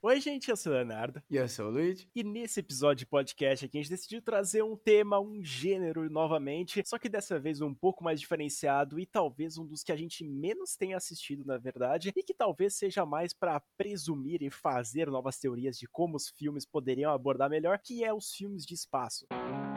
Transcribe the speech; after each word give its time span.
Oi, 0.00 0.20
gente, 0.20 0.48
eu 0.48 0.56
sou 0.56 0.70
o 0.70 0.76
Leonardo. 0.76 1.20
E 1.28 1.34
eu 1.34 1.48
sou 1.48 1.66
o 1.66 1.70
Luigi. 1.70 2.08
E 2.14 2.22
nesse 2.22 2.60
episódio 2.60 2.98
de 2.98 3.06
podcast 3.06 3.64
aqui, 3.64 3.78
a 3.78 3.82
gente 3.82 3.90
decidiu 3.90 4.22
trazer 4.22 4.62
um 4.62 4.76
tema, 4.76 5.18
um 5.18 5.42
gênero 5.42 6.08
novamente, 6.08 6.80
só 6.86 6.96
que 6.98 7.08
dessa 7.08 7.36
vez 7.36 7.60
um 7.60 7.74
pouco 7.74 8.04
mais 8.04 8.20
diferenciado 8.20 9.00
e 9.00 9.04
talvez 9.04 9.58
um 9.58 9.66
dos 9.66 9.82
que 9.82 9.90
a 9.90 9.96
gente 9.96 10.22
menos 10.22 10.76
tenha 10.76 10.96
assistido, 10.96 11.44
na 11.44 11.58
verdade, 11.58 12.12
e 12.14 12.22
que 12.22 12.32
talvez 12.32 12.76
seja 12.76 13.04
mais 13.04 13.34
para 13.34 13.60
presumir 13.76 14.40
e 14.40 14.50
fazer 14.50 15.10
novas 15.10 15.36
teorias 15.36 15.76
de 15.76 15.88
como 15.88 16.16
os 16.16 16.28
filmes 16.28 16.64
poderiam 16.64 17.12
abordar 17.12 17.50
melhor, 17.50 17.76
que 17.80 18.04
é 18.04 18.14
os 18.14 18.32
filmes 18.32 18.64
de 18.64 18.74
espaço. 18.74 19.26
Eu 19.32 19.67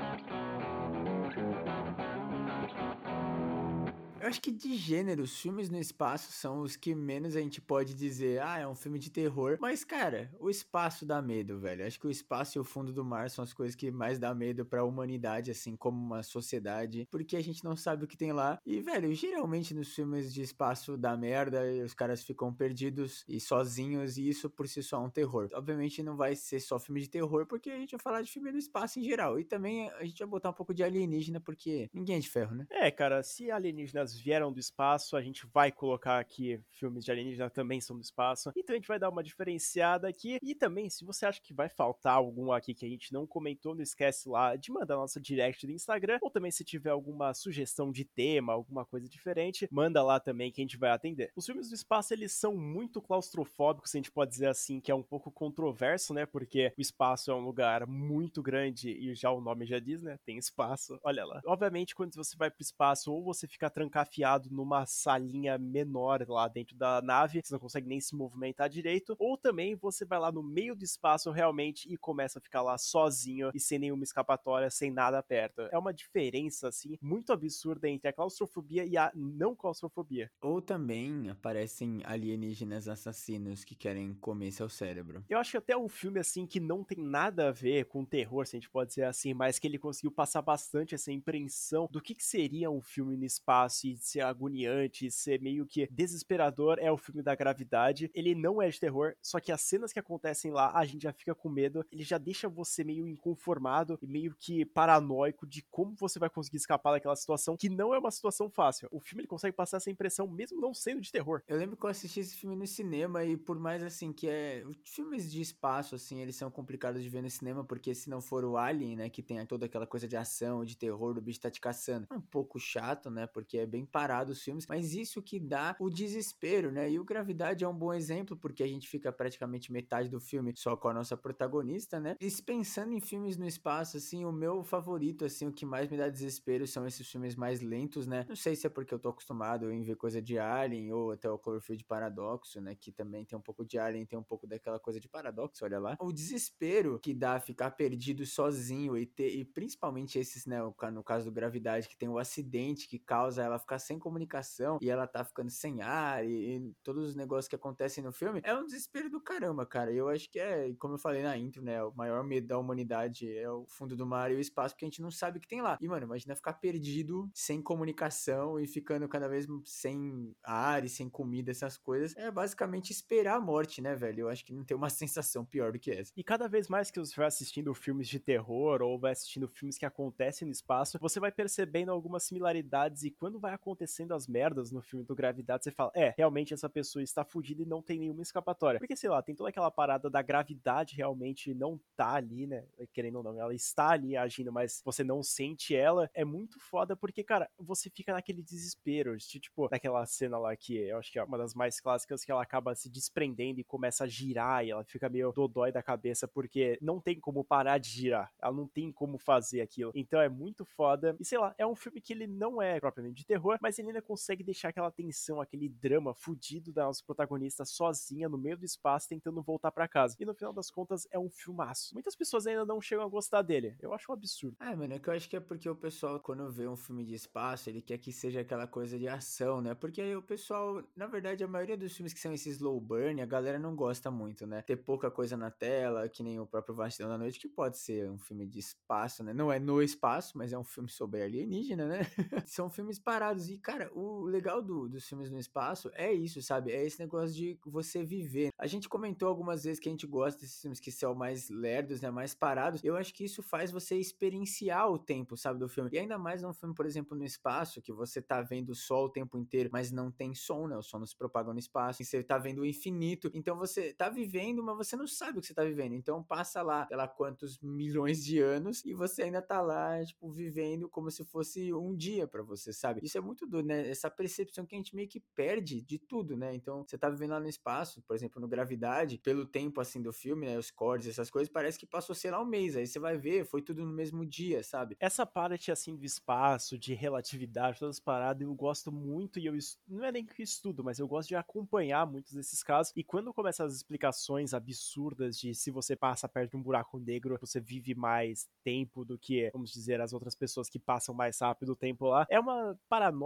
acho 4.32 4.42
que 4.42 4.52
de 4.52 4.78
gênero, 4.78 5.24
os 5.24 5.38
filmes 5.42 5.70
no 5.70 5.78
espaço 5.78 6.32
são 6.32 6.62
os 6.62 6.78
que 6.78 6.96
menos 6.96 7.36
a 7.36 7.42
gente 7.42 7.60
pode 7.60 7.94
dizer, 7.94 8.42
ah, 8.42 8.60
é 8.60 8.66
um 8.66 8.74
filme 8.74 8.98
de 8.98 9.12
terror. 9.12 9.58
Mas, 9.60 9.84
cara, 9.84 10.34
o 10.40 10.50
espaço 10.50 11.06
dá 11.06 11.22
medo, 11.22 11.60
velho. 11.60 11.86
Acho 11.86 12.00
que 12.00 12.08
o 12.08 12.10
espaço 12.10 12.58
e 12.58 12.62
o 12.62 12.64
fundo 12.64 12.94
do 12.94 13.04
mar 13.04 13.30
são 13.30 13.44
as 13.44 13.52
coisas 13.52 13.76
que 13.76 13.92
mais 13.92 14.18
dá 14.18 14.34
medo 14.34 14.66
pra 14.66 14.86
humanidade, 14.86 15.52
assim, 15.52 15.76
como 15.76 16.02
uma 16.02 16.24
sociedade. 16.24 17.06
Porque 17.12 17.36
a 17.36 17.44
gente 17.44 17.62
não 17.62 17.76
sabe 17.76 18.06
o 18.06 18.08
que 18.08 18.16
tem 18.16 18.32
lá. 18.32 18.58
E, 18.66 18.80
velho, 18.80 19.14
geralmente 19.14 19.74
nos 19.74 19.94
filmes 19.94 20.34
de 20.34 20.42
espaço 20.42 20.96
dá 20.96 21.18
merda 21.18 21.62
os 21.84 21.94
caras 21.94 22.24
ficam 22.24 22.54
perdidos 22.54 23.26
e 23.28 23.38
sozinhos. 23.38 24.18
E 24.18 24.30
isso 24.30 24.50
por 24.50 24.66
si 24.66 24.82
só 24.82 24.96
é 24.96 25.06
um 25.06 25.10
terror. 25.10 25.50
Obviamente 25.54 26.02
não 26.02 26.16
vai 26.16 26.38
ser 26.38 26.62
só 26.62 26.80
filme 26.80 27.02
de 27.02 27.10
terror, 27.10 27.46
porque 27.46 27.70
a 27.70 27.78
gente 27.78 27.92
vai 27.92 28.00
falar 28.02 28.22
de 28.22 28.32
filme 28.32 28.50
no 28.50 28.58
espaço 28.58 28.98
em 28.98 29.04
geral. 29.04 29.38
E 29.38 29.44
também 29.44 29.90
a 29.90 30.06
gente 30.06 30.20
vai 30.20 30.28
botar 30.28 30.52
um 30.52 30.54
pouco 30.54 30.74
de 30.74 30.84
alienígena, 30.84 31.42
porque 31.42 31.90
ninguém 31.94 32.16
é 32.16 32.20
de 32.20 32.30
ferro, 32.30 32.56
né? 32.56 32.66
É, 32.70 32.90
cara, 32.90 33.22
se 33.24 33.52
alienígenas 33.52 34.21
vieram 34.22 34.52
do 34.52 34.60
espaço, 34.60 35.18
a 35.18 35.22
gente 35.22 35.46
vai 35.54 35.72
colocar 35.72 36.20
aqui 36.20 36.60
filmes 36.70 37.04
de 37.04 37.12
alienígena 37.12 37.50
também 37.50 37.82
são 37.82 37.96
do 37.96 38.02
espaço. 38.02 38.52
Então 38.56 38.74
a 38.74 38.78
gente 38.78 38.88
vai 38.88 39.00
dar 39.00 39.10
uma 39.10 39.24
diferenciada 39.24 40.08
aqui. 40.08 40.38
E 40.42 40.56
também, 40.56 40.90
se 40.90 41.04
você 41.04 41.26
acha 41.26 41.42
que 41.42 41.54
vai 41.54 41.70
faltar 41.70 42.16
algum 42.16 42.52
aqui 42.52 42.74
que 42.74 42.86
a 42.86 42.90
gente 42.90 43.12
não 43.14 43.26
comentou, 43.26 43.76
não 43.76 43.82
esquece 43.82 44.30
lá 44.30 44.56
de 44.56 44.72
mandar 44.72 44.96
nossa 44.96 45.20
direct 45.20 45.66
do 45.66 45.74
Instagram. 45.74 46.20
Ou 46.22 46.30
também 46.30 46.52
se 46.52 46.64
tiver 46.64 46.90
alguma 46.92 47.34
sugestão 47.34 47.92
de 47.92 48.06
tema, 48.06 48.54
alguma 48.54 48.86
coisa 48.86 49.08
diferente, 49.10 49.68
manda 49.72 50.04
lá 50.04 50.20
também 50.20 50.52
que 50.52 50.62
a 50.62 50.64
gente 50.64 50.78
vai 50.78 50.92
atender. 50.92 51.32
Os 51.36 51.46
filmes 51.46 51.70
do 51.70 51.76
espaço, 51.76 52.14
eles 52.14 52.34
são 52.34 52.56
muito 52.56 53.02
claustrofóbicos, 53.02 53.94
a 53.94 53.98
gente 53.98 54.12
pode 54.12 54.32
dizer 54.32 54.48
assim, 54.48 54.80
que 54.80 54.92
é 54.92 54.96
um 54.96 55.04
pouco 55.04 55.32
controverso, 55.32 56.14
né? 56.14 56.26
Porque 56.26 56.74
o 56.78 56.82
espaço 56.82 57.32
é 57.32 57.36
um 57.36 57.44
lugar 57.44 57.88
muito 57.88 58.42
grande 58.42 58.90
e 58.90 59.14
já 59.16 59.32
o 59.32 59.42
nome 59.42 59.66
já 59.66 59.80
diz, 59.80 60.02
né? 60.02 60.18
Tem 60.26 60.38
espaço, 60.38 61.00
olha 61.04 61.26
lá. 61.26 61.42
Obviamente, 61.46 61.96
quando 61.96 62.14
você 62.16 62.36
vai 62.38 62.50
pro 62.50 62.62
espaço, 62.62 63.12
ou 63.12 63.24
você 63.24 63.48
fica 63.48 63.70
trancafiado 64.12 64.50
numa 64.52 64.86
salinha 64.86 65.58
menor 65.58 66.26
lá 66.28 66.48
dentro 66.48 66.76
da 66.76 67.02
nave, 67.02 67.42
você 67.42 67.54
não 67.54 67.60
consegue 67.60 67.88
nem 67.88 68.02
se 68.02 68.16
movimentar 68.16 68.70
direito, 68.70 69.16
ou 69.18 69.38
também 69.38 69.76
você 69.76 70.04
vai 70.04 70.20
lá 70.20 70.32
no 70.32 70.44
meio 70.44 70.76
do 70.76 70.84
espaço 70.84 71.32
realmente 71.32 71.92
e 71.92 71.98
começa 71.98 72.38
a 72.38 72.42
ficar 72.42 72.62
lá 72.62 72.78
sozinho 72.78 73.52
e 73.54 73.60
sem 73.60 73.80
nenhuma 73.80 74.04
escapatória, 74.04 74.70
sem 74.70 74.92
nada 74.92 75.24
perto. 75.24 75.62
É 75.72 75.78
uma 75.78 75.94
diferença 75.94 76.68
assim 76.68 76.98
muito 77.02 77.32
absurda 77.32 77.88
entre 77.90 78.10
a 78.10 78.14
claustrofobia 78.14 78.86
e 78.86 78.98
a 78.98 79.12
não 79.16 79.56
claustrofobia. 79.56 80.30
Ou 80.42 80.62
também 80.62 81.30
aparecem 81.30 82.02
alienígenas 82.04 82.88
assassinos 82.88 83.64
que 83.64 83.76
querem 83.76 84.14
comer 84.16 84.52
seu 84.52 84.68
cérebro. 84.68 85.24
Eu 85.30 85.40
acho 85.40 85.52
que 85.52 85.58
até 85.58 85.78
um 85.78 85.88
filme 85.88 86.20
assim 86.20 86.46
que 86.46 86.60
não 86.60 86.84
tem 86.84 86.98
nada 87.02 87.50
a 87.50 87.52
ver 87.52 87.86
com 87.86 88.04
terror, 88.04 88.46
se 88.46 88.56
a 88.56 88.60
gente 88.60 88.70
pode 88.70 88.90
dizer 88.90 89.06
assim, 89.06 89.34
mas 89.34 89.58
que 89.58 89.68
ele 89.68 89.78
conseguiu 89.78 90.12
passar 90.12 90.42
bastante 90.42 90.96
essa 90.96 91.12
impressão 91.12 91.88
do 91.90 92.02
que, 92.02 92.14
que 92.14 92.24
seria 92.24 92.70
um 92.70 92.82
filme 92.82 93.16
no 93.16 93.26
espaço 93.26 93.88
e 93.88 93.91
ser 93.98 94.22
agoniante, 94.22 95.10
ser 95.12 95.42
meio 95.42 95.66
que 95.66 95.88
desesperador, 95.92 96.78
é 96.80 96.92
o 96.92 96.98
filme 96.98 97.22
da 97.22 97.36
gravidade. 97.36 98.10
Ele 98.14 98.36
não 98.36 98.62
é 98.62 98.70
de 98.70 98.80
terror, 98.80 99.14
só 99.22 99.40
que 99.40 99.52
as 99.52 99.62
cenas 99.62 99.94
que 99.94 100.00
acontecem 100.00 100.52
lá, 100.52 100.72
a 100.78 100.86
gente 100.86 101.04
já 101.04 101.14
fica 101.14 101.34
com 101.34 101.50
medo, 101.50 101.86
ele 101.92 102.04
já 102.04 102.18
deixa 102.18 102.48
você 102.48 102.84
meio 102.84 103.08
inconformado 103.08 103.98
e 104.02 104.08
meio 104.08 104.36
que 104.40 104.66
paranoico 104.66 105.46
de 105.48 105.62
como 105.64 105.96
você 105.96 106.20
vai 106.20 106.30
conseguir 106.30 106.58
escapar 106.58 106.92
daquela 106.92 107.16
situação, 107.16 107.58
que 107.58 107.70
não 107.70 107.94
é 107.94 108.00
uma 108.00 108.12
situação 108.12 108.50
fácil. 108.50 108.88
O 108.92 109.00
filme 109.00 109.22
ele 109.22 109.28
consegue 109.28 109.56
passar 109.56 109.78
essa 109.78 109.90
impressão 109.90 110.28
mesmo 110.28 110.60
não 110.60 110.74
sendo 110.74 111.02
de 111.02 111.12
terror. 111.12 111.42
Eu 111.48 111.58
lembro 111.58 111.78
que 111.78 111.86
eu 111.86 111.90
assisti 111.90 112.20
esse 112.20 112.36
filme 112.36 112.56
no 112.56 112.68
cinema 112.68 113.24
e 113.24 113.38
por 113.38 113.60
mais 113.60 113.84
assim 113.84 114.12
que 114.14 114.28
é, 114.28 114.64
filmes 114.84 115.32
de 115.32 115.42
espaço 115.42 115.96
assim, 115.96 116.20
eles 116.20 116.36
são 116.36 116.50
complicados 116.52 117.02
de 117.02 117.10
ver 117.10 117.22
no 117.22 117.30
cinema 117.30 117.64
porque 117.64 117.94
se 117.94 118.10
não 118.10 118.22
for 118.22 118.44
o 118.44 118.58
Alien, 118.58 118.96
né, 118.96 119.10
que 119.10 119.22
tem 119.22 119.44
toda 119.46 119.66
aquela 119.66 119.88
coisa 119.88 120.08
de 120.08 120.16
ação, 120.16 120.64
de 120.64 120.78
terror, 120.78 121.14
do 121.14 121.22
bicho 121.22 121.40
tá 121.40 121.50
te 121.50 121.60
caçando, 121.60 122.08
é 122.10 122.14
um 122.14 122.22
pouco 122.22 122.60
chato, 122.60 123.10
né, 123.10 123.28
porque 123.28 123.58
é 123.58 123.66
bem 123.66 123.81
parado 123.86 124.32
os 124.32 124.42
filmes, 124.42 124.66
mas 124.68 124.94
isso 124.94 125.22
que 125.22 125.40
dá 125.40 125.76
o 125.80 125.90
desespero, 125.90 126.72
né? 126.72 126.90
E 126.90 127.00
o 127.00 127.04
Gravidade 127.04 127.64
é 127.64 127.68
um 127.68 127.78
bom 127.78 127.94
exemplo 127.94 128.36
porque 128.38 128.64
a 128.64 128.68
gente 128.68 128.88
fica 128.88 129.12
praticamente 129.12 129.72
metade 129.72 130.10
do 130.10 130.20
filme 130.20 130.54
só 130.56 130.76
com 130.76 130.88
a 130.88 130.94
nossa 130.94 131.18
protagonista, 131.18 132.00
né? 132.00 132.16
E 132.20 132.30
pensando 132.42 132.94
em 132.94 133.00
filmes 133.00 133.38
no 133.38 133.46
espaço, 133.46 133.98
assim, 133.98 134.26
o 134.26 134.32
meu 134.32 134.64
favorito, 134.64 135.26
assim, 135.26 135.48
o 135.48 135.52
que 135.52 135.66
mais 135.66 135.90
me 135.90 135.98
dá 135.98 136.10
desespero 136.10 136.66
são 136.68 136.86
esses 136.86 137.08
filmes 137.08 137.36
mais 137.36 137.62
lentos, 137.62 138.08
né? 138.08 138.26
Não 138.28 138.36
sei 138.36 138.56
se 138.56 138.68
é 138.68 138.70
porque 138.70 138.94
eu 138.94 139.00
tô 139.00 139.10
acostumado 139.10 139.72
em 139.72 139.82
ver 139.82 139.96
coisa 139.96 140.22
de 140.22 140.38
Alien 140.38 140.92
ou 140.92 141.12
até 141.12 141.30
o 141.30 141.38
Cloverfield 141.38 141.84
Paradoxo, 141.86 142.60
né? 142.60 142.76
Que 142.76 142.92
também 142.92 143.26
tem 143.26 143.38
um 143.38 143.42
pouco 143.42 143.66
de 143.66 143.78
Alien, 143.78 144.06
tem 144.06 144.18
um 144.18 144.24
pouco 144.24 144.48
daquela 144.48 144.80
coisa 144.80 145.00
de 145.00 145.08
paradoxo, 145.08 145.64
olha 145.64 145.80
lá. 145.80 145.98
O 146.00 146.12
desespero 146.12 147.00
que 147.00 147.14
dá 147.14 147.40
ficar 147.40 147.72
perdido 147.72 148.26
sozinho 148.26 148.98
e 148.98 149.06
ter, 149.06 149.30
e 149.36 149.46
principalmente 149.46 150.18
esses, 150.18 150.46
né? 150.46 150.60
No 150.92 151.04
caso 151.04 151.26
do 151.26 151.32
Gravidade, 151.32 151.88
que 151.88 151.98
tem 151.98 152.10
o 152.10 152.18
acidente 152.18 152.88
que 152.88 153.00
causa 153.00 153.44
ela 153.44 153.60
ficar 153.60 153.71
sem 153.80 154.00
comunicação 154.00 154.78
e 154.82 154.90
ela 154.90 155.08
tá 155.08 155.24
ficando 155.24 155.50
sem 155.50 155.82
ar 155.82 156.26
e, 156.26 156.58
e 156.58 156.74
todos 156.84 157.10
os 157.10 157.16
negócios 157.16 157.48
que 157.48 157.56
acontecem 157.56 158.04
no 158.04 158.12
filme, 158.12 158.42
é 158.44 158.54
um 158.54 158.66
desespero 158.66 159.10
do 159.10 159.20
caramba, 159.20 159.66
cara. 159.66 159.92
Eu 159.92 160.10
acho 160.10 160.30
que 160.30 160.40
é, 160.40 160.74
como 160.80 160.96
eu 160.96 161.00
falei 161.00 161.24
na 161.24 161.38
intro, 161.38 161.62
né? 161.62 161.84
O 161.84 161.94
maior 161.94 162.24
medo 162.24 162.48
da 162.48 162.58
humanidade 162.58 163.32
é 163.32 163.50
o 163.50 163.66
fundo 163.68 163.96
do 163.96 164.06
mar 164.06 164.32
e 164.32 164.36
o 164.36 164.40
espaço, 164.40 164.76
porque 164.76 164.86
a 164.86 164.90
gente 164.90 165.02
não 165.02 165.12
sabe 165.12 165.38
o 165.38 165.42
que 165.42 165.48
tem 165.48 165.62
lá. 165.62 165.78
E, 165.82 165.88
mano, 165.88 166.06
imagina 166.06 166.36
ficar 166.36 166.54
perdido, 166.54 167.30
sem 167.34 167.62
comunicação 167.62 168.60
e 168.60 168.68
ficando 168.68 169.08
cada 169.08 169.28
vez 169.28 169.46
sem 169.66 170.34
ar 170.44 170.84
e 170.84 170.90
sem 170.90 171.10
comida, 171.10 171.52
essas 171.52 171.78
coisas. 171.78 172.16
É 172.16 172.32
basicamente 172.32 172.92
esperar 172.92 173.38
a 173.38 173.42
morte, 173.42 173.82
né, 173.82 173.96
velho? 173.96 174.22
Eu 174.22 174.30
acho 174.30 174.46
que 174.46 174.54
não 174.54 174.64
tem 174.64 174.76
uma 174.76 174.90
sensação 174.90 175.46
pior 175.46 175.72
do 175.72 175.80
que 175.80 175.92
essa. 175.92 176.12
E 176.16 176.24
cada 176.24 176.48
vez 176.48 176.68
mais 176.68 176.92
que 176.92 177.00
você 177.00 177.16
vai 177.16 177.28
assistindo 177.28 177.74
filmes 177.74 178.08
de 178.08 178.20
terror 178.20 178.82
ou 178.82 179.00
vai 179.00 179.12
assistindo 179.12 179.48
filmes 179.48 179.78
que 179.78 179.86
acontecem 179.86 180.46
no 180.46 180.52
espaço, 180.52 180.98
você 181.00 181.20
vai 181.20 181.32
percebendo 181.32 181.92
algumas 181.92 182.24
similaridades 182.24 183.04
e 183.04 183.12
quando 183.12 183.40
vai 183.40 183.54
acontecendo 183.62 184.14
as 184.14 184.28
merdas 184.28 184.72
no 184.72 184.82
filme 184.82 185.06
do 185.06 185.16
Gravidade, 185.16 185.64
você 185.64 185.72
fala, 185.72 185.92
é, 185.96 186.14
realmente 186.18 186.54
essa 186.54 186.70
pessoa 186.70 187.04
está 187.04 187.24
fudida 187.24 187.62
e 187.62 187.66
não 187.66 187.82
tem 187.82 188.00
nenhuma 188.00 188.22
escapatória. 188.22 188.80
Porque, 188.80 188.96
sei 188.96 189.10
lá, 189.10 189.22
tem 189.22 189.36
toda 189.36 189.50
aquela 189.50 189.70
parada 189.70 190.10
da 190.10 190.22
gravidade 190.22 190.96
realmente 190.96 191.54
não 191.54 191.80
tá 191.96 192.16
ali, 192.16 192.48
né? 192.48 192.66
Querendo 192.92 193.18
ou 193.18 193.24
não, 193.24 193.40
ela 193.40 193.54
está 193.54 193.90
ali 193.92 194.18
agindo, 194.18 194.52
mas 194.52 194.82
você 194.84 195.04
não 195.04 195.22
sente 195.22 195.76
ela. 195.76 196.10
É 196.14 196.26
muito 196.26 196.60
foda 196.60 196.96
porque, 196.96 197.24
cara, 197.24 197.50
você 197.58 197.90
fica 197.90 198.14
naquele 198.14 198.42
desespero. 198.42 199.16
De, 199.16 199.40
tipo, 199.40 199.70
naquela 199.70 200.06
cena 200.06 200.38
lá 200.38 200.56
que 200.56 200.76
eu 200.78 200.98
acho 200.98 201.12
que 201.12 201.20
é 201.20 201.24
uma 201.24 201.38
das 201.38 201.54
mais 201.54 201.80
clássicas, 201.80 202.26
que 202.26 202.32
ela 202.32 202.42
acaba 202.42 202.74
se 202.76 202.90
desprendendo 202.90 203.60
e 203.60 203.64
começa 203.64 204.04
a 204.04 204.08
girar 204.08 204.66
e 204.66 204.72
ela 204.72 204.84
fica 204.84 205.08
meio 205.10 205.32
dodói 205.32 205.72
da 205.72 205.84
cabeça 205.84 206.28
porque 206.28 206.78
não 206.82 207.00
tem 207.00 207.20
como 207.20 207.44
parar 207.44 207.78
de 207.78 207.90
girar. 207.90 208.32
Ela 208.42 208.54
não 208.54 208.68
tem 208.68 208.92
como 208.92 209.18
fazer 209.18 209.62
aquilo. 209.62 209.92
Então 209.94 210.20
é 210.20 210.30
muito 210.30 210.66
foda. 210.66 211.16
E 211.20 211.26
sei 211.26 211.38
lá, 211.38 211.54
é 211.58 211.68
um 211.68 211.76
filme 211.76 212.02
que 212.02 212.14
ele 212.14 212.28
não 212.28 212.62
é 212.62 212.80
propriamente 212.80 213.18
de 213.18 213.26
terror, 213.26 213.51
mas 213.62 213.78
ele 213.78 213.90
ainda 213.90 214.02
consegue 214.02 214.44
deixar 214.44 214.70
aquela 214.70 214.92
tensão, 214.92 215.42
aquele 215.42 215.68
drama 215.68 216.14
fudido 216.14 216.72
da 216.72 216.86
nossa 216.86 217.04
protagonista 217.06 217.66
sozinha 217.66 218.30
no 218.30 218.38
meio 218.38 218.58
do 218.58 218.66
espaço 218.66 219.10
tentando 219.10 219.42
voltar 219.42 219.72
para 219.72 219.88
casa. 219.88 220.16
E 220.20 220.26
no 220.26 220.34
final 220.34 220.54
das 220.54 220.70
contas 220.70 221.08
é 221.12 221.20
um 221.20 221.30
filmaço. 221.30 221.94
Muitas 221.94 222.16
pessoas 222.16 222.48
ainda 222.48 222.66
não 222.66 222.80
chegam 222.80 223.06
a 223.06 223.10
gostar 223.10 223.42
dele. 223.42 223.76
Eu 223.82 223.94
acho 223.94 224.12
um 224.12 224.14
absurdo. 224.14 224.56
Ah, 224.60 224.76
mano, 224.76 224.94
é 224.94 225.00
que 225.00 225.10
eu 225.10 225.14
acho 225.14 225.30
que 225.30 225.36
é 225.36 225.40
porque 225.40 225.70
o 225.70 225.76
pessoal, 225.76 226.20
quando 226.20 226.52
vê 226.52 226.68
um 226.68 226.76
filme 226.76 227.04
de 227.04 227.14
espaço, 227.14 227.70
ele 227.70 227.82
quer 227.82 227.98
que 227.98 228.12
seja 228.12 228.42
aquela 228.42 228.68
coisa 228.68 228.98
de 228.98 229.08
ação, 229.08 229.62
né? 229.62 229.74
Porque 229.74 230.02
aí 230.02 230.16
o 230.16 230.22
pessoal, 230.22 230.84
na 230.96 231.08
verdade, 231.08 231.44
a 231.44 231.48
maioria 231.48 231.78
dos 231.78 231.96
filmes 231.96 232.14
que 232.14 232.20
são 232.20 232.34
esses 232.34 232.62
slow 232.62 232.80
burn, 232.80 233.22
a 233.22 233.26
galera 233.26 233.58
não 233.58 233.76
gosta 233.76 234.12
muito, 234.12 234.46
né? 234.46 234.62
Ter 234.62 234.78
pouca 234.78 235.10
coisa 235.10 235.36
na 235.36 235.50
tela, 235.50 236.08
que 236.08 236.22
nem 236.22 236.40
o 236.40 236.46
próprio 236.46 236.76
Vastidão 236.76 237.10
da 237.10 237.18
Noite, 237.18 237.40
que 237.40 237.48
pode 237.48 237.78
ser 237.78 238.10
um 238.10 238.20
filme 238.20 238.46
de 238.46 238.60
espaço, 238.60 239.24
né? 239.24 239.34
Não 239.34 239.52
é 239.52 239.60
no 239.60 239.82
espaço, 239.82 240.38
mas 240.38 240.54
é 240.54 240.58
um 240.58 240.64
filme 240.64 240.90
sobre 240.90 241.24
alienígena, 241.24 241.88
né? 241.88 242.02
são 242.46 242.70
filmes 242.70 243.00
parados. 243.00 243.41
E, 243.50 243.58
cara, 243.58 243.92
o 243.94 244.24
legal 244.26 244.62
do, 244.62 244.88
dos 244.88 245.08
filmes 245.08 245.30
no 245.30 245.40
espaço 245.40 245.90
é 245.94 246.12
isso, 246.12 246.42
sabe? 246.42 246.72
É 246.72 246.86
esse 246.86 247.00
negócio 247.00 247.36
de 247.36 247.58
você 247.66 248.04
viver. 248.04 248.50
A 248.58 248.68
gente 248.68 248.90
comentou 248.90 249.28
algumas 249.28 249.64
vezes 249.64 249.80
que 249.80 249.90
a 249.90 249.92
gente 249.92 250.08
gosta 250.08 250.42
desses 250.42 250.62
filmes 250.62 250.80
que 250.80 250.92
são 250.92 251.14
mais 251.16 251.50
lerdos, 251.50 252.02
né? 252.02 252.12
Mais 252.12 252.34
parados. 252.34 252.84
Eu 252.84 252.96
acho 252.96 253.14
que 253.14 253.24
isso 253.24 253.42
faz 253.42 253.72
você 253.72 253.96
experienciar 253.98 254.90
o 254.90 254.98
tempo, 254.98 255.38
sabe? 255.38 255.60
Do 255.60 255.70
filme. 255.70 255.90
E 255.94 256.00
ainda 256.00 256.18
mais 256.18 256.42
num 256.42 256.54
filme, 256.54 256.76
por 256.76 256.86
exemplo, 256.86 257.18
no 257.18 257.24
espaço, 257.24 257.82
que 257.82 257.92
você 257.92 258.22
tá 258.22 258.42
vendo 258.42 258.74
só 258.76 259.06
o 259.06 259.10
tempo 259.10 259.38
inteiro, 259.38 259.70
mas 259.72 259.92
não 259.92 260.12
tem 260.12 260.34
som, 260.36 260.68
né? 260.68 260.78
O 260.78 260.84
som 260.84 261.00
não 261.00 261.06
se 261.06 261.16
propaga 261.16 261.54
no 261.54 261.60
espaço. 261.60 262.02
E 262.02 262.06
você 262.06 262.24
tá 262.24 262.38
vendo 262.38 262.62
o 262.62 262.66
infinito. 262.66 263.32
Então 263.34 263.58
você 263.58 263.94
tá 263.94 264.10
vivendo, 264.10 264.64
mas 264.64 264.78
você 264.78 264.96
não 264.96 265.08
sabe 265.08 265.40
o 265.40 265.42
que 265.42 265.48
você 265.48 265.54
tá 265.54 265.64
vivendo. 265.64 265.94
Então 265.94 266.24
passa 266.24 266.62
lá, 266.62 266.86
sei 266.88 266.98
lá 266.98 267.08
quantos 267.08 267.60
milhões 267.62 268.24
de 268.24 268.40
anos 268.40 268.84
e 268.86 268.94
você 268.94 269.24
ainda 269.24 269.42
tá 269.42 269.62
lá, 269.62 270.04
tipo, 270.04 270.30
vivendo 270.30 270.90
como 270.90 271.10
se 271.10 271.24
fosse 271.24 271.74
um 271.74 271.96
dia 271.96 272.28
para 272.28 272.44
você, 272.44 272.74
sabe? 272.74 273.02
Isso 273.04 273.18
é 273.18 273.22
muito 273.22 273.31
muito 273.32 273.48
doido, 273.48 273.68
né? 273.68 273.90
Essa 273.90 274.10
percepção 274.10 274.66
que 274.66 274.76
a 274.76 274.78
gente 274.78 274.96
meio 274.96 275.08
que 275.08 275.20
perde 275.36 275.82
de 275.82 275.98
tudo, 275.98 276.36
né? 276.38 276.54
Então, 276.54 276.84
você 276.86 276.98
tá 276.98 277.10
vivendo 277.10 277.32
lá 277.32 277.40
no 277.40 277.48
espaço, 277.48 278.02
por 278.02 278.16
exemplo, 278.16 278.42
no 278.42 278.48
Gravidade, 278.48 279.18
pelo 279.18 279.46
tempo 279.46 279.80
assim 279.82 280.02
do 280.02 280.12
filme, 280.14 280.46
né? 280.46 280.58
Os 280.58 280.70
cortes, 280.70 281.08
essas 281.08 281.30
coisas, 281.30 281.52
parece 281.52 281.80
que 281.80 281.86
passou, 281.86 282.14
sei 282.14 282.32
lá, 282.32 282.42
um 282.42 282.46
mês. 282.46 282.76
Aí 282.76 282.86
você 282.86 283.00
vai 283.00 283.18
ver, 283.18 283.46
foi 283.46 283.62
tudo 283.62 283.86
no 283.86 283.92
mesmo 283.94 284.26
dia, 284.26 284.64
sabe? 284.64 284.96
Essa 285.00 285.26
parte 285.26 285.72
assim 285.72 285.96
do 285.96 286.06
espaço, 286.06 286.78
de 286.78 286.94
relatividade, 286.94 287.80
todas 287.80 287.96
as 287.96 288.00
paradas, 288.00 288.42
eu 288.42 288.54
gosto 288.54 288.92
muito 288.92 289.40
e 289.40 289.46
eu 289.46 289.54
não 289.88 290.04
é 290.06 290.12
nem 290.12 290.26
que 290.26 290.42
estudo, 290.44 290.84
mas 290.84 291.00
eu 291.00 291.08
gosto 291.08 291.30
de 291.30 291.36
acompanhar 291.36 292.06
muitos 292.06 292.34
desses 292.34 292.62
casos. 292.62 292.94
E 292.96 293.04
quando 293.04 293.34
começam 293.34 293.66
as 293.66 293.76
explicações 293.76 294.54
absurdas 294.54 295.38
de 295.38 295.56
se 295.56 295.72
você 295.72 295.96
passa 295.96 296.28
perto 296.28 296.52
de 296.52 296.58
um 296.58 296.62
buraco 296.64 297.00
negro, 297.00 297.38
você 297.40 297.60
vive 297.60 297.96
mais 297.96 298.50
tempo 298.64 299.06
do 299.06 299.18
que, 299.18 299.50
vamos 299.54 299.72
dizer, 299.72 300.02
as 300.02 300.14
outras 300.14 300.36
pessoas 300.36 300.70
que 300.70 300.80
passam 300.80 301.16
mais 301.16 301.40
rápido 301.40 301.72
o 301.72 301.76
tempo 301.76 302.08
lá, 302.08 302.26
é 302.30 302.40
uma 302.40 302.78
paranoia 302.90 303.21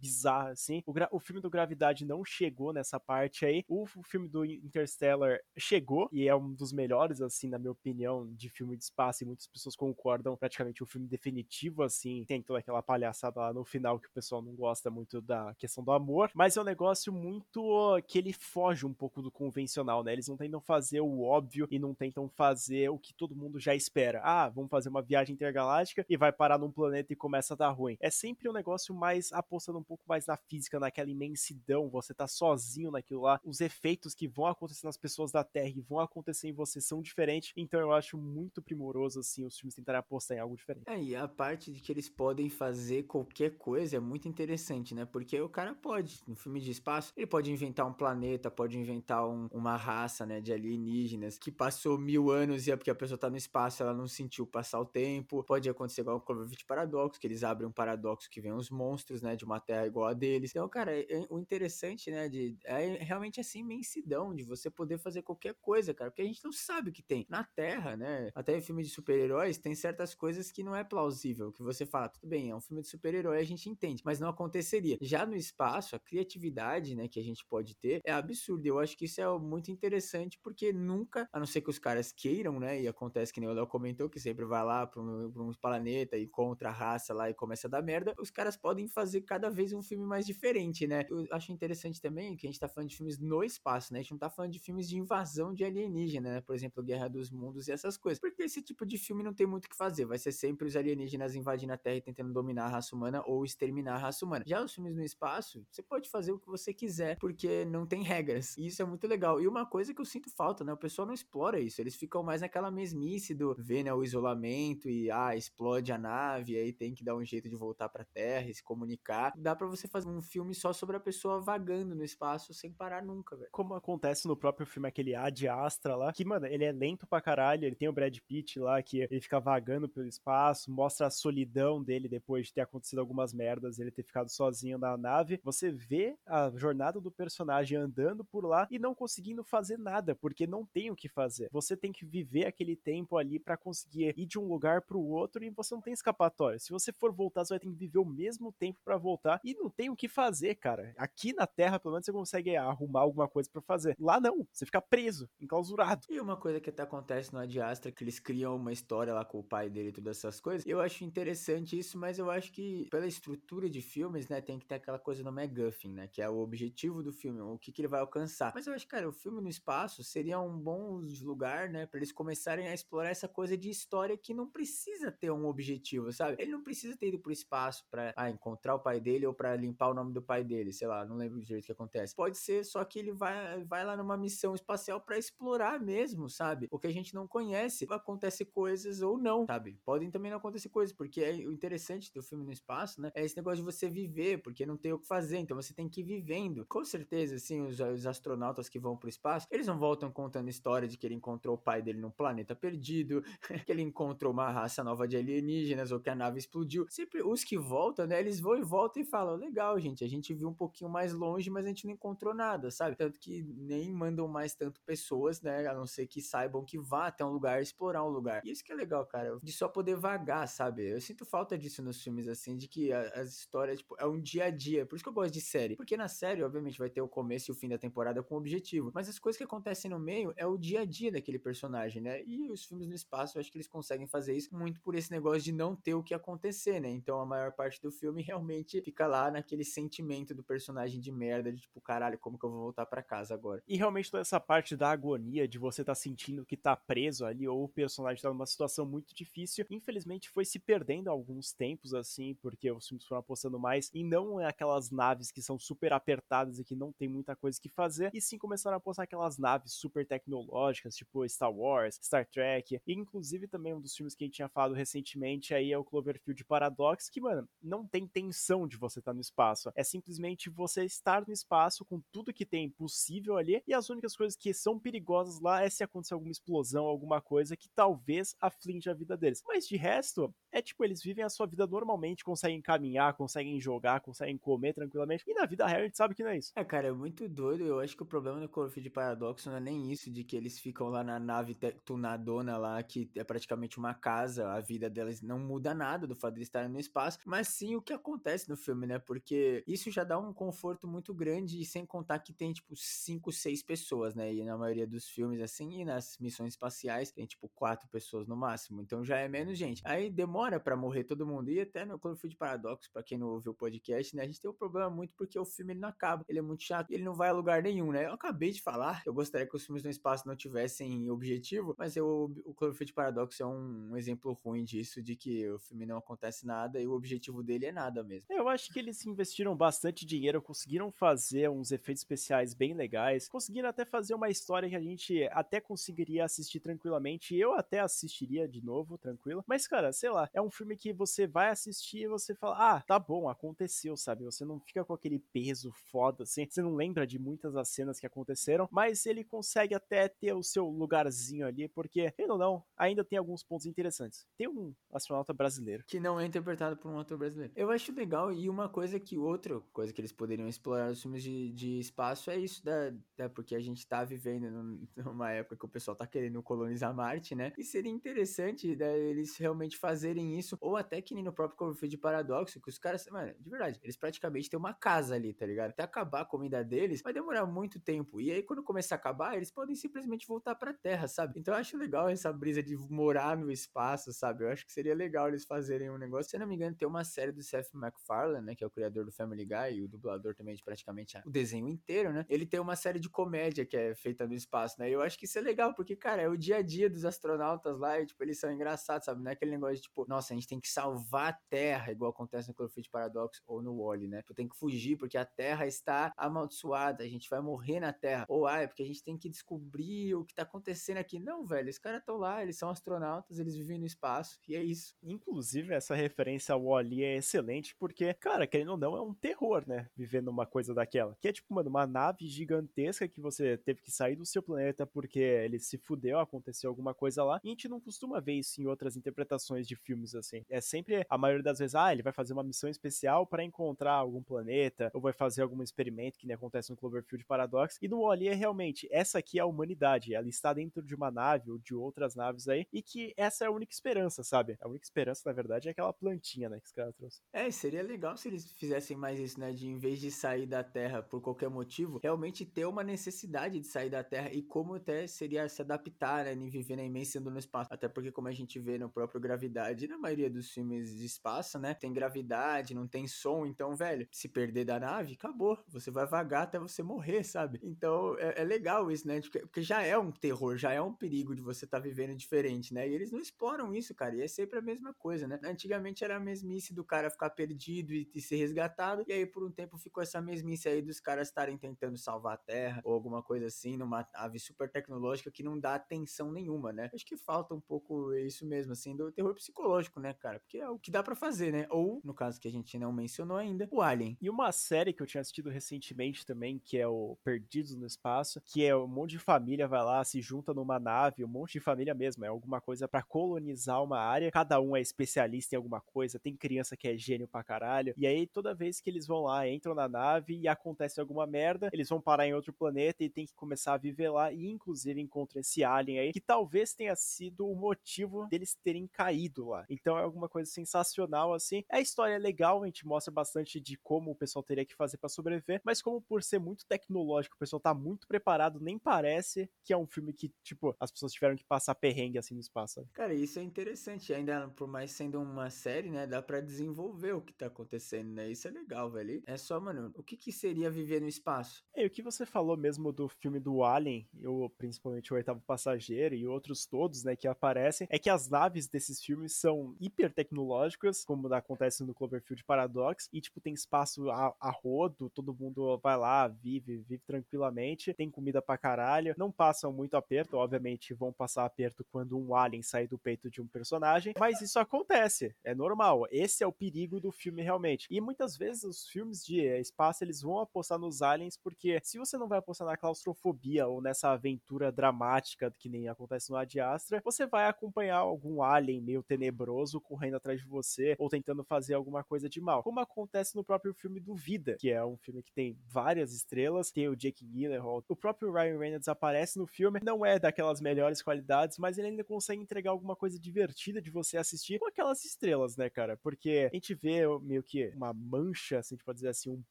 bizarra, 0.00 0.50
assim. 0.50 0.82
O, 0.86 0.92
o 1.10 1.20
filme 1.20 1.40
do 1.40 1.50
Gravidade 1.50 2.04
não 2.04 2.24
chegou 2.24 2.72
nessa 2.72 2.98
parte 2.98 3.44
aí. 3.44 3.64
O, 3.68 3.84
o 3.84 4.02
filme 4.02 4.28
do 4.28 4.44
Interstellar 4.44 5.40
chegou 5.56 6.08
e 6.12 6.28
é 6.28 6.34
um 6.34 6.52
dos 6.52 6.72
melhores, 6.72 7.20
assim, 7.20 7.48
na 7.48 7.58
minha 7.58 7.72
opinião, 7.72 8.26
de 8.34 8.48
filme 8.48 8.76
de 8.76 8.84
espaço 8.84 9.22
e 9.22 9.26
muitas 9.26 9.46
pessoas 9.46 9.76
concordam. 9.76 10.36
Praticamente 10.36 10.82
o 10.82 10.86
filme 10.86 11.06
definitivo, 11.06 11.82
assim, 11.82 12.24
tem 12.26 12.42
toda 12.42 12.58
aquela 12.58 12.82
palhaçada 12.82 13.40
lá 13.40 13.52
no 13.52 13.64
final 13.64 13.98
que 13.98 14.08
o 14.08 14.12
pessoal 14.12 14.42
não 14.42 14.54
gosta 14.54 14.90
muito 14.90 15.20
da 15.20 15.54
questão 15.54 15.82
do 15.82 15.92
amor, 15.92 16.30
mas 16.34 16.56
é 16.56 16.60
um 16.60 16.64
negócio 16.64 17.12
muito 17.12 18.00
que 18.06 18.18
ele 18.18 18.32
foge 18.32 18.86
um 18.86 18.92
pouco 18.92 19.22
do 19.22 19.30
convencional, 19.30 20.02
né? 20.02 20.12
Eles 20.12 20.28
não 20.28 20.36
tentam 20.36 20.60
fazer 20.60 21.00
o 21.00 21.22
óbvio 21.22 21.66
e 21.70 21.78
não 21.78 21.94
tentam 21.94 22.28
fazer 22.28 22.88
o 22.88 22.98
que 22.98 23.14
todo 23.14 23.36
mundo 23.36 23.58
já 23.58 23.74
espera. 23.74 24.20
Ah, 24.22 24.48
vamos 24.48 24.70
fazer 24.70 24.88
uma 24.88 25.02
viagem 25.02 25.34
intergaláctica 25.34 26.04
e 26.08 26.16
vai 26.16 26.32
parar 26.32 26.58
num 26.58 26.70
planeta 26.70 27.12
e 27.12 27.16
começa 27.16 27.54
a 27.54 27.56
dar 27.56 27.70
ruim. 27.70 27.96
É 28.00 28.10
sempre 28.10 28.48
um 28.48 28.52
negócio 28.52 28.94
mais 28.94 29.25
apostando 29.32 29.78
um 29.78 29.84
pouco 29.84 30.04
mais 30.08 30.26
na 30.26 30.36
física, 30.36 30.78
naquela 30.78 31.10
imensidão, 31.10 31.88
você 31.88 32.14
tá 32.14 32.26
sozinho 32.26 32.90
naquilo 32.90 33.22
lá. 33.22 33.40
Os 33.44 33.60
efeitos 33.60 34.14
que 34.14 34.28
vão 34.28 34.46
acontecer 34.46 34.86
nas 34.86 34.96
pessoas 34.96 35.32
da 35.32 35.44
Terra 35.44 35.68
e 35.68 35.80
vão 35.80 36.00
acontecer 36.00 36.48
em 36.48 36.52
você 36.52 36.80
são 36.80 37.00
diferentes. 37.00 37.52
Então 37.56 37.80
eu 37.80 37.92
acho 37.92 38.16
muito 38.16 38.62
primoroso 38.62 39.20
assim 39.20 39.44
os 39.44 39.58
filmes 39.58 39.74
tentarem 39.74 39.98
apostar 39.98 40.36
em 40.36 40.40
algo 40.40 40.56
diferente. 40.56 40.84
É, 40.88 41.02
e 41.02 41.14
a 41.14 41.28
parte 41.28 41.72
de 41.72 41.80
que 41.80 41.92
eles 41.92 42.08
podem 42.08 42.48
fazer 42.48 43.04
qualquer 43.04 43.56
coisa 43.56 43.96
é 43.96 44.00
muito 44.00 44.28
interessante, 44.28 44.94
né? 44.94 45.04
Porque 45.04 45.40
o 45.40 45.48
cara 45.48 45.74
pode, 45.74 46.20
no 46.26 46.36
filme 46.36 46.60
de 46.60 46.70
espaço, 46.70 47.12
ele 47.16 47.26
pode 47.26 47.50
inventar 47.50 47.86
um 47.86 47.92
planeta, 47.92 48.50
pode 48.50 48.78
inventar 48.78 49.26
um, 49.28 49.48
uma 49.52 49.76
raça, 49.76 50.26
né, 50.26 50.40
de 50.40 50.52
alienígenas 50.52 51.38
que 51.38 51.50
passou 51.50 51.98
mil 51.98 52.30
anos 52.30 52.66
e 52.66 52.70
é 52.70 52.76
porque 52.76 52.90
a 52.90 52.94
pessoa 52.94 53.18
tá 53.18 53.30
no 53.30 53.36
espaço, 53.36 53.82
ela 53.82 53.94
não 53.94 54.06
sentiu 54.06 54.46
passar 54.46 54.80
o 54.80 54.84
tempo. 54.84 55.42
Pode 55.44 55.68
acontecer 55.68 56.00
igual 56.00 56.16
o 56.16 56.20
Cloverfield 56.20 56.64
Paradoxo, 56.64 57.20
que 57.20 57.26
eles 57.26 57.44
abrem 57.44 57.68
um 57.68 57.72
paradoxo 57.72 58.30
que 58.30 58.40
vem 58.40 58.52
os 58.52 58.70
monstros, 58.70 59.15
né, 59.22 59.36
de 59.36 59.44
uma 59.44 59.60
terra 59.60 59.86
igual 59.86 60.06
a 60.06 60.14
deles. 60.14 60.50
Então, 60.50 60.68
cara, 60.68 60.92
é, 60.96 61.06
é, 61.08 61.26
o 61.30 61.38
interessante, 61.38 62.10
né, 62.10 62.28
de, 62.28 62.56
é 62.64 63.02
realmente 63.02 63.40
essa 63.40 63.58
imensidão 63.58 64.34
de 64.34 64.42
você 64.42 64.70
poder 64.70 64.98
fazer 64.98 65.22
qualquer 65.22 65.54
coisa, 65.54 65.94
cara, 65.94 66.10
porque 66.10 66.22
a 66.22 66.26
gente 66.26 66.44
não 66.44 66.52
sabe 66.52 66.90
o 66.90 66.92
que 66.92 67.02
tem. 67.02 67.26
Na 67.28 67.44
Terra, 67.44 67.96
né, 67.96 68.30
até 68.34 68.56
em 68.56 68.60
filme 68.60 68.82
de 68.82 68.90
super-heróis, 68.90 69.58
tem 69.58 69.74
certas 69.74 70.14
coisas 70.14 70.50
que 70.50 70.62
não 70.62 70.74
é 70.74 70.84
plausível, 70.84 71.52
que 71.52 71.62
você 71.62 71.86
fala, 71.86 72.08
tudo 72.08 72.26
bem, 72.26 72.50
é 72.50 72.56
um 72.56 72.60
filme 72.60 72.82
de 72.82 72.88
super-herói, 72.88 73.38
a 73.38 73.44
gente 73.44 73.68
entende, 73.68 74.02
mas 74.04 74.20
não 74.20 74.28
aconteceria. 74.28 74.98
Já 75.00 75.26
no 75.26 75.36
espaço, 75.36 75.96
a 75.96 75.98
criatividade, 75.98 76.94
né, 76.94 77.08
que 77.08 77.20
a 77.20 77.22
gente 77.22 77.44
pode 77.46 77.76
ter 77.76 78.00
é 78.04 78.12
absurda. 78.12 78.68
Eu 78.68 78.78
acho 78.78 78.96
que 78.96 79.04
isso 79.04 79.20
é 79.20 79.38
muito 79.38 79.70
interessante, 79.70 80.38
porque 80.42 80.72
nunca, 80.72 81.28
a 81.32 81.38
não 81.38 81.46
ser 81.46 81.60
que 81.60 81.70
os 81.70 81.78
caras 81.78 82.12
queiram, 82.12 82.58
né, 82.58 82.80
e 82.80 82.88
acontece 82.88 83.32
que 83.32 83.40
nem 83.40 83.48
o 83.48 83.52
Léo 83.52 83.66
comentou, 83.66 84.08
que 84.08 84.20
sempre 84.20 84.44
vai 84.44 84.64
lá 84.64 84.86
para 84.86 85.00
um, 85.00 85.32
um 85.34 85.52
planeta 85.60 86.16
e 86.16 86.24
encontra 86.24 86.68
a 86.68 86.72
raça 86.72 87.14
lá 87.14 87.30
e 87.30 87.34
começa 87.34 87.66
a 87.66 87.70
dar 87.70 87.82
merda, 87.82 88.14
os 88.18 88.30
caras 88.30 88.56
podem 88.56 88.88
fazer 88.88 89.05
cada 89.20 89.50
vez 89.50 89.72
um 89.72 89.82
filme 89.82 90.04
mais 90.04 90.26
diferente, 90.26 90.86
né? 90.86 91.06
Eu 91.08 91.26
acho 91.30 91.52
interessante 91.52 92.00
também 92.00 92.36
que 92.36 92.46
a 92.46 92.50
gente 92.50 92.60
tá 92.60 92.68
falando 92.68 92.88
de 92.88 92.96
filmes 92.96 93.18
no 93.18 93.42
espaço, 93.42 93.92
né? 93.92 94.00
A 94.00 94.02
gente 94.02 94.12
não 94.12 94.18
tá 94.18 94.30
falando 94.30 94.52
de 94.52 94.58
filmes 94.58 94.88
de 94.88 94.96
invasão 94.96 95.52
de 95.54 95.64
alienígena, 95.64 96.34
né? 96.34 96.40
Por 96.40 96.54
exemplo, 96.54 96.82
Guerra 96.82 97.08
dos 97.08 97.30
Mundos 97.30 97.68
e 97.68 97.72
essas 97.72 97.96
coisas. 97.96 98.20
Porque 98.20 98.42
esse 98.42 98.62
tipo 98.62 98.86
de 98.86 98.98
filme 98.98 99.22
não 99.22 99.34
tem 99.34 99.46
muito 99.46 99.66
o 99.66 99.68
que 99.68 99.76
fazer. 99.76 100.04
Vai 100.04 100.18
ser 100.18 100.32
sempre 100.32 100.66
os 100.66 100.76
alienígenas 100.76 101.34
invadindo 101.34 101.72
a 101.72 101.76
Terra 101.76 101.96
e 101.96 102.02
tentando 102.02 102.32
dominar 102.32 102.66
a 102.66 102.68
raça 102.68 102.94
humana 102.94 103.22
ou 103.26 103.44
exterminar 103.44 103.94
a 103.94 103.98
raça 103.98 104.24
humana. 104.24 104.44
Já 104.46 104.62
os 104.62 104.72
filmes 104.72 104.94
no 104.94 105.02
espaço, 105.02 105.64
você 105.70 105.82
pode 105.82 106.08
fazer 106.08 106.32
o 106.32 106.38
que 106.38 106.46
você 106.46 106.72
quiser, 106.72 107.18
porque 107.18 107.64
não 107.64 107.86
tem 107.86 108.02
regras. 108.02 108.56
E 108.56 108.66
isso 108.66 108.82
é 108.82 108.84
muito 108.84 109.06
legal. 109.06 109.40
E 109.40 109.48
uma 109.48 109.66
coisa 109.66 109.94
que 109.94 110.00
eu 110.00 110.04
sinto 110.04 110.30
falta, 110.30 110.64
né? 110.64 110.72
O 110.72 110.76
pessoal 110.76 111.06
não 111.06 111.14
explora 111.14 111.60
isso. 111.60 111.80
Eles 111.80 111.94
ficam 111.94 112.22
mais 112.22 112.40
naquela 112.40 112.70
mesmice 112.70 113.34
do 113.34 113.54
ver, 113.58 113.84
né, 113.84 113.92
o 113.92 114.02
isolamento 114.02 114.88
e 114.88 115.10
ah, 115.10 115.36
explode 115.36 115.92
a 115.92 115.98
nave, 115.98 116.56
aí 116.56 116.72
tem 116.72 116.94
que 116.94 117.04
dar 117.04 117.16
um 117.16 117.24
jeito 117.24 117.48
de 117.48 117.56
voltar 117.56 117.88
pra 117.88 118.04
Terra 118.04 118.48
e 118.48 118.54
se 118.54 118.62
comunicar. 118.62 118.95
Dá 119.36 119.54
para 119.54 119.66
você 119.66 119.88
fazer 119.88 120.08
um 120.08 120.22
filme 120.22 120.54
só 120.54 120.72
sobre 120.72 120.96
a 120.96 121.00
pessoa 121.00 121.40
vagando 121.40 121.94
no 121.94 122.04
espaço 122.04 122.54
sem 122.54 122.72
parar 122.72 123.02
nunca, 123.02 123.36
velho. 123.36 123.48
Como 123.52 123.74
acontece 123.74 124.26
no 124.26 124.36
próprio 124.36 124.66
filme 124.66 124.88
aquele 124.88 125.14
Ad 125.14 125.48
Astra 125.48 125.96
lá, 125.96 126.12
que, 126.12 126.24
mano, 126.24 126.46
ele 126.46 126.64
é 126.64 126.72
lento 126.72 127.06
pra 127.06 127.20
caralho, 127.20 127.64
ele 127.64 127.76
tem 127.76 127.88
o 127.88 127.92
Brad 127.92 128.16
Pitt 128.26 128.58
lá, 128.58 128.82
que 128.82 129.00
ele 129.00 129.20
fica 129.20 129.40
vagando 129.40 129.88
pelo 129.88 130.06
espaço, 130.06 130.70
mostra 130.70 131.06
a 131.06 131.10
solidão 131.10 131.82
dele 131.82 132.08
depois 132.08 132.46
de 132.46 132.54
ter 132.54 132.60
acontecido 132.60 132.98
algumas 132.98 133.32
merdas, 133.32 133.78
ele 133.78 133.90
ter 133.90 134.02
ficado 134.02 134.28
sozinho 134.28 134.78
na 134.78 134.96
nave. 134.96 135.40
Você 135.44 135.70
vê 135.70 136.16
a 136.26 136.50
jornada 136.54 137.00
do 137.00 137.10
personagem 137.10 137.78
andando 137.78 138.24
por 138.24 138.44
lá 138.44 138.66
e 138.70 138.78
não 138.78 138.94
conseguindo 138.94 139.44
fazer 139.44 139.78
nada, 139.78 140.14
porque 140.14 140.46
não 140.46 140.64
tem 140.64 140.90
o 140.90 140.96
que 140.96 141.08
fazer. 141.08 141.48
Você 141.52 141.76
tem 141.76 141.92
que 141.92 142.04
viver 142.04 142.46
aquele 142.46 142.76
tempo 142.76 143.16
ali 143.16 143.38
para 143.38 143.56
conseguir 143.56 144.14
ir 144.16 144.26
de 144.26 144.38
um 144.38 144.46
lugar 144.46 144.82
pro 144.82 145.00
outro 145.00 145.44
e 145.44 145.50
você 145.50 145.74
não 145.74 145.82
tem 145.82 145.92
escapatória. 145.92 146.58
Se 146.58 146.70
você 146.70 146.92
for 146.92 147.12
voltar, 147.12 147.44
você 147.44 147.54
vai 147.54 147.60
ter 147.60 147.68
que 147.68 147.74
viver 147.74 147.98
o 147.98 148.04
mesmo 148.04 148.52
tempo 148.52 148.78
para 148.86 148.96
voltar 148.96 149.40
e 149.42 149.52
não 149.52 149.68
tem 149.68 149.90
o 149.90 149.96
que 149.96 150.06
fazer, 150.06 150.54
cara. 150.54 150.94
Aqui 150.96 151.32
na 151.34 151.44
Terra, 151.44 151.80
pelo 151.80 151.94
menos, 151.94 152.06
você 152.06 152.12
consegue 152.12 152.54
arrumar 152.54 153.00
alguma 153.00 153.28
coisa 153.28 153.50
para 153.52 153.60
fazer. 153.60 153.96
Lá 153.98 154.20
não, 154.20 154.46
você 154.52 154.64
fica 154.64 154.80
preso, 154.80 155.28
enclausurado. 155.40 156.06
E 156.08 156.20
uma 156.20 156.36
coisa 156.36 156.60
que 156.60 156.70
até 156.70 156.84
acontece 156.84 157.32
no 157.32 157.40
Adiastra, 157.40 157.90
que 157.90 158.04
eles 158.04 158.20
criam 158.20 158.54
uma 158.54 158.72
história 158.72 159.12
lá 159.12 159.24
com 159.24 159.40
o 159.40 159.42
pai 159.42 159.68
dele 159.68 159.88
e 159.88 159.92
todas 159.92 160.18
essas 160.18 160.40
coisas, 160.40 160.64
eu 160.64 160.80
acho 160.80 161.02
interessante 161.02 161.76
isso, 161.76 161.98
mas 161.98 162.20
eu 162.20 162.30
acho 162.30 162.52
que 162.52 162.86
pela 162.88 163.06
estrutura 163.06 163.68
de 163.68 163.82
filmes, 163.82 164.28
né, 164.28 164.40
tem 164.40 164.58
que 164.58 164.66
ter 164.66 164.76
aquela 164.76 165.00
coisa 165.00 165.24
no 165.24 165.32
MacGuffin, 165.32 165.92
né, 165.92 166.06
que 166.06 166.22
é 166.22 166.30
o 166.30 166.38
objetivo 166.38 167.02
do 167.02 167.12
filme, 167.12 167.40
o 167.40 167.58
que, 167.58 167.72
que 167.72 167.80
ele 167.80 167.88
vai 167.88 168.00
alcançar. 168.00 168.52
Mas 168.54 168.68
eu 168.68 168.74
acho, 168.74 168.86
cara, 168.86 169.08
o 169.08 169.12
filme 169.12 169.40
no 169.40 169.48
espaço 169.48 170.04
seria 170.04 170.38
um 170.38 170.56
bom 170.56 171.02
lugar, 171.22 171.68
né, 171.68 171.86
para 171.86 171.98
eles 171.98 172.12
começarem 172.12 172.68
a 172.68 172.74
explorar 172.74 173.10
essa 173.10 173.26
coisa 173.26 173.56
de 173.56 173.68
história 173.68 174.16
que 174.16 174.32
não 174.32 174.48
precisa 174.48 175.10
ter 175.10 175.32
um 175.32 175.46
objetivo, 175.46 176.12
sabe? 176.12 176.40
Ele 176.40 176.52
não 176.52 176.62
precisa 176.62 176.96
ter 176.96 177.08
ido 177.08 177.18
pro 177.18 177.32
espaço 177.32 177.84
para 177.90 178.14
ah, 178.16 178.30
encontrar 178.30 178.75
o 178.76 178.80
pai 178.80 179.00
dele 179.00 179.26
ou 179.26 179.34
para 179.34 179.54
limpar 179.56 179.88
o 179.88 179.94
nome 179.94 180.12
do 180.12 180.22
pai 180.22 180.44
dele, 180.44 180.72
sei 180.72 180.86
lá, 180.88 181.04
não 181.04 181.16
lembro 181.16 181.40
direito 181.40 181.64
o 181.64 181.66
que 181.66 181.72
acontece. 181.72 182.14
Pode 182.14 182.38
ser 182.38 182.64
só 182.64 182.84
que 182.84 182.98
ele 182.98 183.12
vai, 183.12 183.64
vai 183.64 183.84
lá 183.84 183.96
numa 183.96 184.16
missão 184.16 184.54
espacial 184.54 185.00
para 185.00 185.18
explorar 185.18 185.80
mesmo, 185.80 186.28
sabe? 186.28 186.68
O 186.70 186.78
que 186.78 186.86
a 186.86 186.92
gente 186.92 187.14
não 187.14 187.26
conhece. 187.26 187.86
Acontece 187.90 188.44
coisas 188.44 189.02
ou 189.02 189.18
não, 189.18 189.46
sabe? 189.46 189.78
Podem 189.84 190.10
também 190.10 190.30
não 190.30 190.38
acontecer 190.38 190.68
coisas, 190.68 190.94
porque 190.94 191.20
é 191.20 191.32
o 191.32 191.52
interessante 191.52 192.12
do 192.12 192.22
filme 192.22 192.44
no 192.44 192.52
espaço, 192.52 193.00
né? 193.00 193.10
É 193.14 193.24
esse 193.24 193.36
negócio 193.36 193.58
de 193.58 193.64
você 193.64 193.88
viver, 193.88 194.42
porque 194.42 194.66
não 194.66 194.76
tem 194.76 194.92
o 194.92 194.98
que 194.98 195.06
fazer, 195.06 195.38
então 195.38 195.56
você 195.56 195.74
tem 195.74 195.88
que 195.88 196.00
ir 196.00 196.04
vivendo. 196.04 196.64
Com 196.66 196.84
certeza, 196.84 197.36
assim, 197.36 197.62
os, 197.62 197.80
os 197.80 198.06
astronautas 198.06 198.68
que 198.68 198.78
vão 198.78 198.96
pro 198.96 199.08
espaço, 199.08 199.46
eles 199.50 199.66
não 199.66 199.78
voltam 199.78 200.10
contando 200.10 200.48
história 200.48 200.88
de 200.88 200.96
que 200.96 201.06
ele 201.06 201.14
encontrou 201.14 201.54
o 201.54 201.58
pai 201.58 201.82
dele 201.82 202.00
num 202.00 202.10
planeta 202.10 202.54
perdido, 202.54 203.22
que 203.66 203.72
ele 203.72 203.82
encontrou 203.82 204.32
uma 204.32 204.50
raça 204.50 204.82
nova 204.82 205.06
de 205.06 205.16
alienígenas 205.16 205.92
ou 205.92 206.00
que 206.00 206.10
a 206.10 206.14
nave 206.14 206.38
explodiu. 206.38 206.86
Sempre 206.88 207.22
os 207.22 207.44
que 207.44 207.56
voltam, 207.58 208.06
né? 208.06 208.20
Eles 208.20 208.40
vão 208.40 208.56
e 208.56 208.62
voltam 208.66 209.02
e 209.02 209.04
falam: 209.04 209.36
legal, 209.36 209.78
gente, 209.78 210.04
a 210.04 210.08
gente 210.08 210.34
viu 210.34 210.48
um 210.48 210.54
pouquinho 210.54 210.90
mais 210.90 211.12
longe, 211.12 211.48
mas 211.50 211.64
a 211.64 211.68
gente 211.68 211.86
não 211.86 211.94
encontrou 211.94 212.34
nada, 212.34 212.70
sabe? 212.70 212.96
Tanto 212.96 213.18
que 213.18 213.42
nem 213.42 213.92
mandam 213.92 214.28
mais 214.28 214.54
tanto 214.54 214.80
pessoas, 214.82 215.40
né? 215.40 215.66
A 215.66 215.74
não 215.74 215.86
ser 215.86 216.06
que 216.06 216.20
saibam 216.20 216.64
que 216.64 216.78
vá 216.78 217.06
até 217.06 217.24
um 217.24 217.30
lugar, 217.30 217.62
explorar 217.62 218.04
um 218.04 218.08
lugar. 218.08 218.42
E 218.44 218.50
isso 218.50 218.64
que 218.64 218.72
é 218.72 218.74
legal, 218.74 219.06
cara, 219.06 219.38
de 219.42 219.52
só 219.52 219.68
poder 219.68 219.96
vagar, 219.96 220.46
sabe? 220.48 220.90
Eu 220.90 221.00
sinto 221.00 221.24
falta 221.24 221.56
disso 221.56 221.82
nos 221.82 222.02
filmes, 222.02 222.28
assim, 222.28 222.56
de 222.56 222.68
que 222.68 222.92
as 222.92 223.32
histórias, 223.32 223.78
tipo, 223.78 223.96
é 223.98 224.06
um 224.06 224.20
dia 224.20 224.46
a 224.46 224.50
dia. 224.50 224.84
Por 224.84 224.96
isso 224.96 225.04
que 225.04 225.08
eu 225.08 225.14
gosto 225.14 225.32
de 225.32 225.40
série. 225.40 225.76
Porque 225.76 225.96
na 225.96 226.08
série, 226.08 226.42
obviamente, 226.42 226.78
vai 226.78 226.90
ter 226.90 227.00
o 227.00 227.08
começo 227.08 227.50
e 227.50 227.52
o 227.52 227.54
fim 227.54 227.68
da 227.68 227.78
temporada 227.78 228.22
com 228.22 228.36
objetivo. 228.36 228.90
Mas 228.94 229.08
as 229.08 229.18
coisas 229.18 229.38
que 229.38 229.44
acontecem 229.44 229.90
no 229.90 229.98
meio 229.98 230.32
é 230.36 230.46
o 230.46 230.56
dia 230.56 230.80
a 230.80 230.84
dia 230.84 231.12
daquele 231.12 231.38
personagem, 231.38 232.02
né? 232.02 232.22
E 232.24 232.50
os 232.50 232.64
filmes 232.64 232.88
no 232.88 232.94
espaço, 232.94 233.36
eu 233.36 233.40
acho 233.40 233.50
que 233.50 233.58
eles 233.58 233.68
conseguem 233.68 234.06
fazer 234.06 234.34
isso 234.34 234.54
muito 234.56 234.80
por 234.80 234.94
esse 234.94 235.10
negócio 235.10 235.42
de 235.42 235.52
não 235.52 235.76
ter 235.76 235.94
o 235.94 236.02
que 236.02 236.14
acontecer, 236.14 236.80
né? 236.80 236.90
Então 236.90 237.20
a 237.20 237.26
maior 237.26 237.52
parte 237.52 237.80
do 237.80 237.90
filme 237.90 238.22
realmente 238.26 238.55
fica 238.64 239.06
lá 239.06 239.30
naquele 239.30 239.64
sentimento 239.64 240.34
do 240.34 240.42
personagem 240.42 241.00
de 241.00 241.10
merda, 241.10 241.52
de 241.52 241.60
tipo, 241.60 241.80
caralho, 241.80 242.18
como 242.18 242.38
que 242.38 242.44
eu 242.44 242.50
vou 242.50 242.60
voltar 242.60 242.86
para 242.86 243.02
casa 243.02 243.34
agora? 243.34 243.62
E 243.66 243.76
realmente 243.76 244.10
toda 244.10 244.20
essa 244.20 244.40
parte 244.40 244.76
da 244.76 244.90
agonia 244.90 245.48
de 245.48 245.58
você 245.58 245.84
tá 245.84 245.94
sentindo 245.94 246.44
que 246.44 246.56
tá 246.56 246.76
preso 246.76 247.24
ali, 247.24 247.46
ou 247.48 247.64
o 247.64 247.68
personagem 247.68 248.22
tá 248.22 248.28
numa 248.28 248.46
situação 248.46 248.86
muito 248.86 249.14
difícil, 249.14 249.66
infelizmente 249.70 250.30
foi 250.30 250.44
se 250.44 250.58
perdendo 250.58 251.08
alguns 251.08 251.52
tempos, 251.52 251.94
assim, 251.94 252.34
porque 252.42 252.70
os 252.70 252.86
filmes 252.86 253.06
foram 253.06 253.20
apostando 253.20 253.58
mais 253.58 253.90
em 253.94 254.04
não 254.04 254.38
aquelas 254.38 254.90
naves 254.90 255.30
que 255.30 255.42
são 255.42 255.58
super 255.58 255.92
apertadas 255.92 256.58
e 256.58 256.64
que 256.64 256.74
não 256.74 256.92
tem 256.92 257.08
muita 257.08 257.34
coisa 257.34 257.60
que 257.60 257.68
fazer, 257.68 258.10
e 258.14 258.20
sim 258.20 258.38
começaram 258.38 258.74
a 258.74 258.78
apostar 258.78 259.04
aquelas 259.04 259.38
naves 259.38 259.72
super 259.72 260.06
tecnológicas, 260.06 260.96
tipo 260.96 261.28
Star 261.28 261.52
Wars, 261.52 261.98
Star 262.02 262.26
Trek, 262.26 262.80
e 262.86 262.92
inclusive 262.92 263.48
também 263.48 263.74
um 263.74 263.80
dos 263.80 263.94
filmes 263.94 264.14
que 264.14 264.24
a 264.24 264.26
gente 264.26 264.36
tinha 264.36 264.48
falado 264.48 264.74
recentemente 264.74 265.54
aí 265.54 265.72
é 265.72 265.78
o 265.78 265.84
Cloverfield 265.84 266.44
Paradox, 266.44 267.08
que, 267.08 267.20
mano, 267.20 267.48
não 267.62 267.86
tem 267.86 268.06
tensão 268.06 268.45
de 268.68 268.76
você 268.76 269.00
estar 269.00 269.12
no 269.12 269.20
espaço. 269.20 269.72
É 269.74 269.82
simplesmente 269.82 270.48
você 270.48 270.84
estar 270.84 271.26
no 271.26 271.32
espaço 271.32 271.84
com 271.84 272.00
tudo 272.12 272.32
que 272.32 272.46
tem 272.46 272.70
possível 272.70 273.36
ali 273.36 273.62
e 273.66 273.74
as 273.74 273.90
únicas 273.90 274.16
coisas 274.16 274.36
que 274.36 274.54
são 274.54 274.78
perigosas 274.78 275.40
lá 275.40 275.62
é 275.62 275.68
se 275.68 275.82
acontecer 275.82 276.14
alguma 276.14 276.30
explosão, 276.30 276.84
alguma 276.84 277.20
coisa 277.20 277.56
que 277.56 277.68
talvez 277.70 278.36
aflige 278.40 278.88
a 278.88 278.94
vida 278.94 279.16
deles. 279.16 279.42
Mas 279.46 279.66
de 279.66 279.76
resto, 279.76 280.32
é 280.56 280.62
tipo, 280.62 280.82
eles 280.84 281.02
vivem 281.02 281.22
a 281.22 281.28
sua 281.28 281.46
vida 281.46 281.66
normalmente, 281.66 282.24
conseguem 282.24 282.62
caminhar, 282.62 283.14
conseguem 283.14 283.60
jogar, 283.60 284.00
conseguem 284.00 284.38
comer 284.38 284.72
tranquilamente. 284.72 285.22
E 285.26 285.34
na 285.34 285.44
vida 285.44 285.66
real 285.66 285.80
a 285.80 285.84
gente 285.84 285.96
sabe 285.96 286.14
que 286.14 286.22
não 286.22 286.30
é 286.30 286.38
isso. 286.38 286.52
É, 286.56 286.64
cara, 286.64 286.88
é 286.88 286.92
muito 286.92 287.28
doido. 287.28 287.64
Eu 287.64 287.80
acho 287.80 287.94
que 287.94 288.02
o 288.02 288.06
problema 288.06 288.40
do 288.40 288.48
Cloverfield 288.48 288.88
Paradoxo 288.90 289.50
não 289.50 289.58
é 289.58 289.60
nem 289.60 289.92
isso 289.92 290.10
de 290.10 290.24
que 290.24 290.34
eles 290.34 290.58
ficam 290.58 290.88
lá 290.88 291.04
na 291.04 291.18
nave 291.18 291.54
tunadona 291.84 292.56
lá, 292.56 292.82
que 292.82 293.10
é 293.14 293.22
praticamente 293.22 293.78
uma 293.78 293.92
casa, 293.92 294.50
a 294.50 294.60
vida 294.60 294.88
delas 294.88 295.20
não 295.20 295.38
muda 295.38 295.74
nada 295.74 296.06
do 296.06 296.14
fato 296.14 296.36
de 296.36 296.42
estarem 296.42 296.70
no 296.70 296.80
espaço, 296.80 297.18
mas 297.26 297.48
sim 297.48 297.76
o 297.76 297.82
que 297.82 297.92
acontece 297.92 298.48
no 298.48 298.56
filme, 298.56 298.86
né? 298.86 298.98
Porque 298.98 299.62
isso 299.66 299.90
já 299.90 300.04
dá 300.04 300.18
um 300.18 300.32
conforto 300.32 300.88
muito 300.88 301.12
grande, 301.12 301.60
e 301.60 301.64
sem 301.64 301.84
contar 301.84 302.20
que 302.20 302.32
tem, 302.32 302.52
tipo, 302.52 302.74
cinco, 302.76 303.30
seis 303.30 303.62
pessoas, 303.62 304.14
né? 304.14 304.32
E 304.32 304.42
na 304.44 304.56
maioria 304.56 304.86
dos 304.86 305.08
filmes, 305.08 305.40
assim, 305.40 305.80
e 305.80 305.84
nas 305.84 306.16
missões 306.18 306.54
espaciais, 306.54 307.10
tem, 307.10 307.26
tipo, 307.26 307.48
quatro 307.48 307.88
pessoas 307.88 308.26
no 308.26 308.36
máximo. 308.36 308.80
Então 308.80 309.04
já 309.04 309.18
é 309.18 309.28
menos 309.28 309.58
gente. 309.58 309.82
Aí 309.84 310.10
demora 310.10 310.45
demora 310.46 310.60
para 310.60 310.76
morrer 310.76 311.04
todo 311.04 311.26
mundo. 311.26 311.50
E 311.50 311.60
até 311.60 311.84
no 311.84 311.98
Cloverfield 311.98 312.36
Paradox, 312.36 312.88
para 312.88 313.02
quem 313.02 313.18
não 313.18 313.28
ouviu 313.28 313.52
o 313.52 313.54
podcast, 313.54 314.14
né? 314.14 314.22
A 314.22 314.26
gente 314.26 314.40
tem 314.40 314.50
um 314.50 314.54
problema 314.54 314.88
muito 314.88 315.12
porque 315.16 315.38
o 315.38 315.44
filme 315.44 315.72
ele 315.72 315.80
não 315.80 315.88
acaba. 315.88 316.24
Ele 316.28 316.38
é 316.38 316.42
muito 316.42 316.62
chato 316.62 316.90
e 316.90 316.94
ele 316.94 317.04
não 317.04 317.14
vai 317.14 317.28
a 317.28 317.32
lugar 317.32 317.62
nenhum, 317.62 317.90
né? 317.90 318.06
Eu 318.06 318.12
acabei 318.12 318.50
de 318.50 318.62
falar, 318.62 319.02
eu 319.04 319.12
gostaria 319.12 319.46
que 319.46 319.56
os 319.56 319.64
filmes 319.64 319.82
no 319.82 319.90
espaço 319.90 320.26
não 320.26 320.36
tivessem 320.36 321.10
objetivo, 321.10 321.74
mas 321.78 321.96
eu, 321.96 322.32
o 322.44 322.54
Cloverfield 322.54 322.92
Paradox 322.92 323.40
é 323.40 323.46
um, 323.46 323.90
um 323.90 323.96
exemplo 323.96 324.32
ruim 324.44 324.64
disso, 324.64 325.02
de 325.02 325.16
que 325.16 325.48
o 325.48 325.58
filme 325.58 325.84
não 325.84 325.98
acontece 325.98 326.46
nada 326.46 326.80
e 326.80 326.86
o 326.86 326.92
objetivo 326.92 327.42
dele 327.42 327.66
é 327.66 327.72
nada 327.72 328.02
mesmo. 328.02 328.26
Eu 328.30 328.48
acho 328.48 328.72
que 328.72 328.78
eles 328.78 329.04
investiram 329.04 329.56
bastante 329.56 330.06
dinheiro, 330.06 330.40
conseguiram 330.40 330.90
fazer 330.92 331.50
uns 331.50 331.72
efeitos 331.72 332.02
especiais 332.02 332.54
bem 332.54 332.74
legais, 332.74 333.28
conseguiram 333.28 333.68
até 333.68 333.84
fazer 333.84 334.14
uma 334.14 334.28
história 334.28 334.68
que 334.68 334.76
a 334.76 334.80
gente 334.80 335.24
até 335.32 335.60
conseguiria 335.60 336.24
assistir 336.24 336.60
tranquilamente. 336.60 337.36
Eu 337.36 337.54
até 337.54 337.80
assistiria 337.80 338.48
de 338.48 338.64
novo, 338.64 338.98
tranquilo. 338.98 339.42
Mas, 339.46 339.66
cara, 339.66 339.92
sei 339.92 340.10
lá, 340.10 340.28
é 340.36 340.42
um 340.42 340.50
filme 340.50 340.76
que 340.76 340.92
você 340.92 341.26
vai 341.26 341.48
assistir 341.48 342.02
e 342.02 342.08
você 342.08 342.34
fala, 342.34 342.76
ah, 342.76 342.82
tá 342.82 342.98
bom, 342.98 343.26
aconteceu, 343.26 343.96
sabe? 343.96 344.22
Você 344.22 344.44
não 344.44 344.60
fica 344.60 344.84
com 344.84 344.92
aquele 344.92 345.18
peso 345.18 345.72
foda, 345.90 346.24
assim, 346.24 346.46
você 346.46 346.60
não 346.60 346.74
lembra 346.74 347.06
de 347.06 347.18
muitas 347.18 347.54
das 347.54 347.70
cenas 347.70 347.98
que 347.98 348.06
aconteceram, 348.06 348.68
mas 348.70 349.06
ele 349.06 349.24
consegue 349.24 349.74
até 349.74 350.08
ter 350.08 350.34
o 350.34 350.42
seu 350.42 350.66
lugarzinho 350.68 351.46
ali, 351.46 351.66
porque, 351.68 352.12
ainda 352.18 352.34
ou 352.34 352.38
não, 352.38 352.62
ainda 352.76 353.02
tem 353.02 353.18
alguns 353.18 353.42
pontos 353.42 353.64
interessantes. 353.64 354.26
Tem 354.36 354.46
um 354.46 354.74
astronauta 354.92 355.32
brasileiro. 355.32 355.84
Que 355.86 355.98
não 355.98 356.20
é 356.20 356.26
interpretado 356.26 356.76
por 356.76 356.90
um 356.90 356.98
ator 356.98 357.16
brasileiro. 357.16 357.54
Eu 357.56 357.70
acho 357.70 357.90
legal, 357.94 358.30
e 358.30 358.50
uma 358.50 358.68
coisa 358.68 359.00
que, 359.00 359.16
outra 359.16 359.58
coisa 359.72 359.90
que 359.90 360.02
eles 360.02 360.12
poderiam 360.12 360.46
explorar 360.46 360.90
nos 360.90 361.00
filmes 361.00 361.22
de, 361.22 361.50
de 361.52 361.78
espaço 361.78 362.30
é 362.30 362.36
isso, 362.36 362.62
da, 362.62 362.92
da, 363.16 363.30
porque 363.30 363.54
a 363.54 363.60
gente 363.60 363.86
tá 363.86 364.04
vivendo 364.04 364.50
numa 364.96 365.30
época 365.30 365.56
que 365.56 365.64
o 365.64 365.68
pessoal 365.68 365.96
tá 365.96 366.06
querendo 366.06 366.42
colonizar 366.42 366.94
Marte, 366.94 367.34
né? 367.34 367.54
E 367.56 367.64
seria 367.64 367.90
interessante 367.90 368.76
né, 368.76 368.98
eles 368.98 369.38
realmente 369.38 369.78
fazerem 369.78 370.15
isso, 370.22 370.56
ou 370.60 370.76
até 370.76 371.00
que 371.00 371.14
nem 371.14 371.22
no 371.22 371.32
próprio 371.32 371.56
Cloverfield 371.56 371.98
Paradoxo, 371.98 372.60
que 372.60 372.68
os 372.68 372.78
caras, 372.78 373.06
mano, 373.10 373.34
de 373.38 373.50
verdade, 373.50 373.80
eles 373.82 373.96
praticamente 373.96 374.48
têm 374.48 374.58
uma 374.58 374.74
casa 374.74 375.14
ali, 375.14 375.32
tá 375.32 375.46
ligado? 375.46 375.70
Até 375.70 375.82
acabar 375.82 376.22
a 376.22 376.24
comida 376.24 376.64
deles, 376.64 377.02
vai 377.02 377.12
demorar 377.12 377.46
muito 377.46 377.80
tempo. 377.80 378.20
E 378.20 378.30
aí, 378.30 378.42
quando 378.42 378.62
começar 378.62 378.96
a 378.96 378.98
acabar, 378.98 379.36
eles 379.36 379.50
podem 379.50 379.74
simplesmente 379.74 380.26
voltar 380.26 380.54
pra 380.54 380.72
Terra, 380.72 381.08
sabe? 381.08 381.38
Então 381.40 381.54
eu 381.54 381.60
acho 381.60 381.76
legal 381.76 382.08
essa 382.08 382.32
brisa 382.32 382.62
de 382.62 382.76
morar 382.76 383.36
no 383.36 383.50
espaço, 383.50 384.12
sabe? 384.12 384.44
Eu 384.44 384.48
acho 384.50 384.64
que 384.64 384.72
seria 384.72 384.94
legal 384.94 385.28
eles 385.28 385.44
fazerem 385.44 385.90
um 385.90 385.98
negócio. 385.98 386.30
Se 386.30 386.36
eu 386.36 386.40
não 386.40 386.46
me 386.46 386.54
engano, 386.54 386.76
tem 386.76 386.86
uma 386.86 387.04
série 387.04 387.32
do 387.32 387.42
Seth 387.42 387.72
MacFarlane, 387.72 388.44
né? 388.44 388.54
Que 388.54 388.64
é 388.64 388.66
o 388.66 388.70
criador 388.70 389.04
do 389.04 389.12
Family 389.12 389.44
Guy 389.44 389.76
e 389.76 389.82
o 389.82 389.88
dublador 389.88 390.34
também 390.34 390.54
de 390.54 390.62
praticamente 390.62 391.18
o 391.24 391.30
desenho 391.30 391.68
inteiro, 391.68 392.12
né? 392.12 392.24
Ele 392.28 392.46
tem 392.46 392.60
uma 392.60 392.76
série 392.76 392.98
de 392.98 393.08
comédia 393.08 393.64
que 393.64 393.76
é 393.76 393.94
feita 393.94 394.26
no 394.26 394.34
espaço, 394.34 394.76
né? 394.78 394.88
E 394.88 394.92
eu 394.92 395.02
acho 395.02 395.18
que 395.18 395.24
isso 395.24 395.38
é 395.38 395.42
legal, 395.42 395.74
porque, 395.74 395.96
cara, 395.96 396.22
é 396.22 396.28
o 396.28 396.36
dia 396.36 396.56
a 396.56 396.62
dia 396.62 396.88
dos 396.88 397.04
astronautas 397.04 397.78
lá 397.78 398.00
e, 398.00 398.06
tipo, 398.06 398.22
eles 398.22 398.38
são 398.38 398.52
engraçados, 398.52 399.06
sabe? 399.06 399.22
Não 399.22 399.30
é 399.30 399.34
aquele 399.34 399.50
negócio 399.52 399.76
de, 399.76 399.82
tipo, 399.82 400.05
nossa, 400.06 400.32
a 400.32 400.36
gente 400.36 400.48
tem 400.48 400.60
que 400.60 400.68
salvar 400.68 401.32
a 401.32 401.38
Terra, 401.48 401.92
igual 401.92 402.10
acontece 402.10 402.48
no 402.48 402.54
Cloverfield 402.54 402.90
Paradox 402.90 403.40
ou 403.46 403.62
no 403.62 403.76
Wally, 403.82 404.08
né? 404.08 404.22
Tu 404.22 404.34
tem 404.34 404.48
que 404.48 404.56
fugir 404.56 404.96
porque 404.96 405.18
a 405.18 405.24
Terra 405.24 405.66
está 405.66 406.12
amaldiçoada, 406.16 407.04
a 407.04 407.08
gente 407.08 407.28
vai 407.28 407.40
morrer 407.40 407.80
na 407.80 407.92
Terra. 407.92 408.26
Ou, 408.28 408.46
ah, 408.46 408.60
é 408.60 408.66
porque 408.66 408.82
a 408.82 408.86
gente 408.86 409.02
tem 409.02 409.16
que 409.16 409.28
descobrir 409.28 410.14
o 410.14 410.24
que 410.24 410.34
tá 410.34 410.42
acontecendo 410.42 410.98
aqui. 410.98 411.18
Não, 411.18 411.44
velho, 411.44 411.68
os 411.68 411.78
caras 411.78 412.00
estão 412.00 412.16
lá, 412.16 412.42
eles 412.42 412.58
são 412.58 412.70
astronautas, 412.70 413.38
eles 413.38 413.56
vivem 413.56 413.78
no 413.78 413.86
espaço, 413.86 414.38
e 414.48 414.56
é 414.56 414.62
isso. 414.62 414.96
Inclusive, 415.02 415.74
essa 415.74 415.94
referência 415.94 416.54
ao 416.54 416.64
Wally 416.64 417.04
é 417.04 417.16
excelente 417.16 417.74
porque, 417.78 418.12
cara, 418.14 418.46
querendo 418.46 418.72
ou 418.72 418.76
não, 418.76 418.96
é 418.96 419.00
um 419.00 419.14
terror, 419.14 419.64
né? 419.66 419.88
Vivendo 419.96 420.28
uma 420.28 420.46
coisa 420.46 420.74
daquela. 420.74 421.16
Que 421.20 421.28
é 421.28 421.32
tipo, 421.32 421.52
mano, 421.54 421.68
uma 421.70 421.86
nave 421.86 422.26
gigantesca 422.26 423.08
que 423.08 423.20
você 423.20 423.56
teve 423.58 423.82
que 423.82 423.90
sair 423.90 424.16
do 424.16 424.26
seu 424.26 424.42
planeta 424.42 424.86
porque 424.86 425.18
ele 425.18 425.58
se 425.58 425.78
fudeu, 425.78 426.18
aconteceu 426.18 426.70
alguma 426.70 426.94
coisa 426.94 427.24
lá. 427.24 427.40
E 427.42 427.48
a 427.48 427.50
gente 427.50 427.68
não 427.68 427.80
costuma 427.80 428.20
ver 428.20 428.34
isso 428.34 428.60
em 428.60 428.66
outras 428.66 428.96
interpretações 428.96 429.66
de 429.66 429.76
filmes 429.96 430.14
assim. 430.14 430.44
É 430.48 430.60
sempre, 430.60 431.04
a 431.08 431.18
maioria 431.18 431.42
das 431.42 431.58
vezes, 431.58 431.74
ah, 431.74 431.92
ele 431.92 432.02
vai 432.02 432.12
fazer 432.12 432.32
uma 432.32 432.44
missão 432.44 432.68
especial 432.68 433.26
para 433.26 433.42
encontrar 433.42 433.94
algum 433.94 434.22
planeta, 434.22 434.90
ou 434.94 435.00
vai 435.00 435.12
fazer 435.12 435.42
algum 435.42 435.62
experimento 435.62 436.18
que 436.18 436.26
nem 436.26 436.34
acontece 436.34 436.70
no 436.70 436.76
Cloverfield 436.76 437.24
Paradox. 437.24 437.78
E 437.80 437.88
no 437.88 438.02
Wally 438.02 438.28
é 438.28 438.34
realmente, 438.34 438.86
essa 438.90 439.18
aqui 439.18 439.38
é 439.38 439.42
a 439.42 439.46
humanidade, 439.46 440.14
ela 440.14 440.28
está 440.28 440.52
dentro 440.52 440.82
de 440.82 440.94
uma 440.94 441.10
nave 441.10 441.50
ou 441.50 441.58
de 441.58 441.74
outras 441.74 442.14
naves 442.14 442.46
aí, 442.48 442.66
e 442.72 442.82
que 442.82 443.14
essa 443.16 443.44
é 443.44 443.48
a 443.48 443.50
única 443.50 443.72
esperança, 443.72 444.22
sabe? 444.22 444.56
A 444.60 444.68
única 444.68 444.84
esperança, 444.84 445.22
na 445.24 445.32
verdade, 445.32 445.68
é 445.68 445.70
aquela 445.70 445.92
plantinha, 445.92 446.48
né, 446.48 446.60
que 446.60 446.66
os 446.66 446.72
caras 446.72 446.94
trouxeram. 446.94 447.26
É, 447.32 447.50
seria 447.50 447.82
legal 447.82 448.16
se 448.16 448.28
eles 448.28 448.52
fizessem 448.52 448.96
mais 448.96 449.18
isso, 449.18 449.40
né, 449.40 449.52
de 449.52 449.66
em 449.66 449.78
vez 449.78 450.00
de 450.00 450.10
sair 450.10 450.46
da 450.46 450.62
Terra 450.62 451.02
por 451.02 451.20
qualquer 451.20 451.48
motivo, 451.48 451.98
realmente 452.02 452.44
ter 452.44 452.66
uma 452.66 452.84
necessidade 452.84 453.58
de 453.58 453.66
sair 453.66 453.90
da 453.90 454.04
Terra 454.04 454.30
e 454.32 454.42
como 454.42 454.74
até 454.74 455.06
seria 455.06 455.48
se 455.48 455.62
adaptar, 455.62 456.24
né, 456.24 456.32
em 456.32 456.50
viver 456.50 456.76
na 456.76 456.84
imensidão 456.84 457.32
no 457.32 457.38
espaço. 457.38 457.72
Até 457.72 457.88
porque, 457.88 458.12
como 458.12 458.28
a 458.28 458.32
gente 458.32 458.58
vê 458.58 458.78
no 458.78 458.90
próprio 458.90 459.20
Gravidade, 459.20 459.85
na 459.88 459.98
maioria 459.98 460.30
dos 460.30 460.50
filmes 460.50 460.94
de 460.96 461.04
espaço, 461.04 461.58
né? 461.58 461.74
Tem 461.74 461.92
gravidade, 461.92 462.74
não 462.74 462.86
tem 462.86 463.06
som, 463.06 463.46
então, 463.46 463.74
velho, 463.74 464.06
se 464.10 464.28
perder 464.28 464.64
da 464.64 464.78
nave, 464.78 465.14
acabou. 465.14 465.58
Você 465.68 465.90
vai 465.90 466.06
vagar 466.06 466.44
até 466.44 466.58
você 466.58 466.82
morrer, 466.82 467.24
sabe? 467.24 467.60
Então, 467.62 468.16
é, 468.18 468.42
é 468.42 468.44
legal 468.44 468.90
isso, 468.90 469.06
né? 469.06 469.20
Porque, 469.20 469.62
já 469.62 469.82
é 469.82 469.96
um 469.98 470.10
terror, 470.10 470.56
já 470.56 470.72
é 470.72 470.80
um 470.80 470.92
perigo 470.92 471.34
de 471.34 471.42
você 471.42 471.64
estar 471.64 471.78
tá 471.78 471.82
vivendo 471.82 472.14
diferente, 472.14 472.72
né? 472.72 472.88
E 472.88 472.94
eles 472.94 473.10
não 473.10 473.18
exploram 473.18 473.74
isso, 473.74 473.94
cara. 473.94 474.14
E 474.16 474.22
é 474.22 474.28
sempre 474.28 474.58
a 474.58 474.62
mesma 474.62 474.92
coisa, 474.94 475.26
né? 475.26 475.38
Antigamente 475.44 476.04
era 476.04 476.16
a 476.16 476.20
mesmice 476.20 476.74
do 476.74 476.84
cara 476.84 477.10
ficar 477.10 477.30
perdido 477.30 477.92
e, 477.92 478.08
e 478.14 478.20
ser 478.20 478.36
resgatado, 478.36 479.04
e 479.06 479.12
aí 479.12 479.26
por 479.26 479.44
um 479.44 479.50
tempo 479.50 479.78
ficou 479.78 480.02
essa 480.02 480.20
mesmice 480.20 480.68
aí 480.68 480.82
dos 480.82 481.00
caras 481.00 481.28
estarem 481.28 481.56
tentando 481.56 481.96
salvar 481.96 482.34
a 482.34 482.36
Terra 482.36 482.80
ou 482.84 482.92
alguma 482.92 483.22
coisa 483.22 483.46
assim, 483.46 483.76
numa 483.76 484.06
nave 484.12 484.38
super 484.38 484.70
tecnológica 484.70 485.30
que 485.30 485.42
não 485.42 485.58
dá 485.58 485.74
atenção 485.74 486.32
nenhuma, 486.32 486.72
né? 486.72 486.90
Acho 486.94 487.04
que 487.04 487.16
falta 487.16 487.54
um 487.54 487.60
pouco 487.60 488.12
isso 488.14 488.46
mesmo, 488.46 488.72
assim, 488.72 488.96
do 488.96 489.10
terror 489.12 489.34
psicológico, 489.34 489.75
né, 490.00 490.14
cara? 490.14 490.40
Porque 490.40 490.58
é 490.58 490.68
o 490.68 490.78
que 490.78 490.90
dá 490.90 491.02
para 491.02 491.14
fazer, 491.14 491.52
né? 491.52 491.66
Ou, 491.70 492.00
no 492.04 492.14
caso 492.14 492.40
que 492.40 492.48
a 492.48 492.50
gente 492.50 492.78
não 492.78 492.92
mencionou 492.92 493.36
ainda, 493.36 493.68
o 493.70 493.80
Alien. 493.80 494.16
E 494.20 494.30
uma 494.30 494.52
série 494.52 494.92
que 494.92 495.02
eu 495.02 495.06
tinha 495.06 495.20
assistido 495.20 495.50
recentemente 495.50 496.24
também, 496.24 496.58
que 496.58 496.78
é 496.78 496.86
o 496.86 497.16
Perdidos 497.24 497.76
no 497.76 497.86
Espaço, 497.86 498.40
que 498.44 498.64
é 498.64 498.76
um 498.76 498.86
monte 498.86 499.10
de 499.10 499.18
família 499.18 499.68
vai 499.68 499.82
lá, 499.82 500.04
se 500.04 500.20
junta 500.20 500.52
numa 500.54 500.78
nave, 500.78 501.24
um 501.24 501.28
monte 501.28 501.54
de 501.54 501.60
família 501.60 501.94
mesmo, 501.94 502.24
é 502.24 502.28
alguma 502.28 502.60
coisa 502.60 502.88
para 502.88 503.02
colonizar 503.02 503.82
uma 503.82 503.98
área, 503.98 504.30
cada 504.30 504.60
um 504.60 504.76
é 504.76 504.80
especialista 504.80 505.54
em 505.54 505.58
alguma 505.58 505.80
coisa, 505.80 506.18
tem 506.18 506.36
criança 506.36 506.76
que 506.76 506.88
é 506.88 506.96
gênio 506.96 507.28
pra 507.28 507.42
caralho, 507.42 507.94
e 507.96 508.06
aí 508.06 508.26
toda 508.26 508.54
vez 508.54 508.80
que 508.80 508.90
eles 508.90 509.06
vão 509.06 509.22
lá, 509.22 509.48
entram 509.48 509.74
na 509.74 509.88
nave 509.88 510.38
e 510.38 510.48
acontece 510.48 511.00
alguma 511.00 511.26
merda, 511.26 511.70
eles 511.72 511.88
vão 511.88 512.00
parar 512.00 512.26
em 512.26 512.34
outro 512.34 512.52
planeta 512.52 513.04
e 513.04 513.10
tem 513.10 513.26
que 513.26 513.34
começar 513.34 513.74
a 513.74 513.78
viver 513.78 514.10
lá, 514.10 514.32
e 514.32 514.46
inclusive 514.46 515.00
encontram 515.00 515.40
esse 515.40 515.64
alien 515.64 515.98
aí, 515.98 516.12
que 516.12 516.20
talvez 516.20 516.74
tenha 516.74 516.94
sido 516.96 517.46
o 517.48 517.54
motivo 517.54 518.26
deles 518.26 518.56
terem 518.62 518.86
caído 518.86 519.48
lá. 519.48 519.64
Então 519.68 519.98
é 519.98 520.02
alguma 520.02 520.28
coisa 520.28 520.50
sensacional, 520.50 521.32
assim. 521.32 521.64
A 521.70 521.80
história 521.80 522.14
é 522.14 522.18
legal, 522.18 522.62
a 522.62 522.66
gente 522.66 522.86
mostra 522.86 523.12
bastante 523.12 523.60
de 523.60 523.76
como 523.78 524.10
o 524.10 524.16
pessoal 524.16 524.42
teria 524.42 524.64
que 524.64 524.74
fazer 524.74 524.98
para 524.98 525.08
sobreviver, 525.08 525.60
mas 525.64 525.82
como 525.82 526.00
por 526.00 526.22
ser 526.22 526.38
muito 526.38 526.66
tecnológico, 526.66 527.36
o 527.36 527.38
pessoal 527.38 527.60
tá 527.60 527.74
muito 527.74 528.06
preparado, 528.06 528.60
nem 528.60 528.78
parece 528.78 529.50
que 529.64 529.72
é 529.72 529.76
um 529.76 529.86
filme 529.86 530.12
que, 530.12 530.32
tipo, 530.42 530.74
as 530.80 530.90
pessoas 530.90 531.12
tiveram 531.12 531.36
que 531.36 531.44
passar 531.44 531.74
perrengue 531.74 532.18
assim 532.18 532.34
no 532.34 532.40
espaço. 532.40 532.86
Cara, 532.92 533.14
isso 533.14 533.38
é 533.38 533.42
interessante, 533.42 534.12
ainda 534.12 534.48
por 534.48 534.68
mais 534.68 534.90
sendo 534.92 535.20
uma 535.20 535.50
série, 535.50 535.90
né, 535.90 536.06
dá 536.06 536.22
para 536.22 536.40
desenvolver 536.40 537.12
o 537.12 537.20
que 537.20 537.32
tá 537.32 537.46
acontecendo, 537.46 538.10
né? 538.10 538.30
Isso 538.30 538.48
é 538.48 538.50
legal, 538.50 538.90
velho. 538.90 539.22
É 539.26 539.36
só, 539.36 539.60
mano, 539.60 539.92
o 539.94 540.02
que 540.02 540.16
que 540.16 540.32
seria 540.32 540.70
viver 540.70 541.00
no 541.00 541.08
espaço? 541.08 541.64
É, 541.74 541.84
o 541.86 541.90
que 541.90 542.02
você 542.02 542.24
falou 542.24 542.56
mesmo 542.56 542.92
do 542.92 543.08
filme 543.08 543.40
do 543.40 543.62
Alien, 543.62 544.08
eu 544.20 544.52
principalmente 544.56 545.12
o 545.12 545.16
oitavo 545.16 545.40
passageiro 545.46 546.14
e 546.14 546.26
outros 546.26 546.66
todos, 546.66 547.04
né, 547.04 547.16
que 547.16 547.28
aparecem, 547.28 547.86
é 547.90 547.98
que 547.98 548.10
as 548.10 548.28
naves 548.28 548.68
desses 548.68 549.02
filmes 549.02 549.34
são 549.36 549.55
são 549.56 549.74
hiper 549.80 550.12
tecnológicas, 550.12 551.04
como 551.04 551.32
acontece 551.32 551.82
no 551.82 551.94
Cloverfield 551.94 552.44
Paradox, 552.44 553.08
e 553.12 553.20
tipo, 553.20 553.40
tem 553.40 553.54
espaço 553.54 554.10
a, 554.10 554.34
a 554.38 554.50
rodo, 554.50 555.10
todo 555.10 555.34
mundo 555.34 555.78
vai 555.82 555.96
lá, 555.96 556.28
vive, 556.28 556.78
vive 556.78 557.02
tranquilamente, 557.06 557.94
tem 557.94 558.10
comida 558.10 558.42
pra 558.42 558.58
caralho, 558.58 559.14
não 559.16 559.32
passam 559.32 559.72
muito 559.72 559.96
aperto, 559.96 560.36
obviamente 560.36 560.92
vão 560.92 561.12
passar 561.12 561.44
aperto 561.44 561.84
quando 561.90 562.18
um 562.18 562.34
alien 562.34 562.62
sair 562.62 562.86
do 562.86 562.98
peito 562.98 563.30
de 563.30 563.40
um 563.40 563.46
personagem, 563.46 564.14
mas 564.18 564.40
isso 564.40 564.58
acontece, 564.58 565.34
é 565.42 565.54
normal. 565.54 566.06
Esse 566.10 566.44
é 566.44 566.46
o 566.46 566.52
perigo 566.52 567.00
do 567.00 567.10
filme 567.10 567.42
realmente. 567.42 567.86
E 567.90 568.00
muitas 568.00 568.36
vezes 568.36 568.64
os 568.64 568.86
filmes 568.86 569.24
de 569.24 569.40
espaço 569.58 570.04
eles 570.04 570.20
vão 570.20 570.40
apostar 570.40 570.78
nos 570.78 571.02
aliens 571.02 571.36
porque 571.36 571.80
se 571.82 571.98
você 571.98 572.18
não 572.18 572.28
vai 572.28 572.38
apostar 572.38 572.66
na 572.66 572.76
claustrofobia 572.76 573.66
ou 573.66 573.80
nessa 573.80 574.10
aventura 574.10 574.70
dramática 574.70 575.52
que 575.58 575.68
nem 575.68 575.88
acontece 575.88 576.30
no 576.30 576.36
Ad 576.36 576.60
Astra, 576.60 577.00
você 577.04 577.26
vai 577.26 577.46
acompanhar 577.46 577.98
algum 577.98 578.42
alien 578.42 578.80
meio 578.80 579.02
tenebroso 579.02 579.45
correndo 579.80 580.16
atrás 580.16 580.40
de 580.40 580.46
você 580.46 580.94
ou 580.98 581.08
tentando 581.08 581.44
fazer 581.44 581.74
alguma 581.74 582.02
coisa 582.02 582.28
de 582.28 582.40
mal, 582.40 582.62
como 582.62 582.80
acontece 582.80 583.34
no 583.36 583.44
próprio 583.44 583.74
filme 583.74 584.00
do 584.00 584.14
Vida, 584.14 584.56
que 584.58 584.70
é 584.70 584.84
um 584.84 584.96
filme 584.96 585.22
que 585.22 585.32
tem 585.32 585.58
várias 585.68 586.12
estrelas, 586.12 586.70
tem 586.70 586.88
o 586.88 586.96
Jake 586.96 587.24
Gyllenhaal, 587.24 587.84
o 587.88 587.96
próprio 587.96 588.32
Ryan 588.32 588.58
Reynolds 588.58 588.88
aparece 588.88 589.38
no 589.38 589.46
filme, 589.46 589.80
não 589.82 590.04
é 590.04 590.18
daquelas 590.18 590.60
melhores 590.60 591.02
qualidades, 591.02 591.58
mas 591.58 591.78
ele 591.78 591.88
ainda 591.88 592.04
consegue 592.04 592.42
entregar 592.42 592.70
alguma 592.70 592.96
coisa 592.96 593.18
divertida 593.18 593.80
de 593.80 593.90
você 593.90 594.16
assistir 594.16 594.58
com 594.58 594.66
aquelas 594.66 595.04
estrelas, 595.04 595.56
né, 595.56 595.68
cara? 595.68 595.96
Porque 595.96 596.48
a 596.50 596.54
gente 596.54 596.74
vê 596.74 597.02
meio 597.22 597.42
que 597.42 597.68
uma 597.74 597.92
mancha, 597.92 598.58
assim, 598.58 598.74
a 598.74 598.76
gente 598.76 598.84
pode 598.84 598.96
dizer 598.96 599.08
assim, 599.08 599.30
um 599.30 599.42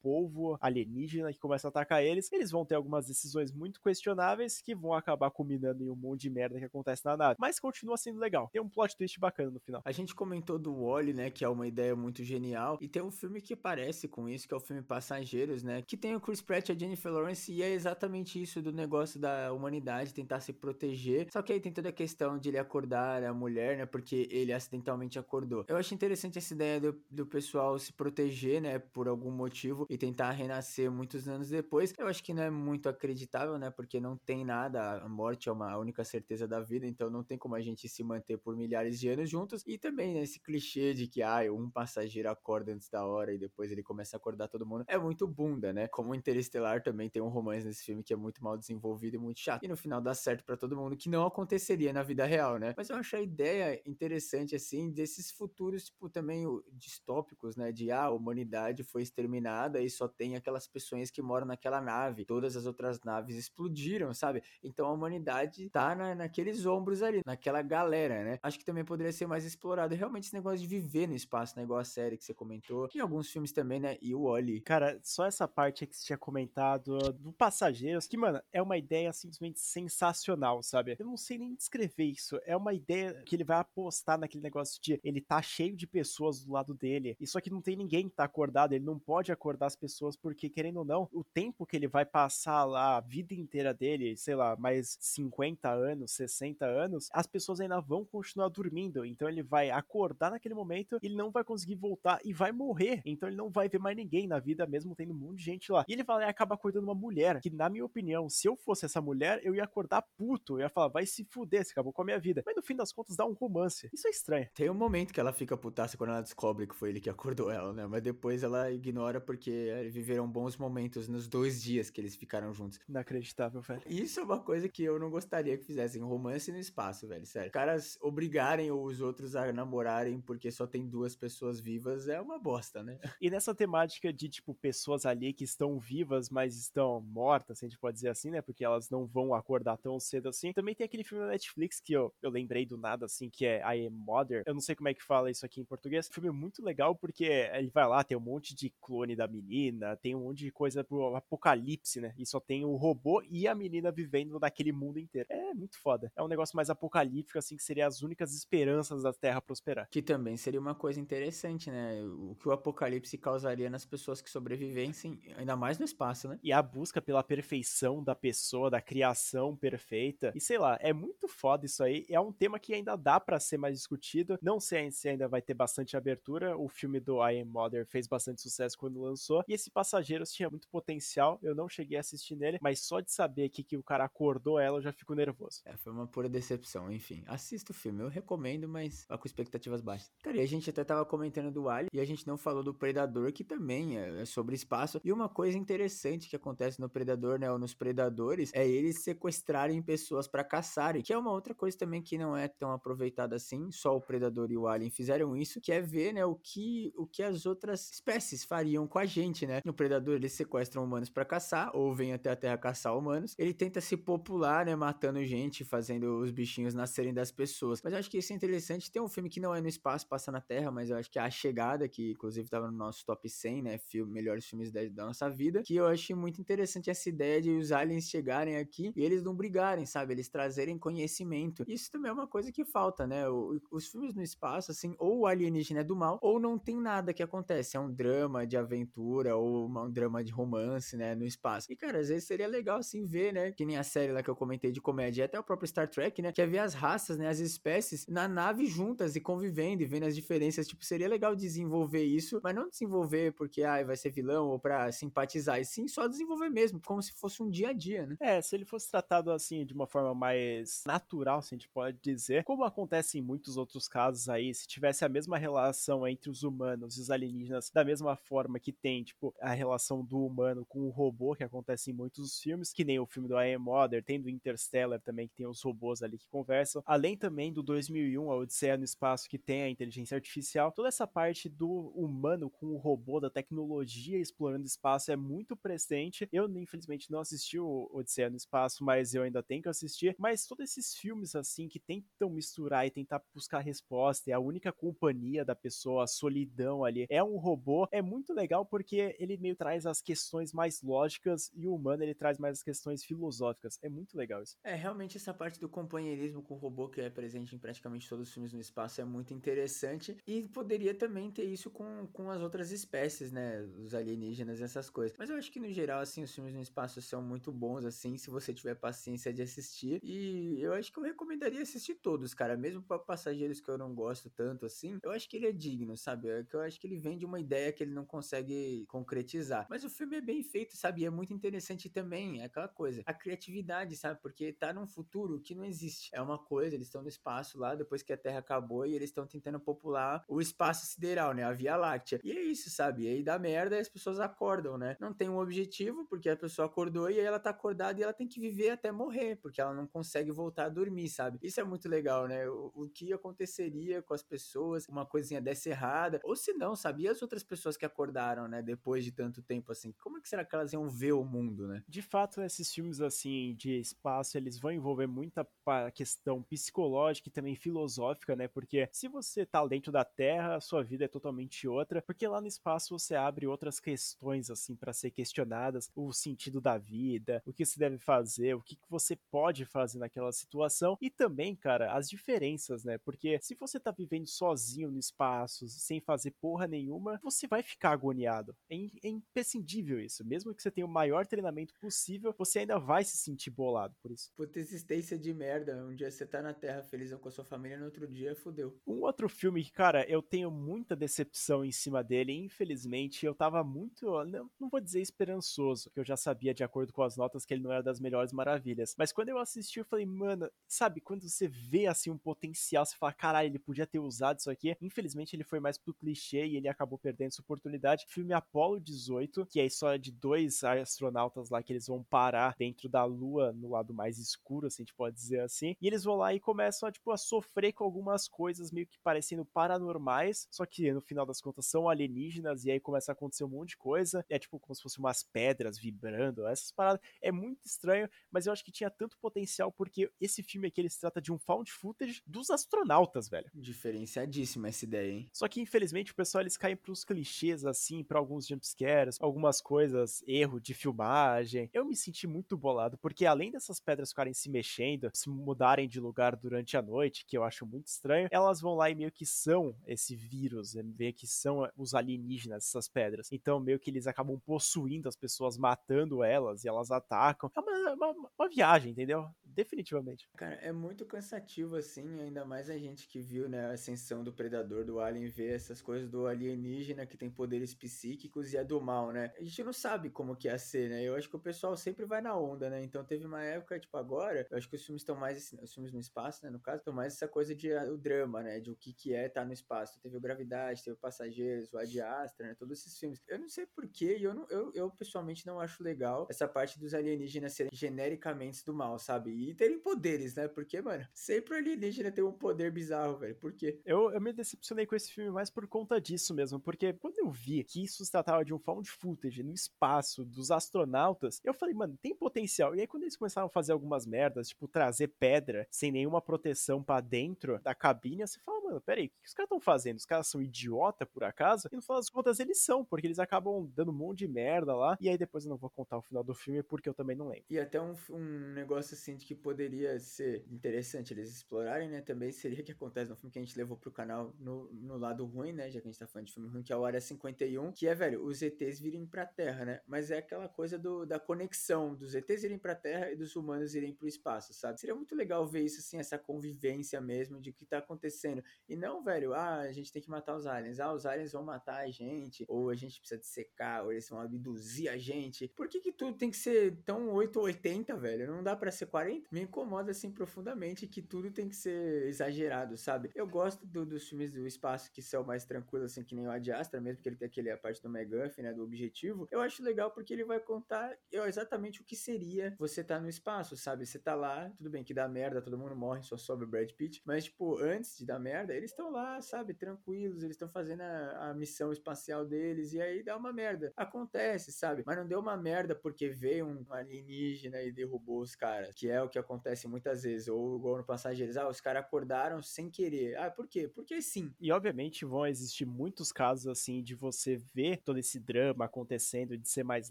polvo 0.00 0.56
alienígena 0.60 1.32
que 1.32 1.38
começa 1.38 1.68
a 1.68 1.70
atacar 1.70 2.02
eles, 2.02 2.30
eles 2.32 2.50
vão 2.50 2.64
ter 2.64 2.74
algumas 2.74 3.06
decisões 3.06 3.52
muito 3.52 3.80
questionáveis 3.80 4.60
que 4.60 4.74
vão 4.74 4.92
acabar 4.92 5.30
culminando 5.30 5.82
em 5.82 5.90
um 5.90 5.96
monte 5.96 6.22
de 6.22 6.30
merda 6.30 6.58
que 6.58 6.64
acontece 6.64 7.04
na 7.04 7.16
nave, 7.16 7.36
mas 7.38 7.58
continua 7.58 7.96
sendo 7.96 8.18
legal. 8.18 8.48
Tem 8.52 8.60
um 8.60 8.68
plot 8.68 8.96
twist 8.96 9.18
bacana 9.18 9.50
no 9.50 9.60
final. 9.60 9.73
A 9.84 9.92
gente 9.92 10.14
comentou 10.14 10.58
do 10.58 10.72
Wally, 10.84 11.12
né, 11.12 11.30
que 11.30 11.44
é 11.44 11.48
uma 11.48 11.66
ideia 11.66 11.94
muito 11.96 12.22
genial, 12.22 12.78
e 12.80 12.88
tem 12.88 13.02
um 13.02 13.10
filme 13.10 13.40
que 13.40 13.56
parece 13.56 14.08
com 14.08 14.28
isso, 14.28 14.46
que 14.46 14.54
é 14.54 14.56
o 14.56 14.60
filme 14.60 14.82
Passageiros, 14.82 15.62
né, 15.62 15.82
que 15.82 15.96
tem 15.96 16.14
o 16.14 16.20
Chris 16.20 16.40
Pratt 16.40 16.68
e 16.68 16.72
a 16.72 16.78
Jennifer 16.78 17.12
Lawrence, 17.12 17.52
e 17.52 17.62
é 17.62 17.70
exatamente 17.70 18.40
isso 18.40 18.60
do 18.62 18.72
negócio 18.72 19.18
da 19.18 19.52
humanidade 19.52 20.14
tentar 20.14 20.40
se 20.40 20.52
proteger, 20.52 21.28
só 21.32 21.42
que 21.42 21.52
aí 21.52 21.60
tem 21.60 21.72
toda 21.72 21.88
a 21.88 21.92
questão 21.92 22.38
de 22.38 22.48
ele 22.48 22.58
acordar 22.58 23.22
a 23.24 23.32
mulher, 23.32 23.76
né, 23.76 23.86
porque 23.86 24.28
ele 24.30 24.52
acidentalmente 24.52 25.18
acordou. 25.18 25.64
Eu 25.68 25.76
acho 25.76 25.94
interessante 25.94 26.38
essa 26.38 26.54
ideia 26.54 26.80
do, 26.80 27.00
do 27.10 27.26
pessoal 27.26 27.78
se 27.78 27.92
proteger, 27.92 28.60
né, 28.60 28.78
por 28.78 29.08
algum 29.08 29.30
motivo 29.30 29.86
e 29.88 29.96
tentar 29.96 30.30
renascer 30.32 30.90
muitos 30.90 31.28
anos 31.28 31.48
depois. 31.48 31.92
Eu 31.98 32.06
acho 32.06 32.22
que 32.22 32.34
não 32.34 32.42
é 32.42 32.50
muito 32.50 32.88
acreditável, 32.88 33.58
né, 33.58 33.70
porque 33.70 34.00
não 34.00 34.16
tem 34.16 34.44
nada, 34.44 34.98
a 34.98 35.08
morte 35.08 35.48
é 35.48 35.52
uma 35.52 35.76
única 35.78 36.04
certeza 36.04 36.46
da 36.46 36.60
vida, 36.60 36.86
então 36.86 37.10
não 37.10 37.22
tem 37.22 37.38
como 37.38 37.54
a 37.54 37.60
gente 37.60 37.88
se 37.88 38.02
manter 38.02 38.38
por 38.38 38.56
milhares 38.56 38.98
de 39.00 39.08
anos 39.08 39.28
juntos. 39.28 39.63
E 39.66 39.78
também 39.78 40.14
né, 40.14 40.22
esse 40.22 40.40
clichê 40.40 40.94
de 40.94 41.06
que 41.06 41.22
ah, 41.22 41.40
um 41.52 41.70
passageiro 41.70 42.30
acorda 42.30 42.72
antes 42.72 42.88
da 42.88 43.04
hora 43.04 43.32
e 43.32 43.38
depois 43.38 43.72
ele 43.72 43.82
começa 43.82 44.16
a 44.16 44.18
acordar 44.18 44.48
todo 44.48 44.66
mundo 44.66 44.84
é 44.86 44.98
muito 44.98 45.26
bunda, 45.26 45.72
né? 45.72 45.88
Como 45.88 46.14
Interestelar 46.14 46.82
também 46.82 47.08
tem 47.08 47.22
um 47.22 47.28
romance 47.28 47.66
nesse 47.66 47.84
filme 47.84 48.02
que 48.02 48.12
é 48.12 48.16
muito 48.16 48.42
mal 48.42 48.56
desenvolvido 48.56 49.16
e 49.16 49.18
muito 49.18 49.40
chato. 49.40 49.64
E 49.64 49.68
no 49.68 49.76
final 49.76 50.00
dá 50.00 50.14
certo 50.14 50.44
para 50.44 50.56
todo 50.56 50.76
mundo, 50.76 50.96
que 50.96 51.08
não 51.08 51.26
aconteceria 51.26 51.92
na 51.92 52.02
vida 52.02 52.24
real, 52.24 52.58
né? 52.58 52.74
Mas 52.76 52.90
eu 52.90 52.96
acho 52.96 53.16
a 53.16 53.20
ideia 53.20 53.80
interessante, 53.86 54.54
assim, 54.54 54.90
desses 54.90 55.30
futuros, 55.30 55.84
tipo, 55.84 56.08
também 56.08 56.44
distópicos, 56.72 57.56
né? 57.56 57.72
De 57.72 57.90
ah, 57.90 58.04
a 58.04 58.10
humanidade 58.10 58.84
foi 58.84 59.02
exterminada 59.02 59.80
e 59.80 59.90
só 59.90 60.08
tem 60.08 60.36
aquelas 60.36 60.66
pessoas 60.66 61.10
que 61.10 61.22
moram 61.22 61.46
naquela 61.46 61.80
nave. 61.80 62.24
Todas 62.24 62.56
as 62.56 62.66
outras 62.66 63.00
naves 63.04 63.36
explodiram, 63.36 64.12
sabe? 64.14 64.42
Então 64.62 64.86
a 64.86 64.92
humanidade 64.92 65.68
tá 65.70 65.94
na, 65.94 66.14
naqueles 66.14 66.64
ombros 66.66 67.02
ali, 67.02 67.20
naquela 67.26 67.62
galera, 67.62 68.22
né? 68.24 68.38
Acho 68.42 68.58
que 68.58 68.64
também 68.64 68.84
poderia 68.84 69.12
ser 69.12 69.26
mais 69.26 69.44
explorado. 69.54 69.94
Realmente 69.94 70.24
esse 70.24 70.34
negócio 70.34 70.58
de 70.60 70.66
viver 70.66 71.08
no 71.08 71.14
espaço, 71.14 71.56
né? 71.56 71.62
Igual 71.62 71.80
a 71.80 71.84
série 71.84 72.16
que 72.16 72.24
você 72.24 72.34
comentou. 72.34 72.88
E 72.94 73.00
alguns 73.00 73.30
filmes 73.30 73.52
também, 73.52 73.80
né? 73.80 73.96
E 74.00 74.14
o 74.14 74.22
Oli. 74.22 74.60
Cara, 74.60 75.00
só 75.02 75.24
essa 75.24 75.48
parte 75.48 75.86
que 75.86 75.96
você 75.96 76.04
tinha 76.04 76.18
comentado 76.18 76.98
do 77.14 77.32
Passageiros, 77.32 78.06
que, 78.06 78.16
mano, 78.16 78.40
é 78.52 78.60
uma 78.60 78.76
ideia 78.76 79.12
simplesmente 79.12 79.60
sensacional, 79.60 80.62
sabe? 80.62 80.96
Eu 80.98 81.06
não 81.06 81.16
sei 81.16 81.38
nem 81.38 81.54
descrever 81.54 82.04
isso. 82.04 82.38
É 82.44 82.56
uma 82.56 82.74
ideia 82.74 83.14
que 83.24 83.36
ele 83.36 83.44
vai 83.44 83.58
apostar 83.58 84.18
naquele 84.18 84.42
negócio 84.42 84.80
de 84.82 85.00
ele 85.02 85.20
tá 85.20 85.40
cheio 85.40 85.76
de 85.76 85.86
pessoas 85.86 86.44
do 86.44 86.52
lado 86.52 86.74
dele. 86.74 87.16
Isso 87.20 87.38
aqui 87.38 87.50
não 87.50 87.60
tem 87.60 87.76
ninguém 87.76 88.08
que 88.08 88.14
tá 88.16 88.24
acordado, 88.24 88.72
ele 88.72 88.84
não 88.84 88.98
pode 88.98 89.30
acordar 89.32 89.66
as 89.66 89.76
pessoas 89.76 90.16
porque, 90.16 90.48
querendo 90.48 90.78
ou 90.78 90.84
não, 90.84 91.08
o 91.12 91.22
tempo 91.22 91.66
que 91.66 91.76
ele 91.76 91.88
vai 91.88 92.04
passar 92.04 92.64
lá, 92.64 92.96
a 92.96 93.00
vida 93.00 93.34
inteira 93.34 93.72
dele, 93.72 94.16
sei 94.16 94.34
lá, 94.34 94.56
mais 94.56 94.96
50 95.00 95.70
anos, 95.70 96.12
60 96.12 96.64
anos, 96.64 97.08
as 97.12 97.26
pessoas 97.26 97.60
ainda 97.60 97.80
vão 97.80 98.04
continuar 98.04 98.48
dormindo. 98.48 99.04
Então 99.04 99.28
ele 99.28 99.42
vai 99.44 99.70
acordar 99.70 100.30
naquele 100.30 100.54
momento, 100.54 100.98
ele 101.02 101.14
não 101.14 101.30
vai 101.30 101.44
conseguir 101.44 101.76
voltar 101.76 102.20
e 102.24 102.32
vai 102.32 102.52
morrer. 102.52 103.02
Então 103.04 103.28
ele 103.28 103.36
não 103.36 103.50
vai 103.50 103.68
ver 103.68 103.78
mais 103.78 103.96
ninguém 103.96 104.26
na 104.26 104.38
vida, 104.38 104.66
mesmo 104.66 104.94
tendo 104.94 105.12
um 105.12 105.16
monte 105.16 105.38
de 105.38 105.44
gente 105.44 105.70
lá. 105.70 105.84
E 105.88 105.92
ele 105.92 106.02
vai 106.02 106.16
lá 106.16 106.26
e 106.26 106.28
acaba 106.28 106.54
acordando 106.54 106.86
uma 106.86 106.94
mulher, 106.94 107.40
que 107.40 107.50
na 107.50 107.68
minha 107.68 107.84
opinião, 107.84 108.28
se 108.28 108.48
eu 108.48 108.56
fosse 108.56 108.84
essa 108.84 109.00
mulher, 109.00 109.40
eu 109.42 109.54
ia 109.54 109.64
acordar 109.64 110.02
puto. 110.16 110.54
Eu 110.54 110.60
ia 110.60 110.68
falar, 110.68 110.88
vai 110.88 111.06
se 111.06 111.24
fuder, 111.24 111.64
você 111.64 111.72
acabou 111.72 111.92
com 111.92 112.02
a 112.02 112.04
minha 112.04 112.18
vida. 112.18 112.42
Mas 112.44 112.56
no 112.56 112.62
fim 112.62 112.74
das 112.74 112.92
contas 112.92 113.16
dá 113.16 113.26
um 113.26 113.32
romance. 113.32 113.88
Isso 113.92 114.06
é 114.06 114.10
estranho. 114.10 114.48
Tem 114.54 114.70
um 114.70 114.74
momento 114.74 115.12
que 115.12 115.20
ela 115.20 115.32
fica 115.32 115.56
putaça 115.56 115.96
quando 115.96 116.10
ela 116.10 116.20
descobre 116.20 116.66
que 116.66 116.74
foi 116.74 116.90
ele 116.90 117.00
que 117.00 117.10
acordou 117.10 117.50
ela, 117.50 117.72
né? 117.72 117.86
Mas 117.86 118.02
depois 118.02 118.42
ela 118.42 118.70
ignora 118.70 119.20
porque 119.20 119.88
viveram 119.90 120.28
bons 120.28 120.56
momentos 120.56 121.08
nos 121.08 121.28
dois 121.28 121.62
dias 121.62 121.90
que 121.90 122.00
eles 122.00 122.16
ficaram 122.16 122.52
juntos. 122.52 122.78
Inacreditável, 122.88 123.60
velho. 123.60 123.82
Isso 123.86 124.20
é 124.20 124.22
uma 124.22 124.40
coisa 124.40 124.68
que 124.68 124.82
eu 124.82 124.98
não 124.98 125.10
gostaria 125.10 125.56
que 125.56 125.64
fizessem. 125.64 126.02
Romance 126.02 126.50
no 126.50 126.58
espaço, 126.58 127.06
velho. 127.06 127.26
Sério. 127.26 127.50
Caras 127.50 127.98
obrigarem 128.00 128.70
os 128.70 129.00
outros 129.00 129.33
a 129.34 129.52
namorarem 129.52 130.20
porque 130.20 130.50
só 130.50 130.66
tem 130.66 130.86
duas 130.86 131.14
pessoas 131.16 131.60
vivas 131.60 132.08
é 132.08 132.20
uma 132.20 132.38
bosta, 132.38 132.82
né? 132.82 132.98
E 133.20 133.30
nessa 133.30 133.54
temática 133.54 134.12
de, 134.12 134.28
tipo, 134.28 134.54
pessoas 134.54 135.06
ali 135.06 135.32
que 135.32 135.44
estão 135.44 135.78
vivas, 135.78 136.28
mas 136.28 136.56
estão 136.56 137.00
mortas, 137.00 137.62
a 137.62 137.66
gente 137.66 137.78
pode 137.78 137.94
dizer 137.94 138.10
assim, 138.10 138.30
né? 138.30 138.42
Porque 138.42 138.64
elas 138.64 138.90
não 138.90 139.06
vão 139.06 139.34
acordar 139.34 139.78
tão 139.78 139.98
cedo 139.98 140.28
assim. 140.28 140.52
Também 140.52 140.74
tem 140.74 140.84
aquele 140.84 141.04
filme 141.04 141.24
da 141.24 141.30
Netflix 141.30 141.80
que 141.80 141.92
eu, 141.92 142.12
eu 142.20 142.30
lembrei 142.30 142.66
do 142.66 142.76
nada, 142.76 143.06
assim, 143.06 143.30
que 143.30 143.46
é 143.46 143.60
I 143.60 143.86
Am 143.86 143.94
Mother. 143.94 144.42
Eu 144.46 144.54
não 144.54 144.60
sei 144.60 144.74
como 144.74 144.88
é 144.88 144.94
que 144.94 145.02
fala 145.02 145.30
isso 145.30 145.46
aqui 145.46 145.60
em 145.60 145.64
português. 145.64 146.08
filme 146.12 146.30
muito 146.30 146.62
legal 146.62 146.94
porque 146.94 147.24
ele 147.24 147.70
vai 147.70 147.86
lá, 147.86 148.04
tem 148.04 148.16
um 148.16 148.20
monte 148.20 148.54
de 148.54 148.70
clone 148.80 149.16
da 149.16 149.26
menina, 149.26 149.96
tem 149.96 150.14
um 150.14 150.24
monte 150.24 150.38
de 150.38 150.50
coisa 150.50 150.84
pro 150.84 151.16
apocalipse, 151.16 152.00
né? 152.00 152.14
E 152.18 152.26
só 152.26 152.40
tem 152.40 152.64
o 152.64 152.76
robô 152.76 153.22
e 153.30 153.48
a 153.48 153.54
menina 153.54 153.90
vivendo 153.90 154.38
naquele 154.38 154.72
mundo 154.72 154.98
inteiro. 154.98 155.28
É 155.30 155.54
muito 155.54 155.78
foda. 155.80 156.12
É 156.16 156.22
um 156.22 156.28
negócio 156.28 156.56
mais 156.56 156.68
apocalíptico, 156.68 157.38
assim, 157.38 157.56
que 157.56 157.62
seria 157.62 157.86
as 157.86 158.02
únicas 158.02 158.34
esperanças 158.34 159.02
da 159.02 159.12
Terra 159.24 159.40
prosperar. 159.40 159.88
Que 159.90 160.02
também 160.02 160.36
seria 160.36 160.60
uma 160.60 160.74
coisa 160.74 161.00
interessante, 161.00 161.70
né? 161.70 161.98
O 162.02 162.34
que 162.34 162.46
o 162.46 162.52
apocalipse 162.52 163.16
causaria 163.16 163.70
nas 163.70 163.86
pessoas 163.86 164.20
que 164.20 164.28
sobrevivessem, 164.28 165.18
ainda 165.38 165.56
mais 165.56 165.78
no 165.78 165.84
espaço, 165.86 166.28
né? 166.28 166.38
E 166.42 166.52
a 166.52 166.60
busca 166.60 167.00
pela 167.00 167.22
perfeição 167.22 168.04
da 168.04 168.14
pessoa, 168.14 168.68
da 168.68 168.82
criação 168.82 169.56
perfeita. 169.56 170.30
E 170.34 170.40
sei 170.42 170.58
lá, 170.58 170.76
é 170.78 170.92
muito 170.92 171.26
foda 171.26 171.64
isso 171.64 171.82
aí. 171.82 172.04
É 172.10 172.20
um 172.20 172.30
tema 172.30 172.58
que 172.58 172.74
ainda 172.74 172.96
dá 172.96 173.18
para 173.18 173.40
ser 173.40 173.56
mais 173.56 173.78
discutido. 173.78 174.38
Não 174.42 174.60
sei 174.60 174.90
se 174.90 175.08
ainda 175.08 175.26
vai 175.26 175.40
ter 175.40 175.54
bastante 175.54 175.96
abertura. 175.96 176.54
O 176.54 176.68
filme 176.68 177.00
do 177.00 177.26
I 177.26 177.40
Am 177.40 177.46
Mother 177.46 177.86
fez 177.86 178.06
bastante 178.06 178.42
sucesso 178.42 178.76
quando 178.76 179.00
lançou. 179.00 179.42
E 179.48 179.54
esse 179.54 179.70
Passageiros 179.70 180.34
tinha 180.34 180.50
muito 180.50 180.68
potencial. 180.68 181.38
Eu 181.42 181.54
não 181.54 181.66
cheguei 181.66 181.96
a 181.96 182.00
assistir 182.00 182.36
nele, 182.36 182.58
mas 182.60 182.80
só 182.80 183.00
de 183.00 183.10
saber 183.10 183.48
que, 183.48 183.64
que 183.64 183.78
o 183.78 183.82
cara 183.82 184.04
acordou 184.04 184.60
ela, 184.60 184.76
eu 184.76 184.82
já 184.82 184.92
fico 184.92 185.14
nervoso. 185.14 185.62
É, 185.64 185.78
foi 185.78 185.94
uma 185.94 186.06
pura 186.06 186.28
decepção. 186.28 186.92
Enfim, 186.92 187.24
assista 187.26 187.72
o 187.72 187.74
filme. 187.74 188.02
Eu 188.02 188.08
recomendo, 188.08 188.68
mas 188.68 189.06
com 189.18 189.26
expectativas 189.26 189.80
baixas. 189.80 190.10
Cara, 190.22 190.36
e 190.36 190.40
a 190.40 190.46
gente 190.46 190.68
até 190.70 190.84
tava 190.84 191.04
comentando 191.04 191.50
do 191.50 191.68
Alien 191.68 191.88
e 191.92 192.00
a 192.00 192.04
gente 192.04 192.26
não 192.26 192.36
falou 192.36 192.62
do 192.62 192.74
Predador, 192.74 193.32
que 193.32 193.44
também 193.44 193.98
é, 193.98 194.22
é 194.22 194.24
sobre 194.24 194.54
espaço. 194.54 195.00
E 195.04 195.12
uma 195.12 195.28
coisa 195.28 195.56
interessante 195.56 196.28
que 196.28 196.36
acontece 196.36 196.80
no 196.80 196.88
Predador, 196.88 197.38
né, 197.38 197.50
ou 197.50 197.58
nos 197.58 197.74
Predadores, 197.74 198.50
é 198.54 198.66
eles 198.66 199.02
sequestrarem 199.02 199.82
pessoas 199.82 200.26
para 200.26 200.44
caçarem, 200.44 201.02
que 201.02 201.12
é 201.12 201.18
uma 201.18 201.32
outra 201.32 201.54
coisa 201.54 201.76
também 201.76 202.02
que 202.02 202.18
não 202.18 202.36
é 202.36 202.48
tão 202.48 202.72
aproveitada 202.72 203.36
assim. 203.36 203.70
Só 203.70 203.96
o 203.96 204.00
Predador 204.00 204.50
e 204.50 204.56
o 204.56 204.66
Alien 204.66 204.90
fizeram 204.90 205.36
isso, 205.36 205.60
que 205.60 205.72
é 205.72 205.80
ver, 205.80 206.12
né, 206.12 206.24
o 206.24 206.34
que, 206.34 206.92
o 206.96 207.06
que 207.06 207.22
as 207.22 207.46
outras 207.46 207.90
espécies 207.90 208.44
fariam 208.44 208.86
com 208.86 208.98
a 208.98 209.06
gente, 209.06 209.46
né? 209.46 209.60
No 209.64 209.72
Predador, 209.72 210.14
eles 210.14 210.32
sequestram 210.32 210.84
humanos 210.84 211.10
para 211.10 211.24
caçar, 211.24 211.70
ou 211.74 211.94
vêm 211.94 212.12
até 212.12 212.30
a 212.30 212.36
Terra 212.36 212.58
caçar 212.58 212.96
humanos. 212.96 213.34
Ele 213.38 213.52
tenta 213.52 213.80
se 213.80 213.96
popular, 213.96 214.66
né, 214.66 214.76
matando 214.76 215.24
gente, 215.24 215.64
fazendo 215.64 216.18
os 216.18 216.30
bichinhos 216.30 216.74
nascerem 216.74 217.12
das 217.12 217.30
pessoas. 217.30 217.80
Mas 217.82 217.92
eu 217.92 217.98
acho 217.98 218.10
que 218.10 218.18
isso 218.18 218.32
é 218.32 218.36
interessante. 218.36 218.90
Tem 218.90 219.02
um 219.02 219.03
filme 219.08 219.28
que 219.28 219.40
não 219.40 219.54
é 219.54 219.60
no 219.60 219.68
espaço, 219.68 220.08
passa 220.08 220.30
na 220.30 220.40
Terra, 220.40 220.70
mas 220.70 220.90
eu 220.90 220.96
acho 220.96 221.10
que 221.10 221.18
é 221.18 221.22
A 221.22 221.30
Chegada, 221.30 221.88
que 221.88 222.12
inclusive 222.12 222.48
tava 222.48 222.70
no 222.70 222.76
nosso 222.76 223.04
top 223.04 223.28
100, 223.28 223.62
né, 223.62 223.78
filme, 223.78 224.12
melhores 224.12 224.46
filmes 224.46 224.70
da, 224.70 224.84
da 224.88 225.06
nossa 225.06 225.28
vida, 225.28 225.62
que 225.62 225.76
eu 225.76 225.86
achei 225.86 226.14
muito 226.14 226.40
interessante 226.40 226.90
essa 226.90 227.08
ideia 227.08 227.40
de 227.40 227.50
os 227.50 227.72
aliens 227.72 228.08
chegarem 228.08 228.56
aqui 228.56 228.92
e 228.96 229.02
eles 229.02 229.22
não 229.22 229.34
brigarem, 229.34 229.86
sabe? 229.86 230.14
Eles 230.14 230.28
trazerem 230.28 230.78
conhecimento. 230.78 231.64
Isso 231.66 231.90
também 231.90 232.10
é 232.10 232.12
uma 232.12 232.26
coisa 232.26 232.52
que 232.52 232.64
falta, 232.64 233.06
né? 233.06 233.28
O, 233.28 233.60
os 233.70 233.86
filmes 233.86 234.14
no 234.14 234.22
espaço, 234.22 234.70
assim, 234.70 234.94
ou 234.98 235.20
o 235.20 235.26
alienígena 235.26 235.80
é 235.80 235.84
do 235.84 235.96
mal, 235.96 236.18
ou 236.22 236.38
não 236.38 236.58
tem 236.58 236.80
nada 236.80 237.12
que 237.12 237.22
acontece. 237.22 237.76
É 237.76 237.80
um 237.80 237.92
drama 237.92 238.46
de 238.46 238.56
aventura 238.56 239.36
ou 239.36 239.66
uma, 239.66 239.84
um 239.84 239.90
drama 239.90 240.22
de 240.22 240.32
romance, 240.32 240.96
né, 240.96 241.14
no 241.14 241.24
espaço. 241.24 241.72
E, 241.72 241.76
cara, 241.76 241.98
às 241.98 242.08
vezes 242.08 242.26
seria 242.26 242.46
legal, 242.46 242.78
assim, 242.78 243.04
ver, 243.04 243.32
né, 243.32 243.52
que 243.52 243.64
nem 243.64 243.76
a 243.76 243.82
série 243.82 244.12
lá 244.12 244.22
que 244.22 244.30
eu 244.30 244.36
comentei 244.36 244.70
de 244.70 244.80
comédia, 244.80 245.24
até 245.24 245.38
o 245.38 245.42
próprio 245.42 245.68
Star 245.68 245.88
Trek, 245.88 246.20
né, 246.20 246.32
que 246.32 246.42
é 246.42 246.46
ver 246.46 246.58
as 246.58 246.74
raças, 246.74 247.16
né, 247.16 247.28
as 247.28 247.38
espécies 247.38 248.06
na 248.06 248.28
nave 248.28 248.66
junto 248.66 248.93
juntas 248.94 249.16
e 249.16 249.20
convivendo 249.20 249.82
e 249.82 249.86
vendo 249.86 250.04
as 250.04 250.14
diferenças. 250.14 250.68
Tipo, 250.68 250.84
seria 250.84 251.08
legal 251.08 251.34
desenvolver 251.34 252.04
isso, 252.04 252.40
mas 252.42 252.54
não 252.54 252.68
desenvolver 252.68 253.32
porque 253.32 253.62
ah, 253.62 253.82
vai 253.82 253.96
ser 253.96 254.10
vilão 254.10 254.48
ou 254.48 254.58
pra 254.58 254.90
simpatizar, 254.92 255.60
e 255.60 255.64
sim 255.64 255.88
só 255.88 256.06
desenvolver 256.06 256.48
mesmo, 256.48 256.80
como 256.80 257.02
se 257.02 257.12
fosse 257.12 257.42
um 257.42 257.50
dia 257.50 257.70
a 257.70 257.72
dia, 257.72 258.06
né? 258.06 258.16
É, 258.20 258.40
se 258.40 258.54
ele 258.54 258.64
fosse 258.64 258.90
tratado 258.90 259.32
assim 259.32 259.66
de 259.66 259.74
uma 259.74 259.86
forma 259.86 260.14
mais 260.14 260.84
natural, 260.86 261.42
se 261.42 261.54
a 261.54 261.58
gente 261.58 261.68
pode 261.68 261.98
dizer, 262.00 262.44
como 262.44 262.64
acontece 262.64 263.18
em 263.18 263.22
muitos 263.22 263.56
outros 263.56 263.88
casos 263.88 264.28
aí, 264.28 264.54
se 264.54 264.66
tivesse 264.66 265.04
a 265.04 265.08
mesma 265.08 265.36
relação 265.36 266.06
entre 266.06 266.30
os 266.30 266.42
humanos 266.42 266.96
e 266.96 267.00
os 267.00 267.10
alienígenas, 267.10 267.70
da 267.70 267.84
mesma 267.84 268.16
forma 268.16 268.60
que 268.60 268.72
tem, 268.72 269.02
tipo, 269.02 269.34
a 269.40 269.52
relação 269.52 270.04
do 270.04 270.24
humano 270.24 270.64
com 270.66 270.80
o 270.80 270.90
robô, 270.90 271.34
que 271.34 271.42
acontece 271.42 271.90
em 271.90 271.94
muitos 271.94 272.38
filmes, 272.38 272.72
que 272.72 272.84
nem 272.84 272.98
o 273.00 273.06
filme 273.06 273.28
do 273.28 273.40
I 273.40 273.54
Am 273.54 273.64
Mother, 273.64 274.04
tem 274.04 274.20
do 274.20 274.30
Interstellar 274.30 275.00
também, 275.00 275.26
que 275.26 275.34
tem 275.34 275.46
os 275.46 275.62
robôs 275.62 276.02
ali 276.02 276.18
que 276.18 276.28
conversam, 276.28 276.82
além 276.86 277.16
também 277.16 277.52
do 277.52 277.62
2001, 277.62 278.30
a 278.30 278.36
Odisseia 278.36 278.73
no 278.76 278.84
Espaço, 278.84 279.28
que 279.28 279.38
tem 279.38 279.62
a 279.62 279.68
inteligência 279.68 280.14
artificial, 280.14 280.72
toda 280.72 280.88
essa 280.88 281.06
parte 281.06 281.48
do 281.48 281.92
humano 281.94 282.50
com 282.50 282.66
o 282.66 282.76
robô, 282.76 283.20
da 283.20 283.30
tecnologia 283.30 284.18
explorando 284.18 284.64
espaço 284.64 285.10
é 285.10 285.16
muito 285.16 285.56
presente. 285.56 286.28
Eu, 286.32 286.48
infelizmente, 286.58 287.10
não 287.10 287.20
assisti 287.20 287.58
o 287.58 287.90
Odisseia 287.92 288.30
no 288.30 288.36
Espaço, 288.36 288.84
mas 288.84 289.14
eu 289.14 289.22
ainda 289.22 289.42
tenho 289.42 289.62
que 289.62 289.68
assistir. 289.68 290.14
Mas 290.18 290.46
todos 290.46 290.64
esses 290.70 290.94
filmes, 290.94 291.34
assim, 291.34 291.68
que 291.68 291.78
tentam 291.78 292.30
misturar 292.30 292.86
e 292.86 292.90
tentar 292.90 293.22
buscar 293.34 293.60
resposta, 293.60 294.30
é 294.30 294.34
a 294.34 294.40
única 294.40 294.72
companhia 294.72 295.44
da 295.44 295.54
pessoa, 295.54 296.04
a 296.04 296.06
solidão 296.06 296.84
ali, 296.84 297.06
é 297.08 297.22
um 297.22 297.36
robô, 297.36 297.88
é 297.90 298.02
muito 298.02 298.32
legal 298.32 298.64
porque 298.64 299.16
ele 299.18 299.36
meio 299.36 299.56
traz 299.56 299.86
as 299.86 300.00
questões 300.00 300.52
mais 300.52 300.82
lógicas 300.82 301.50
e 301.54 301.66
o 301.66 301.74
humano 301.74 302.02
ele 302.02 302.14
traz 302.14 302.38
mais 302.38 302.58
as 302.58 302.62
questões 302.62 303.04
filosóficas. 303.04 303.78
É 303.82 303.88
muito 303.88 304.16
legal 304.16 304.42
isso. 304.42 304.56
É, 304.62 304.74
realmente 304.74 305.16
essa 305.16 305.32
parte 305.32 305.60
do 305.60 305.68
companheirismo 305.68 306.42
com 306.42 306.54
o 306.54 306.56
robô 306.56 306.88
que 306.88 307.00
é 307.00 307.10
presente 307.10 307.54
em 307.54 307.58
praticamente 307.58 308.08
todos 308.08 308.28
os 308.28 308.34
filmes 308.34 308.52
no 308.52 308.60
espaço 308.64 309.00
é 309.00 309.04
muito 309.04 309.32
interessante 309.32 310.16
e 310.26 310.48
poderia 310.48 310.94
também 310.94 311.30
ter 311.30 311.44
isso 311.44 311.70
com, 311.70 312.06
com 312.12 312.30
as 312.30 312.40
outras 312.40 312.70
espécies, 312.70 313.30
né, 313.30 313.62
os 313.78 313.94
alienígenas 313.94 314.60
e 314.60 314.64
essas 314.64 314.90
coisas. 314.90 315.16
Mas 315.18 315.30
eu 315.30 315.36
acho 315.36 315.50
que 315.52 315.60
no 315.60 315.70
geral, 315.72 316.00
assim, 316.00 316.22
os 316.22 316.34
filmes 316.34 316.54
no 316.54 316.60
espaço 316.60 317.00
são 317.02 317.22
muito 317.22 317.52
bons, 317.52 317.84
assim, 317.84 318.16
se 318.16 318.30
você 318.30 318.52
tiver 318.52 318.74
paciência 318.74 319.32
de 319.32 319.42
assistir 319.42 320.00
e 320.02 320.60
eu 320.60 320.72
acho 320.72 320.92
que 320.92 320.98
eu 320.98 321.04
recomendaria 321.04 321.62
assistir 321.62 321.94
todos, 321.96 322.34
cara, 322.34 322.56
mesmo 322.56 322.82
para 322.82 322.98
passageiros 322.98 323.60
que 323.60 323.68
eu 323.68 323.78
não 323.78 323.94
gosto 323.94 324.30
tanto, 324.30 324.66
assim, 324.66 324.98
eu 325.02 325.10
acho 325.10 325.28
que 325.28 325.36
ele 325.36 325.46
é 325.46 325.52
digno, 325.52 325.96
sabe? 325.96 326.28
É 326.28 326.44
eu 326.52 326.60
acho 326.60 326.80
que 326.80 326.86
ele 326.86 326.96
vem 326.96 327.18
de 327.18 327.26
uma 327.26 327.40
ideia 327.40 327.72
que 327.72 327.82
ele 327.82 327.92
não 327.92 328.04
consegue 328.04 328.84
concretizar. 328.86 329.66
Mas 329.68 329.84
o 329.84 329.90
filme 329.90 330.16
é 330.16 330.20
bem 330.20 330.42
feito, 330.42 330.76
sabe? 330.76 331.02
E 331.02 331.04
é 331.04 331.10
muito 331.10 331.32
interessante 331.32 331.88
também, 331.88 332.40
é 332.40 332.44
aquela 332.44 332.68
coisa, 332.68 333.02
a 333.04 333.12
criatividade, 333.12 333.96
sabe? 333.96 334.20
Porque 334.20 334.52
tá 334.52 334.72
num 334.72 334.86
futuro 334.86 335.40
que 335.40 335.54
não 335.54 335.64
existe. 335.64 336.10
É 336.12 336.20
uma 336.20 336.38
coisa, 336.38 336.74
eles 336.74 336.86
estão 336.86 337.02
no 337.02 337.08
espaço 337.08 337.58
lá, 337.58 337.74
depois 337.74 338.02
que 338.02 338.12
a 338.12 338.16
Terra 338.16 338.42
acabou, 338.54 338.86
e 338.86 338.94
eles 338.94 339.10
estão 339.10 339.26
tentando 339.26 339.58
popular 339.58 340.24
o 340.28 340.40
espaço 340.40 340.86
sideral, 340.86 341.32
né? 341.32 341.42
A 341.42 341.52
Via 341.52 341.76
Láctea. 341.76 342.20
E 342.22 342.30
é 342.30 342.42
isso, 342.42 342.70
sabe? 342.70 343.04
E 343.04 343.08
aí 343.08 343.22
dá 343.22 343.38
merda 343.38 343.76
e 343.76 343.80
as 343.80 343.88
pessoas 343.88 344.20
acordam, 344.20 344.78
né? 344.78 344.96
Não 345.00 345.12
tem 345.12 345.28
um 345.28 345.38
objetivo, 345.38 346.06
porque 346.06 346.28
a 346.28 346.36
pessoa 346.36 346.66
acordou 346.66 347.10
e 347.10 347.18
aí 347.18 347.26
ela 347.26 347.38
tá 347.38 347.50
acordada 347.50 348.00
e 348.00 348.02
ela 348.02 348.12
tem 348.12 348.26
que 348.26 348.40
viver 348.40 348.70
até 348.70 348.92
morrer, 348.92 349.36
porque 349.36 349.60
ela 349.60 349.74
não 349.74 349.86
consegue 349.86 350.30
voltar 350.30 350.66
a 350.66 350.68
dormir, 350.68 351.08
sabe? 351.08 351.38
Isso 351.42 351.60
é 351.60 351.64
muito 351.64 351.88
legal, 351.88 352.26
né? 352.26 352.48
O, 352.48 352.72
o 352.74 352.88
que 352.88 353.12
aconteceria 353.12 354.02
com 354.02 354.14
as 354.14 354.22
pessoas, 354.22 354.86
uma 354.88 355.04
coisinha 355.04 355.40
dessa 355.40 355.68
errada, 355.68 356.20
ou 356.24 356.36
se 356.36 356.52
não, 356.54 356.76
sabia 356.76 357.10
as 357.10 357.22
outras 357.22 357.42
pessoas 357.42 357.76
que 357.76 357.84
acordaram, 357.84 358.48
né, 358.48 358.62
depois 358.62 359.04
de 359.04 359.12
tanto 359.12 359.42
tempo 359.42 359.72
assim, 359.72 359.92
como 360.00 360.18
é 360.18 360.20
que 360.20 360.28
será 360.28 360.44
que 360.44 360.54
elas 360.54 360.72
iam 360.72 360.88
ver 360.88 361.12
o 361.12 361.24
mundo, 361.24 361.66
né? 361.66 361.82
De 361.88 362.02
fato, 362.02 362.40
esses 362.40 362.72
filmes 362.72 363.00
assim 363.00 363.54
de 363.56 363.78
espaço, 363.78 364.36
eles 364.36 364.58
vão 364.58 364.72
envolver 364.72 365.06
muita 365.06 365.46
questão 365.94 366.42
psicológica 366.42 367.28
e 367.28 367.32
também 367.32 367.54
filosófica, 367.54 368.36
né? 368.36 368.43
Porque 368.48 368.88
se 368.92 369.08
você 369.08 369.44
tá 369.46 369.64
dentro 369.66 369.90
da 369.90 370.04
Terra, 370.04 370.56
a 370.56 370.60
sua 370.60 370.82
vida 370.82 371.04
é 371.04 371.08
totalmente 371.08 371.66
outra, 371.66 372.02
porque 372.02 372.26
lá 372.26 372.40
no 372.40 372.46
espaço 372.46 372.98
você 372.98 373.14
abre 373.14 373.46
outras 373.46 373.80
questões 373.80 374.50
assim 374.50 374.74
para 374.74 374.92
ser 374.92 375.10
questionadas, 375.10 375.90
o 375.94 376.12
sentido 376.12 376.60
da 376.60 376.78
vida, 376.78 377.42
o 377.44 377.52
que 377.52 377.64
se 377.64 377.78
deve 377.78 377.98
fazer, 377.98 378.54
o 378.54 378.62
que, 378.62 378.76
que 378.76 378.90
você 378.90 379.16
pode 379.30 379.64
fazer 379.64 379.98
naquela 379.98 380.32
situação 380.32 380.96
e 381.00 381.10
também, 381.10 381.54
cara, 381.54 381.92
as 381.92 382.08
diferenças, 382.08 382.84
né? 382.84 382.98
Porque 382.98 383.38
se 383.40 383.54
você 383.54 383.78
tá 383.80 383.90
vivendo 383.90 384.26
sozinho 384.26 384.90
no 384.90 384.98
espaço, 384.98 385.68
sem 385.68 386.00
fazer 386.00 386.32
porra 386.40 386.66
nenhuma, 386.66 387.20
você 387.22 387.46
vai 387.46 387.62
ficar 387.62 387.92
agoniado. 387.92 388.56
É, 388.68 388.76
é 389.02 389.08
imprescindível 389.08 390.00
isso. 390.00 390.24
Mesmo 390.24 390.54
que 390.54 390.62
você 390.62 390.70
tenha 390.70 390.86
o 390.86 390.90
maior 390.90 391.26
treinamento 391.26 391.74
possível, 391.80 392.34
você 392.36 392.60
ainda 392.60 392.78
vai 392.78 393.04
se 393.04 393.16
sentir 393.16 393.50
bolado 393.50 393.94
por 394.02 394.10
isso. 394.10 394.30
Puta 394.36 394.58
existência 394.58 395.18
de 395.18 395.32
merda. 395.32 395.84
Um 395.84 395.94
dia 395.94 396.10
você 396.10 396.26
tá 396.26 396.42
na 396.42 396.52
Terra 396.52 396.82
feliz 396.82 397.12
com 397.14 397.28
a 397.28 397.32
sua 397.32 397.44
família, 397.44 397.78
no 397.78 397.86
outro 397.86 398.06
dia 398.06 398.33
fudeu. 398.34 398.78
Um 398.86 399.02
outro 399.02 399.28
filme 399.28 399.62
que, 399.62 399.72
cara, 399.72 400.04
eu 400.08 400.22
tenho 400.22 400.50
muita 400.50 400.96
decepção 400.96 401.64
em 401.64 401.72
cima 401.72 402.02
dele. 402.02 402.32
Infelizmente, 402.32 403.24
eu 403.26 403.34
tava 403.34 403.62
muito, 403.62 404.24
não, 404.24 404.50
não 404.58 404.68
vou 404.68 404.80
dizer 404.80 405.00
esperançoso, 405.00 405.90
que 405.90 406.00
eu 406.00 406.04
já 406.04 406.16
sabia 406.16 406.54
de 406.54 406.64
acordo 406.64 406.92
com 406.92 407.02
as 407.02 407.16
notas 407.16 407.44
que 407.44 407.54
ele 407.54 407.62
não 407.62 407.72
era 407.72 407.82
das 407.82 408.00
melhores 408.00 408.32
maravilhas. 408.32 408.94
Mas 408.98 409.12
quando 409.12 409.28
eu 409.28 409.38
assisti, 409.38 409.78
eu 409.78 409.84
falei, 409.84 410.06
mano, 410.06 410.50
sabe, 410.66 411.00
quando 411.00 411.28
você 411.28 411.48
vê 411.48 411.86
assim 411.86 412.10
um 412.10 412.18
potencial, 412.18 412.84
você 412.84 412.96
fala, 412.96 413.12
caralho, 413.12 413.48
ele 413.48 413.58
podia 413.58 413.86
ter 413.86 413.98
usado 413.98 414.38
isso 414.38 414.50
aqui. 414.50 414.76
Infelizmente, 414.80 415.34
ele 415.34 415.44
foi 415.44 415.60
mais 415.60 415.78
pro 415.78 415.94
clichê 415.94 416.46
e 416.46 416.56
ele 416.56 416.68
acabou 416.68 416.98
perdendo 416.98 417.28
essa 417.28 417.42
oportunidade. 417.42 418.06
Filme 418.08 418.32
Apollo 418.32 418.80
18, 418.80 419.46
que 419.46 419.60
é 419.60 419.62
a 419.62 419.66
história 419.66 419.98
de 419.98 420.12
dois 420.12 420.62
astronautas 420.64 421.50
lá 421.50 421.62
que 421.62 421.72
eles 421.72 421.86
vão 421.86 422.02
parar 422.02 422.54
dentro 422.58 422.88
da 422.88 423.04
Lua, 423.04 423.52
no 423.52 423.70
lado 423.70 423.92
mais 423.94 424.18
escuro, 424.18 424.66
assim, 424.66 424.82
a 424.82 424.84
gente 424.84 424.94
pode 424.94 425.16
dizer 425.16 425.40
assim. 425.40 425.76
E 425.80 425.86
eles 425.86 426.04
vão 426.04 426.16
lá 426.16 426.34
e 426.34 426.40
começam 426.40 426.88
a, 426.88 426.92
tipo, 426.92 427.10
a 427.10 427.16
sofrer 427.16 427.72
com 427.72 427.84
algumas 427.84 428.23
coisas 428.28 428.70
meio 428.70 428.86
que 428.86 428.98
parecendo 428.98 429.44
paranormais, 429.44 430.46
só 430.50 430.64
que 430.66 430.92
no 430.92 431.00
final 431.00 431.26
das 431.26 431.40
contas 431.40 431.66
são 431.66 431.88
alienígenas, 431.88 432.64
e 432.64 432.70
aí 432.70 432.80
começa 432.80 433.12
a 433.12 433.14
acontecer 433.14 433.44
um 433.44 433.48
monte 433.48 433.70
de 433.70 433.76
coisa. 433.76 434.24
É 434.28 434.38
tipo 434.38 434.58
como 434.58 434.74
se 434.74 434.82
fossem 434.82 435.02
umas 435.02 435.22
pedras 435.22 435.78
vibrando, 435.78 436.46
essas 436.46 436.70
paradas. 436.70 437.00
É 437.20 437.30
muito 437.32 437.64
estranho, 437.64 438.08
mas 438.30 438.46
eu 438.46 438.52
acho 438.52 438.64
que 438.64 438.72
tinha 438.72 438.90
tanto 438.90 439.18
potencial, 439.18 439.72
porque 439.72 440.10
esse 440.20 440.42
filme 440.42 440.68
aqui 440.68 440.80
ele 440.80 440.88
se 440.88 441.00
trata 441.00 441.20
de 441.20 441.32
um 441.32 441.38
found 441.38 441.70
footage 441.70 442.22
dos 442.26 442.50
astronautas, 442.50 443.28
velho. 443.28 443.50
Diferenciadíssima 443.54 444.68
essa 444.68 444.84
ideia, 444.84 445.12
hein? 445.12 445.30
Só 445.32 445.48
que 445.48 445.60
infelizmente 445.60 446.12
o 446.12 446.14
pessoal 446.14 446.42
eles 446.42 446.56
caem 446.56 446.76
pros 446.76 447.04
clichês 447.04 447.64
assim, 447.64 448.02
para 448.02 448.18
alguns 448.18 448.46
jumpscares, 448.46 449.18
algumas 449.20 449.60
coisas, 449.60 450.22
erro 450.26 450.60
de 450.60 450.74
filmagem. 450.74 451.70
Eu 451.72 451.84
me 451.84 451.96
senti 451.96 452.26
muito 452.26 452.56
bolado, 452.56 452.98
porque 452.98 453.26
além 453.26 453.50
dessas 453.50 453.80
pedras 453.80 454.10
ficarem 454.10 454.32
se 454.32 454.50
mexendo, 454.50 455.10
se 455.12 455.28
mudarem 455.28 455.88
de 455.88 456.00
lugar 456.00 456.36
durante 456.36 456.76
a 456.76 456.82
noite, 456.82 457.24
que 457.26 457.36
eu 457.36 457.44
acho 457.44 457.66
muito 457.66 457.86
estranho, 457.86 458.13
elas 458.30 458.60
vão 458.60 458.74
lá 458.74 458.90
e 458.90 458.94
meio 458.94 459.12
que 459.12 459.26
são 459.26 459.74
esse 459.86 460.14
vírus, 460.14 460.74
meio 460.74 461.12
que 461.12 461.26
são 461.26 461.68
os 461.76 461.94
alienígenas, 461.94 462.64
essas 462.64 462.88
pedras. 462.88 463.28
Então 463.32 463.60
meio 463.60 463.78
que 463.78 463.90
eles 463.90 464.06
acabam 464.06 464.38
possuindo 464.44 465.08
as 465.08 465.16
pessoas, 465.16 465.56
matando 465.56 466.22
elas 466.22 466.64
e 466.64 466.68
elas 466.68 466.90
atacam. 466.90 467.50
É 467.56 467.60
uma, 467.60 467.94
uma, 467.94 468.30
uma 468.38 468.48
viagem, 468.48 468.92
entendeu? 468.92 469.28
Definitivamente. 469.54 470.28
Cara, 470.36 470.54
é 470.56 470.72
muito 470.72 471.06
cansativo 471.06 471.76
assim, 471.76 472.20
ainda 472.20 472.44
mais 472.44 472.68
a 472.68 472.76
gente 472.76 473.06
que 473.06 473.20
viu, 473.20 473.48
né, 473.48 473.66
a 473.66 473.72
ascensão 473.72 474.24
do 474.24 474.32
predador 474.32 474.84
do 474.84 474.98
alien 474.98 475.28
ver 475.28 475.54
essas 475.54 475.80
coisas 475.80 476.08
do 476.08 476.26
alienígena 476.26 477.06
que 477.06 477.16
tem 477.16 477.30
poderes 477.30 477.74
psíquicos 477.74 478.52
e 478.52 478.56
é 478.56 478.64
do 478.64 478.80
mal, 478.80 479.12
né? 479.12 479.32
A 479.38 479.42
gente 479.42 479.62
não 479.62 479.72
sabe 479.72 480.10
como 480.10 480.34
que 480.34 480.48
ia 480.48 480.58
ser, 480.58 480.90
né? 480.90 481.02
Eu 481.02 481.14
acho 481.14 481.28
que 481.28 481.36
o 481.36 481.40
pessoal 481.40 481.76
sempre 481.76 482.04
vai 482.04 482.20
na 482.20 482.36
onda, 482.36 482.68
né? 482.68 482.82
Então 482.82 483.04
teve 483.04 483.26
uma 483.26 483.42
época, 483.42 483.78
tipo, 483.78 483.96
agora, 483.96 484.46
eu 484.50 484.56
acho 484.56 484.68
que 484.68 484.76
os 484.76 484.84
filmes 484.84 485.02
estão 485.02 485.14
mais, 485.14 485.52
os 485.62 485.72
filmes 485.72 485.92
no 485.92 486.00
espaço, 486.00 486.44
né, 486.44 486.50
no 486.50 486.60
caso, 486.60 486.78
estão 486.78 486.92
mais 486.92 487.14
essa 487.14 487.28
coisa 487.28 487.54
de 487.54 487.72
o 487.74 487.96
drama, 487.96 488.42
né, 488.42 488.58
de 488.58 488.70
o 488.70 488.76
que 488.76 488.92
que 488.92 489.14
é 489.14 489.26
estar 489.26 489.42
tá 489.42 489.46
no 489.46 489.52
espaço. 489.52 490.00
Teve 490.00 490.16
o 490.16 490.20
Gravidade, 490.20 490.82
teve 490.82 490.96
o 490.96 491.00
Passageiros, 491.00 491.72
o 491.72 491.78
Ad 491.78 492.00
Astra, 492.00 492.48
né, 492.48 492.54
todos 492.54 492.78
esses 492.78 492.98
filmes. 492.98 493.22
Eu 493.28 493.38
não 493.38 493.48
sei 493.48 493.66
porquê, 493.66 494.16
eu, 494.20 494.34
não, 494.34 494.46
eu, 494.50 494.72
eu 494.74 494.90
pessoalmente 494.90 495.46
não 495.46 495.60
acho 495.60 495.82
legal 495.82 496.26
essa 496.28 496.48
parte 496.48 496.78
dos 496.78 496.92
alienígenas 496.92 497.52
serem 497.52 497.70
genericamente 497.72 498.64
do 498.64 498.74
mal, 498.74 498.98
sabe? 498.98 499.43
E 499.50 499.54
terem 499.54 499.78
poderes, 499.78 500.34
né? 500.34 500.48
Porque, 500.48 500.80
mano, 500.80 501.06
sempre 501.12 501.54
o 501.54 501.56
alienígena 501.56 502.10
tem 502.10 502.24
um 502.24 502.32
poder 502.32 502.70
bizarro, 502.70 503.18
velho. 503.18 503.34
Por 503.36 503.52
quê? 503.52 503.80
Eu, 503.84 504.10
eu 504.12 504.20
me 504.20 504.32
decepcionei 504.32 504.86
com 504.86 504.94
esse 504.94 505.12
filme 505.12 505.30
mais 505.30 505.50
por 505.50 505.66
conta 505.66 506.00
disso 506.00 506.34
mesmo, 506.34 506.60
porque 506.60 506.92
quando 506.94 507.18
eu 507.18 507.30
vi 507.30 507.64
que 507.64 507.82
isso 507.82 508.04
se 508.04 508.10
tratava 508.10 508.44
de 508.44 508.54
um 508.54 508.58
found 508.58 508.88
footage 508.90 509.42
no 509.42 509.52
espaço 509.52 510.24
dos 510.24 510.50
astronautas, 510.50 511.40
eu 511.44 511.54
falei, 511.54 511.74
mano, 511.74 511.98
tem 512.00 512.14
potencial. 512.14 512.74
E 512.74 512.80
aí 512.80 512.86
quando 512.86 513.04
eles 513.04 513.16
começaram 513.16 513.46
a 513.46 513.50
fazer 513.50 513.72
algumas 513.72 514.06
merdas, 514.06 514.48
tipo 514.48 514.68
trazer 514.68 515.08
pedra 515.08 515.66
sem 515.70 515.90
nenhuma 515.92 516.20
proteção 516.20 516.82
para 516.82 517.00
dentro 517.00 517.60
da 517.62 517.74
cabine, 517.74 518.26
você 518.26 518.38
fala, 518.40 518.60
mano, 518.60 518.80
peraí, 518.80 519.06
o 519.06 519.08
que 519.22 519.28
os 519.28 519.34
caras 519.34 519.46
estão 519.46 519.60
fazendo? 519.60 519.96
Os 519.98 520.06
caras 520.06 520.26
são 520.26 520.42
idiota 520.42 521.06
por 521.06 521.24
acaso? 521.24 521.68
E 521.72 521.76
no 521.76 521.82
final 521.82 521.98
das 521.98 522.10
contas 522.10 522.40
eles 522.40 522.58
são, 522.58 522.84
porque 522.84 523.06
eles 523.06 523.18
acabam 523.18 523.70
dando 523.74 523.90
um 523.90 523.94
monte 523.94 524.20
de 524.20 524.28
merda 524.28 524.74
lá. 524.74 524.96
E 525.00 525.08
aí 525.08 525.18
depois 525.18 525.44
eu 525.44 525.50
não 525.50 525.56
vou 525.56 525.70
contar 525.70 525.98
o 525.98 526.02
final 526.02 526.22
do 526.22 526.34
filme 526.34 526.62
porque 526.62 526.88
eu 526.88 526.94
também 526.94 527.16
não 527.16 527.28
lembro. 527.28 527.44
E 527.50 527.58
até 527.58 527.80
um, 527.80 527.94
um 528.10 528.52
negócio 528.54 528.94
assim 528.94 529.16
de 529.16 529.24
que 529.24 529.33
que 529.34 529.42
poderia 529.42 529.98
ser 529.98 530.44
interessante 530.50 531.12
eles 531.12 531.30
explorarem, 531.30 531.88
né? 531.88 532.00
Também 532.00 532.30
seria 532.30 532.62
que 532.62 532.72
acontece 532.72 533.10
no 533.10 533.16
filme 533.16 533.32
que 533.32 533.38
a 533.38 533.42
gente 533.42 533.56
levou 533.56 533.76
pro 533.76 533.90
canal 533.90 534.34
no, 534.38 534.70
no 534.72 534.96
lado 534.96 535.24
ruim, 535.24 535.52
né? 535.52 535.70
Já 535.70 535.80
que 535.80 535.88
a 535.88 535.90
gente 535.90 535.98
tá 535.98 536.06
falando 536.06 536.26
de 536.26 536.32
filme 536.32 536.48
ruim, 536.48 536.62
que 536.62 536.72
é 536.72 536.76
o 536.76 536.84
Área 536.84 537.00
51, 537.00 537.72
que 537.72 537.86
é, 537.86 537.94
velho, 537.94 538.24
os 538.24 538.42
ETs 538.42 538.80
virem 538.80 539.06
pra 539.06 539.26
Terra, 539.26 539.64
né? 539.64 539.80
Mas 539.86 540.10
é 540.10 540.18
aquela 540.18 540.48
coisa 540.48 540.78
do, 540.78 541.04
da 541.04 541.18
conexão 541.18 541.94
dos 541.94 542.14
ETs 542.14 542.44
irem 542.44 542.58
pra 542.58 542.74
Terra 542.74 543.10
e 543.10 543.16
dos 543.16 543.34
humanos 543.36 543.74
irem 543.74 543.92
pro 543.94 544.06
espaço, 544.06 544.52
sabe? 544.54 544.80
Seria 544.80 544.94
muito 544.94 545.14
legal 545.14 545.46
ver 545.46 545.62
isso, 545.62 545.80
assim, 545.80 545.98
essa 545.98 546.18
convivência 546.18 547.00
mesmo 547.00 547.40
de 547.40 547.50
o 547.50 547.54
que 547.54 547.66
tá 547.66 547.78
acontecendo. 547.78 548.42
E 548.68 548.76
não, 548.76 549.02
velho, 549.02 549.34
ah, 549.34 549.60
a 549.60 549.72
gente 549.72 549.92
tem 549.92 550.02
que 550.02 550.10
matar 550.10 550.36
os 550.36 550.46
aliens. 550.46 550.80
Ah, 550.80 550.92
os 550.92 551.06
aliens 551.06 551.32
vão 551.32 551.42
matar 551.42 551.84
a 551.84 551.90
gente, 551.90 552.44
ou 552.48 552.70
a 552.70 552.74
gente 552.74 552.98
precisa 552.98 553.20
de 553.20 553.26
secar, 553.26 553.84
ou 553.84 553.92
eles 553.92 554.08
vão 554.08 554.20
abduzir 554.20 554.88
a 554.88 554.96
gente. 554.96 555.48
Por 555.48 555.68
que 555.68 555.80
que 555.80 555.92
tudo 555.92 556.16
tem 556.16 556.30
que 556.30 556.36
ser 556.36 556.76
tão 556.84 557.10
8 557.10 557.36
ou 557.38 557.44
80, 557.44 557.96
velho? 557.96 558.26
Não 558.26 558.42
dá 558.42 558.54
para 558.56 558.70
ser 558.70 558.86
40? 558.86 559.23
Me 559.30 559.42
incomoda, 559.42 559.90
assim, 559.90 560.10
profundamente 560.10 560.86
que 560.86 561.02
tudo 561.02 561.30
tem 561.30 561.48
que 561.48 561.56
ser 561.56 562.06
exagerado, 562.06 562.76
sabe? 562.76 563.10
Eu 563.14 563.26
gosto 563.26 563.66
do, 563.66 563.84
dos 563.84 564.08
filmes 564.08 564.32
do 564.32 564.46
espaço 564.46 564.90
que 564.92 565.02
são 565.02 565.24
mais 565.24 565.44
tranquilos, 565.44 565.92
assim, 565.92 566.04
que 566.04 566.14
nem 566.14 566.26
o 566.26 566.30
Ad 566.30 566.50
Astra, 566.52 566.80
mesmo 566.80 567.02
que 567.02 567.08
ele 567.08 567.16
tem 567.16 567.26
aquele, 567.26 567.50
a 567.50 567.56
parte 567.56 567.82
do 567.82 567.88
McGuffin, 567.88 568.42
né, 568.42 568.52
do 568.52 568.62
objetivo. 568.62 569.28
Eu 569.30 569.40
acho 569.40 569.62
legal 569.62 569.90
porque 569.90 570.12
ele 570.12 570.24
vai 570.24 570.40
contar 570.40 570.96
exatamente 571.10 571.80
o 571.80 571.84
que 571.84 571.96
seria 571.96 572.54
você 572.58 572.80
estar 572.80 572.96
tá 572.96 573.00
no 573.00 573.08
espaço, 573.08 573.56
sabe? 573.56 573.86
Você 573.86 573.98
tá 573.98 574.14
lá, 574.14 574.50
tudo 574.56 574.70
bem 574.70 574.84
que 574.84 574.94
dá 574.94 575.08
merda, 575.08 575.42
todo 575.42 575.58
mundo 575.58 575.76
morre, 575.76 576.02
só 576.02 576.16
sobe 576.16 576.44
o 576.44 576.48
Brad 576.48 576.70
Pitt, 576.72 577.02
mas, 577.04 577.24
tipo, 577.24 577.58
antes 577.58 577.98
de 577.98 578.06
dar 578.06 578.18
merda, 578.18 578.54
eles 578.54 578.70
estão 578.70 578.90
lá, 578.90 579.20
sabe, 579.20 579.54
tranquilos, 579.54 580.22
eles 580.22 580.34
estão 580.34 580.48
fazendo 580.48 580.82
a, 580.82 581.30
a 581.30 581.34
missão 581.34 581.72
espacial 581.72 582.24
deles, 582.24 582.72
e 582.72 582.80
aí 582.80 583.02
dá 583.02 583.16
uma 583.16 583.32
merda. 583.32 583.72
Acontece, 583.76 584.52
sabe? 584.52 584.82
Mas 584.86 584.96
não 584.96 585.06
deu 585.06 585.20
uma 585.20 585.36
merda 585.36 585.74
porque 585.74 586.08
veio 586.08 586.46
um 586.46 586.64
alienígena 586.72 587.62
e 587.62 587.72
derrubou 587.72 588.20
os 588.20 588.34
caras, 588.34 588.74
que 588.74 588.88
é 588.88 589.02
o 589.02 589.08
que 589.08 589.13
acontece 589.18 589.66
muitas 589.66 590.02
vezes. 590.02 590.28
Ou 590.28 590.56
igual 590.56 590.78
no 590.78 590.84
Passageiros, 590.84 591.36
ah, 591.36 591.48
os 591.48 591.60
caras 591.60 591.82
acordaram 591.84 592.42
sem 592.42 592.70
querer. 592.70 593.16
Ah, 593.18 593.30
por 593.30 593.46
quê? 593.46 593.68
Porque 593.68 594.00
sim. 594.00 594.32
E 594.40 594.50
obviamente 594.52 595.04
vão 595.04 595.26
existir 595.26 595.64
muitos 595.64 596.12
casos 596.12 596.46
assim 596.46 596.82
de 596.82 596.94
você 596.94 597.36
ver 597.52 597.78
todo 597.78 597.98
esse 597.98 598.18
drama 598.18 598.64
acontecendo, 598.64 599.36
de 599.36 599.48
ser 599.48 599.64
mais 599.64 599.90